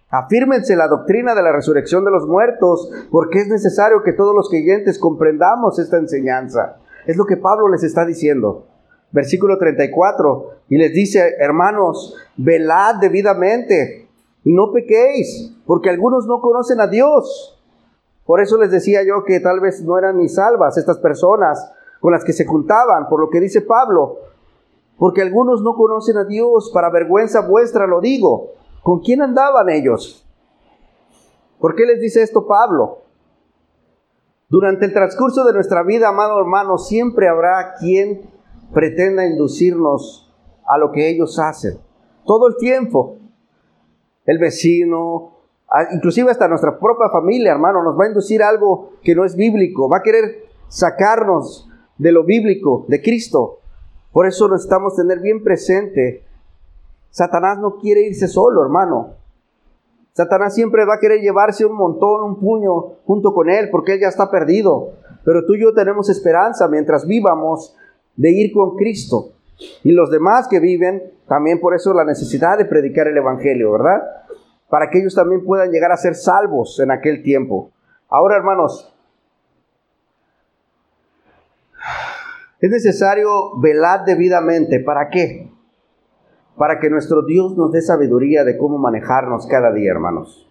Afírmense 0.09 0.75
la 0.75 0.87
doctrina 0.87 1.35
de 1.35 1.43
la 1.43 1.51
resurrección 1.51 2.03
de 2.03 2.11
los 2.11 2.27
muertos, 2.27 2.89
porque 3.11 3.41
es 3.41 3.47
necesario 3.47 4.01
que 4.01 4.13
todos 4.13 4.33
los 4.33 4.49
creyentes 4.49 4.97
comprendamos 4.97 5.77
esta 5.77 5.97
enseñanza. 5.97 6.77
Es 7.05 7.15
lo 7.15 7.25
que 7.25 7.37
Pablo 7.37 7.67
les 7.67 7.83
está 7.83 8.05
diciendo. 8.05 8.65
Versículo 9.11 9.57
34, 9.57 10.51
y 10.69 10.77
les 10.77 10.93
dice, 10.93 11.35
hermanos, 11.39 12.15
velad 12.37 12.95
debidamente 12.95 14.07
y 14.43 14.53
no 14.53 14.71
pequéis, 14.71 15.55
porque 15.65 15.89
algunos 15.89 16.27
no 16.27 16.41
conocen 16.41 16.79
a 16.79 16.87
Dios. 16.87 17.59
Por 18.25 18.39
eso 18.39 18.57
les 18.57 18.69
decía 18.69 19.01
yo 19.03 19.23
que 19.25 19.39
tal 19.39 19.59
vez 19.59 19.81
no 19.83 19.97
eran 19.97 20.17
ni 20.17 20.29
salvas 20.29 20.77
estas 20.77 20.99
personas 20.99 21.71
con 21.99 22.13
las 22.13 22.23
que 22.23 22.33
se 22.33 22.45
juntaban, 22.45 23.09
por 23.09 23.19
lo 23.19 23.29
que 23.29 23.39
dice 23.39 23.61
Pablo, 23.61 24.19
porque 24.97 25.21
algunos 25.21 25.63
no 25.63 25.73
conocen 25.73 26.17
a 26.17 26.25
Dios, 26.25 26.71
para 26.73 26.91
vergüenza 26.91 27.41
vuestra 27.41 27.87
lo 27.87 28.01
digo. 28.01 28.51
¿Con 28.83 28.99
quién 28.99 29.21
andaban 29.21 29.69
ellos? 29.69 30.25
¿Por 31.59 31.75
qué 31.75 31.85
les 31.85 31.99
dice 31.99 32.21
esto 32.21 32.45
Pablo? 32.45 32.99
Durante 34.49 34.85
el 34.85 34.93
transcurso 34.93 35.43
de 35.43 35.53
nuestra 35.53 35.83
vida, 35.83 36.09
amado 36.09 36.39
hermano, 36.39 36.77
siempre 36.77 37.27
habrá 37.27 37.75
quien 37.79 38.29
pretenda 38.73 39.25
inducirnos 39.25 40.31
a 40.67 40.77
lo 40.77 40.91
que 40.91 41.09
ellos 41.09 41.39
hacen. 41.39 41.79
todo 42.25 42.47
el 42.47 42.57
tiempo. 42.57 43.17
El 44.25 44.37
vecino, 44.37 45.31
inclusive 45.91 46.29
hasta 46.29 46.47
nuestra 46.47 46.77
propia 46.77 47.09
familia, 47.09 47.51
hermano, 47.53 47.81
nos 47.81 47.99
va 47.99 48.05
a 48.05 48.09
inducir 48.09 48.43
algo 48.43 48.91
que 49.01 49.15
no 49.15 49.25
es 49.25 49.35
bíblico, 49.35 49.89
va 49.89 49.97
a 49.97 50.03
querer 50.03 50.43
sacarnos 50.67 51.67
de 51.97 52.11
lo 52.11 52.23
bíblico, 52.23 52.85
de 52.87 53.01
Cristo. 53.01 53.61
Por 54.11 54.27
eso 54.27 54.47
necesitamos 54.47 54.95
tener 54.95 55.19
bien 55.21 55.43
presente, 55.43 56.23
Satanás 57.09 57.57
no 57.57 57.77
quiere 57.77 58.01
irse 58.01 58.27
solo, 58.27 58.61
hermano. 58.61 59.15
Satanás 60.13 60.53
siempre 60.53 60.85
va 60.85 60.95
a 60.95 60.99
querer 60.99 61.21
llevarse 61.21 61.65
un 61.65 61.75
montón, 61.75 62.23
un 62.23 62.39
puño 62.39 62.97
junto 63.05 63.33
con 63.33 63.49
él, 63.49 63.69
porque 63.71 63.93
él 63.93 64.01
ya 64.01 64.09
está 64.09 64.29
perdido. 64.29 64.91
Pero 65.23 65.45
tú 65.45 65.55
y 65.55 65.61
yo 65.61 65.73
tenemos 65.73 66.09
esperanza 66.09 66.67
mientras 66.67 67.05
vivamos 67.05 67.75
de 68.19 68.31
ir 68.31 68.51
con 68.51 68.75
Cristo. 68.75 69.31
Y 69.81 69.93
los 69.93 70.11
demás 70.11 70.49
que 70.49 70.59
viven, 70.59 71.01
también 71.27 71.61
por 71.61 71.73
eso 71.73 71.93
la 71.93 72.03
necesidad 72.03 72.57
de 72.57 72.65
predicar 72.65 73.07
el 73.07 73.17
Evangelio, 73.17 73.71
¿verdad? 73.71 74.01
Para 74.69 74.89
que 74.89 74.99
ellos 74.99 75.15
también 75.15 75.45
puedan 75.45 75.71
llegar 75.71 75.93
a 75.93 75.97
ser 75.97 76.15
salvos 76.15 76.81
en 76.81 76.91
aquel 76.91 77.23
tiempo. 77.23 77.71
Ahora, 78.09 78.35
hermanos, 78.35 78.93
es 82.59 82.69
necesario 82.69 83.57
velar 83.61 84.03
debidamente. 84.03 84.81
¿Para 84.81 85.09
qué? 85.09 85.49
Para 86.57 86.77
que 86.79 86.89
nuestro 86.89 87.21
Dios 87.25 87.55
nos 87.55 87.71
dé 87.71 87.81
sabiduría 87.81 88.43
de 88.43 88.57
cómo 88.57 88.77
manejarnos 88.77 89.47
cada 89.47 89.71
día, 89.71 89.91
hermanos. 89.91 90.45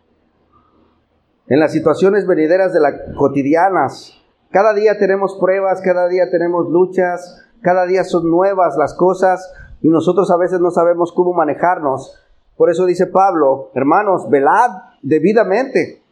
En 1.49 1.61
las 1.61 1.73
situaciones 1.73 2.27
venideras 2.27 2.73
de 2.73 2.81
las 2.81 2.95
cotidianas, 3.19 4.15
cada 4.51 4.73
día 4.73 4.99
tenemos 4.99 5.37
pruebas, 5.39 5.83
cada 5.83 6.09
día 6.09 6.31
tenemos 6.31 6.71
luchas, 6.71 7.45
cada 7.63 7.87
día 7.87 8.05
son 8.05 8.31
nuevas 8.31 8.77
las 8.77 8.95
cosas 8.95 9.53
y 9.81 9.89
nosotros 9.89 10.31
a 10.31 10.37
veces 10.37 10.61
no 10.61 10.71
sabemos 10.71 11.13
cómo 11.13 11.33
manejarnos. 11.33 12.19
Por 12.57 12.71
eso 12.71 12.87
dice 12.87 13.07
Pablo, 13.07 13.71
hermanos, 13.75 14.29
velad 14.29 14.71
debidamente 15.03 16.03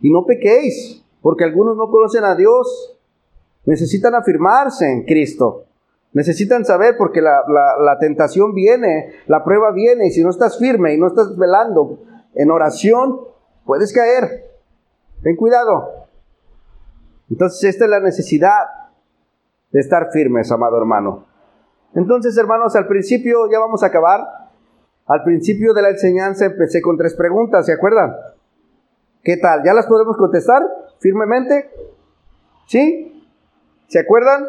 y 0.00 0.10
no 0.10 0.24
pequéis, 0.24 1.04
porque 1.20 1.44
algunos 1.44 1.76
no 1.76 1.90
conocen 1.90 2.24
a 2.24 2.34
Dios, 2.34 2.96
necesitan 3.66 4.14
afirmarse 4.14 4.90
en 4.90 5.04
Cristo. 5.04 5.64
Necesitan 6.12 6.64
saber 6.64 6.96
porque 6.98 7.20
la, 7.20 7.42
la, 7.46 7.98
tentación 8.00 8.52
viene, 8.52 9.12
la 9.28 9.44
prueba 9.44 9.70
viene 9.70 10.08
y 10.08 10.10
si 10.10 10.24
no 10.24 10.30
estás 10.30 10.58
firme 10.58 10.92
y 10.92 10.98
no 10.98 11.06
estás 11.06 11.36
velando 11.36 12.00
en 12.34 12.50
oración, 12.50 13.20
puedes 13.64 13.92
caer. 13.92 14.50
Ten 15.22 15.36
cuidado. 15.36 16.06
Entonces 17.30 17.62
esta 17.62 17.84
es 17.84 17.90
la 17.90 18.00
necesidad 18.00 18.50
de 19.70 19.80
estar 19.80 20.10
firmes, 20.12 20.50
amado 20.50 20.78
hermano. 20.78 21.26
Entonces, 21.94 22.36
hermanos, 22.36 22.76
al 22.76 22.86
principio, 22.86 23.50
ya 23.50 23.58
vamos 23.58 23.82
a 23.82 23.86
acabar. 23.86 24.20
Al 25.06 25.24
principio 25.24 25.74
de 25.74 25.82
la 25.82 25.90
enseñanza 25.90 26.44
empecé 26.44 26.80
con 26.80 26.96
tres 26.96 27.14
preguntas, 27.14 27.66
¿se 27.66 27.72
acuerdan? 27.72 28.14
¿Qué 29.22 29.36
tal? 29.36 29.62
¿Ya 29.64 29.74
las 29.74 29.86
podemos 29.86 30.16
contestar 30.16 30.62
firmemente? 31.00 31.70
¿Sí? 32.66 33.26
¿Se 33.88 33.98
acuerdan? 33.98 34.46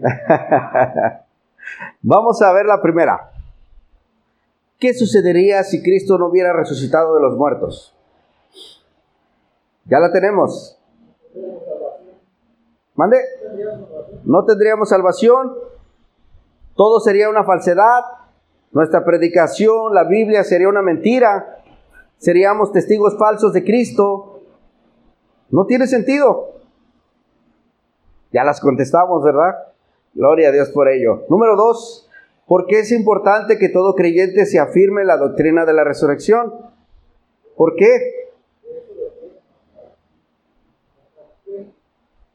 vamos 2.02 2.42
a 2.42 2.52
ver 2.52 2.66
la 2.66 2.82
primera. 2.82 3.30
¿Qué 4.78 4.94
sucedería 4.94 5.62
si 5.64 5.82
Cristo 5.82 6.18
no 6.18 6.26
hubiera 6.26 6.52
resucitado 6.52 7.14
de 7.14 7.22
los 7.22 7.36
muertos? 7.36 7.96
Ya 9.86 9.98
la 9.98 10.12
tenemos. 10.12 10.77
¿Mande? 12.98 13.16
No 14.24 14.44
tendríamos 14.44 14.88
salvación. 14.88 15.54
Todo 16.74 16.98
sería 16.98 17.30
una 17.30 17.44
falsedad. 17.44 18.02
Nuestra 18.72 19.04
predicación, 19.04 19.94
la 19.94 20.02
Biblia 20.02 20.42
sería 20.42 20.68
una 20.68 20.82
mentira. 20.82 21.60
Seríamos 22.16 22.72
testigos 22.72 23.16
falsos 23.16 23.52
de 23.52 23.62
Cristo. 23.62 24.42
No 25.50 25.64
tiene 25.66 25.86
sentido. 25.86 26.56
Ya 28.32 28.42
las 28.42 28.60
contestamos, 28.60 29.22
¿verdad? 29.22 29.54
Gloria 30.14 30.48
a 30.48 30.52
Dios 30.52 30.70
por 30.70 30.88
ello. 30.88 31.24
Número 31.28 31.54
dos, 31.54 32.10
¿por 32.48 32.66
qué 32.66 32.80
es 32.80 32.90
importante 32.90 33.58
que 33.58 33.68
todo 33.68 33.94
creyente 33.94 34.44
se 34.44 34.58
afirme 34.58 35.04
la 35.04 35.18
doctrina 35.18 35.64
de 35.64 35.72
la 35.72 35.84
resurrección? 35.84 36.52
¿Por 37.56 37.76
qué? 37.76 38.17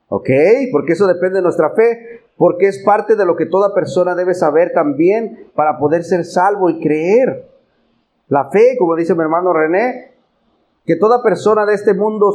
¿Ok? 0.09 0.29
Porque 0.71 0.93
eso 0.93 1.07
depende 1.07 1.37
de 1.37 1.43
nuestra 1.43 1.71
fe, 1.71 2.21
porque 2.37 2.67
es 2.67 2.83
parte 2.83 3.15
de 3.15 3.25
lo 3.25 3.35
que 3.35 3.45
toda 3.45 3.73
persona 3.73 4.15
debe 4.15 4.33
saber 4.33 4.71
también 4.73 5.49
para 5.55 5.77
poder 5.77 6.03
ser 6.03 6.25
salvo 6.25 6.69
y 6.69 6.79
creer. 6.79 7.49
La 8.27 8.49
fe, 8.49 8.75
como 8.77 8.95
dice 8.95 9.15
mi 9.15 9.21
hermano 9.21 9.53
René, 9.53 10.13
que 10.85 10.95
toda 10.95 11.23
persona 11.23 11.65
de 11.65 11.75
este 11.75 11.93
mundo, 11.93 12.33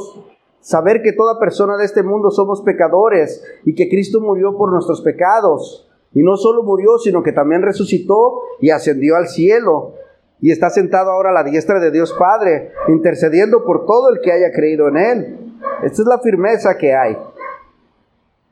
saber 0.61 1.03
que 1.03 1.13
toda 1.13 1.39
persona 1.39 1.77
de 1.77 1.85
este 1.85 2.03
mundo 2.03 2.31
somos 2.31 2.63
pecadores 2.63 3.45
y 3.65 3.75
que 3.75 3.89
Cristo 3.89 4.21
murió 4.21 4.57
por 4.57 4.73
nuestros 4.73 5.03
pecados. 5.03 5.89
Y 6.15 6.23
no 6.23 6.37
solo 6.37 6.63
murió, 6.63 6.99
sino 6.99 7.23
que 7.23 7.33
también 7.33 7.63
resucitó 7.63 8.41
y 8.61 8.71
ascendió 8.71 9.17
al 9.17 9.29
cielo. 9.29 9.95
Y 10.41 10.53
está 10.53 10.71
sentado 10.71 11.11
ahora 11.11 11.31
a 11.31 11.35
la 11.35 11.45
diestra 11.45 11.81
de 11.81 11.91
Dios 11.91 12.15
Padre, 12.19 12.73
intercediendo 12.89 13.65
por 13.65 13.85
todo 13.87 14.11
el 14.11 14.21
que 14.21 14.33
haya 14.33 14.53
creído 14.53 14.89
en 14.89 14.97
Él. 14.97 15.39
Esta 15.83 16.03
es 16.03 16.09
la 16.09 16.21
firmeza 16.21 16.79
que 16.79 16.95
hay. 16.95 17.19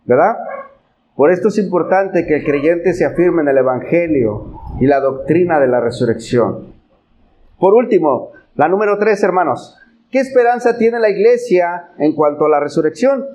¿Verdad? 0.06 0.36
Por 1.14 1.30
esto 1.30 1.48
es 1.48 1.58
importante 1.58 2.26
que 2.26 2.36
el 2.36 2.44
creyente 2.44 2.92
se 2.92 3.04
afirme 3.04 3.42
en 3.42 3.48
el 3.48 3.58
Evangelio 3.58 4.60
y 4.80 4.86
la 4.86 5.00
doctrina 5.00 5.58
de 5.58 5.66
la 5.66 5.80
resurrección. 5.80 6.74
Por 7.58 7.74
último, 7.74 8.32
la 8.54 8.68
número 8.68 8.98
tres, 8.98 9.22
hermanos. 9.22 9.78
¿Qué 10.10 10.20
esperanza 10.20 10.78
tiene 10.78 11.00
la 11.00 11.08
iglesia 11.08 11.90
en 11.98 12.14
cuanto 12.14 12.44
a 12.44 12.48
la 12.48 12.60
resurrección? 12.60 13.26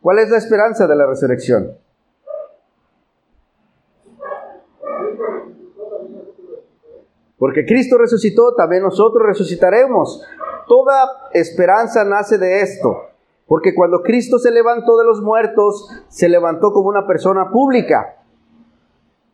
¿Cuál 0.00 0.18
es 0.18 0.30
la 0.30 0.38
esperanza 0.38 0.86
de 0.86 0.96
la 0.96 1.06
resurrección? 1.06 1.72
Porque 7.38 7.64
Cristo 7.64 7.98
resucitó, 7.98 8.54
también 8.54 8.82
nosotros 8.82 9.24
resucitaremos. 9.24 10.26
Toda 10.66 11.28
esperanza 11.32 12.04
nace 12.04 12.36
de 12.36 12.62
esto. 12.62 13.07
Porque 13.48 13.74
cuando 13.74 14.02
Cristo 14.02 14.38
se 14.38 14.50
levantó 14.50 14.98
de 14.98 15.04
los 15.04 15.22
muertos, 15.22 15.88
se 16.08 16.28
levantó 16.28 16.70
como 16.72 16.90
una 16.90 17.06
persona 17.06 17.50
pública, 17.50 18.16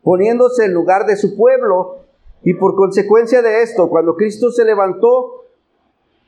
poniéndose 0.05 0.67
en 0.67 0.73
lugar 0.73 1.05
de 1.05 1.17
su 1.17 1.37
pueblo. 1.37 1.97
Y 2.45 2.55
por 2.55 2.77
consecuencia 2.77 3.43
de 3.43 3.63
esto, 3.63 3.89
cuando 3.89 4.15
Cristo 4.15 4.53
se 4.53 4.65
levantó, 4.65 5.47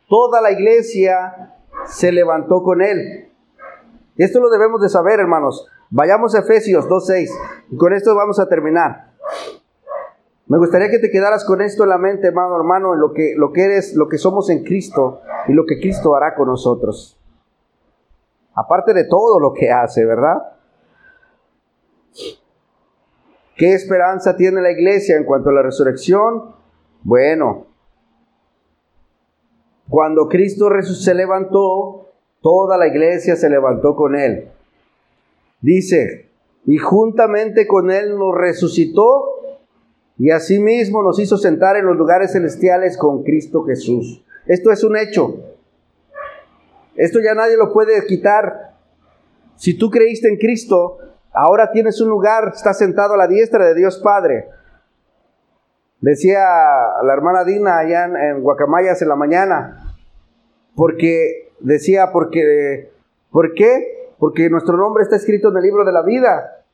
toda 0.09 0.41
la 0.41 0.51
iglesia 0.51 1.55
se 1.87 2.11
levantó 2.11 2.64
con 2.64 2.82
él. 2.82 3.28
Esto 4.16 4.41
lo 4.41 4.51
debemos 4.51 4.80
de 4.80 4.89
saber, 4.89 5.20
hermanos. 5.20 5.68
Vayamos 5.91 6.34
a 6.34 6.41
Efesios 6.41 6.87
2.6 6.87 7.28
y 7.70 7.76
con 7.76 7.93
esto 7.93 8.16
vamos 8.16 8.41
a 8.41 8.49
terminar. 8.49 9.12
Me 10.49 10.59
gustaría 10.59 10.91
que 10.91 10.99
te 10.99 11.11
quedaras 11.11 11.45
con 11.45 11.62
esto 11.62 11.84
en 11.84 11.91
la 11.91 11.99
mente, 11.99 12.26
hermano, 12.26 12.57
hermano, 12.57 12.95
en 12.95 13.01
lo 13.01 13.12
que, 13.12 13.34
lo 13.37 13.53
que 13.53 13.64
eres, 13.64 13.95
lo 13.95 14.09
que 14.09 14.18
somos 14.18 14.51
en 14.51 14.64
Cristo 14.64 15.20
y 15.47 15.53
lo 15.53 15.66
que 15.66 15.78
Cristo 15.78 16.16
hará 16.16 16.34
con 16.34 16.49
nosotros. 16.49 17.20
Aparte 18.57 18.94
de 18.94 19.04
todo 19.04 19.38
lo 19.38 19.52
que 19.52 19.70
hace, 19.70 20.04
¿verdad? 20.04 20.42
¿Qué 23.54 23.74
esperanza 23.74 24.36
tiene 24.36 24.62
la 24.62 24.70
iglesia 24.70 25.16
en 25.16 25.24
cuanto 25.24 25.50
a 25.50 25.52
la 25.52 25.62
resurrección? 25.62 26.54
Bueno, 27.02 27.66
cuando 29.88 30.28
Cristo 30.28 30.70
se 30.82 31.14
levantó, 31.14 32.09
toda 32.40 32.76
la 32.78 32.88
iglesia 32.88 33.36
se 33.36 33.48
levantó 33.48 33.94
con 33.94 34.16
él. 34.16 34.48
Dice, 35.61 36.30
y 36.64 36.78
juntamente 36.78 37.66
con 37.66 37.90
él 37.90 38.18
nos 38.18 38.34
resucitó 38.34 39.36
y 40.18 40.30
asimismo 40.30 41.02
nos 41.02 41.18
hizo 41.18 41.36
sentar 41.36 41.76
en 41.76 41.86
los 41.86 41.96
lugares 41.96 42.32
celestiales 42.32 42.96
con 42.96 43.22
Cristo 43.22 43.64
Jesús. 43.64 44.24
Esto 44.46 44.70
es 44.72 44.82
un 44.82 44.96
hecho. 44.96 45.55
Esto 46.97 47.18
ya 47.20 47.34
nadie 47.34 47.57
lo 47.57 47.72
puede 47.72 48.05
quitar. 48.07 48.74
Si 49.57 49.78
tú 49.78 49.90
creíste 49.90 50.28
en 50.28 50.36
Cristo, 50.36 50.99
ahora 51.32 51.70
tienes 51.70 52.01
un 52.01 52.09
lugar, 52.09 52.53
estás 52.55 52.78
sentado 52.78 53.14
a 53.14 53.16
la 53.16 53.26
diestra 53.26 53.66
de 53.66 53.74
Dios 53.74 54.01
Padre. 54.03 54.49
Decía 56.01 56.40
la 57.03 57.12
hermana 57.12 57.44
Dina 57.44 57.78
allá 57.78 58.05
en, 58.05 58.42
Guacamayas 58.42 59.01
en 59.03 59.09
la 59.09 59.16
mañana, 59.16 59.97
porque 60.74 61.53
decía, 61.61 62.11
porque, 62.12 62.92
¿por 63.30 63.55
qué? 63.55 64.12
Porque 64.18 64.51
nuestro 64.51 64.76
nombre 64.76 65.03
está 65.03 65.16
escrito 65.16 65.49
en 65.49 65.57
el 65.57 65.62
libro 65.62 65.84
de 65.84 65.92
la 65.92 66.03
vida. 66.03 66.64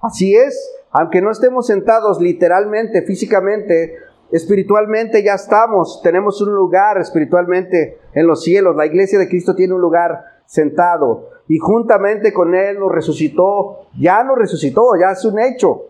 Así 0.00 0.34
es, 0.36 0.70
aunque 0.90 1.22
no 1.22 1.30
estemos 1.30 1.66
sentados 1.66 2.20
literalmente, 2.20 3.02
físicamente, 3.02 3.96
Espiritualmente 4.34 5.22
ya 5.22 5.34
estamos, 5.34 6.00
tenemos 6.02 6.42
un 6.42 6.52
lugar 6.52 6.98
espiritualmente 6.98 8.00
en 8.14 8.26
los 8.26 8.42
cielos. 8.42 8.74
La 8.74 8.84
iglesia 8.84 9.16
de 9.16 9.28
Cristo 9.28 9.54
tiene 9.54 9.74
un 9.74 9.80
lugar 9.80 10.24
sentado 10.44 11.30
y 11.46 11.58
juntamente 11.58 12.32
con 12.32 12.52
Él 12.52 12.80
nos 12.80 12.90
resucitó, 12.90 13.86
ya 13.96 14.24
nos 14.24 14.36
resucitó, 14.36 14.82
ya 15.00 15.12
es 15.12 15.24
un 15.24 15.38
hecho. 15.38 15.82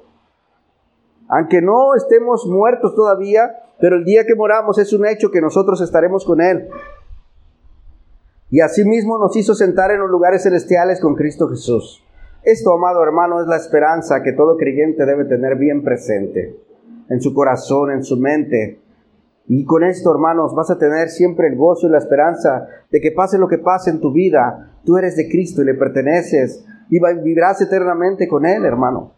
Aunque 1.27 1.63
no 1.63 1.95
estemos 1.95 2.47
muertos 2.47 2.95
todavía, 2.95 3.51
pero 3.81 3.97
el 3.97 4.05
día 4.05 4.27
que 4.27 4.35
moramos 4.35 4.77
es 4.77 4.93
un 4.93 5.07
hecho 5.07 5.31
que 5.31 5.41
nosotros 5.41 5.81
estaremos 5.81 6.27
con 6.27 6.43
Él. 6.43 6.69
Y 8.51 8.61
asimismo 8.61 9.17
nos 9.17 9.35
hizo 9.39 9.55
sentar 9.55 9.91
en 9.91 10.01
los 10.01 10.11
lugares 10.11 10.43
celestiales 10.43 11.01
con 11.01 11.15
Cristo 11.15 11.49
Jesús. 11.49 12.05
Esto, 12.43 12.75
amado 12.75 13.03
hermano, 13.03 13.41
es 13.41 13.47
la 13.47 13.57
esperanza 13.57 14.23
que 14.23 14.35
todo 14.35 14.59
creyente 14.59 15.07
debe 15.07 15.25
tener 15.25 15.57
bien 15.57 15.83
presente 15.83 16.74
en 17.09 17.21
su 17.21 17.35
corazón, 17.35 17.91
en 17.91 18.03
su 18.03 18.17
mente. 18.17 18.81
Y 19.47 19.65
con 19.65 19.85
esto, 19.85 20.11
hermanos, 20.11 20.55
vas 20.55 20.71
a 20.71 20.79
tener 20.79 21.11
siempre 21.11 21.49
el 21.49 21.57
gozo 21.57 21.87
y 21.87 21.91
la 21.91 21.99
esperanza 21.99 22.67
de 22.91 23.01
que 23.01 23.13
pase 23.13 23.39
lo 23.39 23.49
que 23.49 23.59
pase 23.59 23.91
en 23.91 24.01
tu 24.01 24.13
vida, 24.13 24.73
tú 24.85 24.97
eres 24.97 25.17
de 25.17 25.29
Cristo 25.29 25.63
y 25.63 25.67
le 25.67 25.75
perteneces 25.75 26.65
y 26.89 26.99
vivirás 26.99 27.61
eternamente 27.61 28.27
con 28.27 28.47
Él, 28.47 28.65
hermano. 28.65 29.13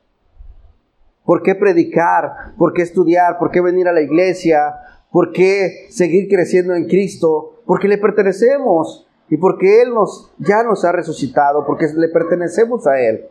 ¿Por 1.24 1.42
qué 1.42 1.54
predicar? 1.54 2.54
¿Por 2.56 2.72
qué 2.72 2.82
estudiar? 2.82 3.38
¿Por 3.38 3.50
qué 3.50 3.60
venir 3.60 3.88
a 3.88 3.92
la 3.92 4.00
iglesia? 4.00 4.76
¿Por 5.10 5.32
qué 5.32 5.86
seguir 5.90 6.28
creciendo 6.28 6.74
en 6.74 6.86
Cristo? 6.86 7.62
Porque 7.66 7.88
le 7.88 7.98
pertenecemos 7.98 9.06
y 9.28 9.36
porque 9.36 9.82
Él 9.82 9.92
nos, 9.92 10.32
ya 10.38 10.62
nos 10.62 10.84
ha 10.84 10.92
resucitado, 10.92 11.66
porque 11.66 11.86
le 11.96 12.08
pertenecemos 12.08 12.86
a 12.86 13.00
Él. 13.00 13.26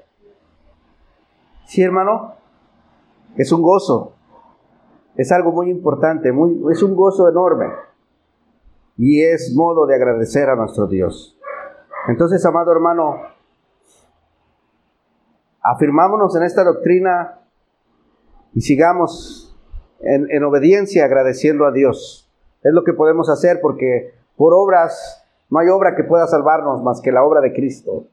Sí, 1.66 1.82
hermano, 1.82 2.36
es 3.38 3.52
un 3.52 3.62
gozo, 3.62 4.14
es 5.18 5.32
algo 5.32 5.52
muy 5.52 5.70
importante, 5.70 6.32
muy, 6.32 6.62
es 6.72 6.84
un 6.84 6.96
gozo 6.96 7.30
enorme 7.30 7.68
y 8.98 9.22
es 9.24 9.54
modo 9.56 9.86
de 9.86 9.96
agradecer 9.96 10.50
a 10.50 10.56
nuestro 10.56 10.88
Dios. 10.88 11.38
Entonces, 12.08 12.46
amado 12.46 12.72
hermano, 12.72 13.18
afirmámonos 15.62 16.36
en 16.36 16.44
esta 16.44 16.64
doctrina 16.64 17.40
y 18.54 18.62
sigamos 18.62 19.58
en, 20.00 20.28
en 20.30 20.44
obediencia 20.44 21.06
agradeciendo 21.06 21.66
a 21.66 21.72
Dios. 21.72 22.32
Es 22.64 22.74
lo 22.74 22.84
que 22.84 22.94
podemos 22.94 23.30
hacer 23.30 23.60
porque 23.62 24.14
por 24.38 24.54
obras 24.54 25.24
no 25.50 25.60
hay 25.60 25.70
obra 25.70 25.96
que 25.96 26.04
pueda 26.04 26.28
salvarnos 26.28 26.84
más 26.84 27.02
que 27.02 27.12
la 27.12 27.24
obra 27.24 27.42
de 27.42 27.54
Cristo. 27.54 28.08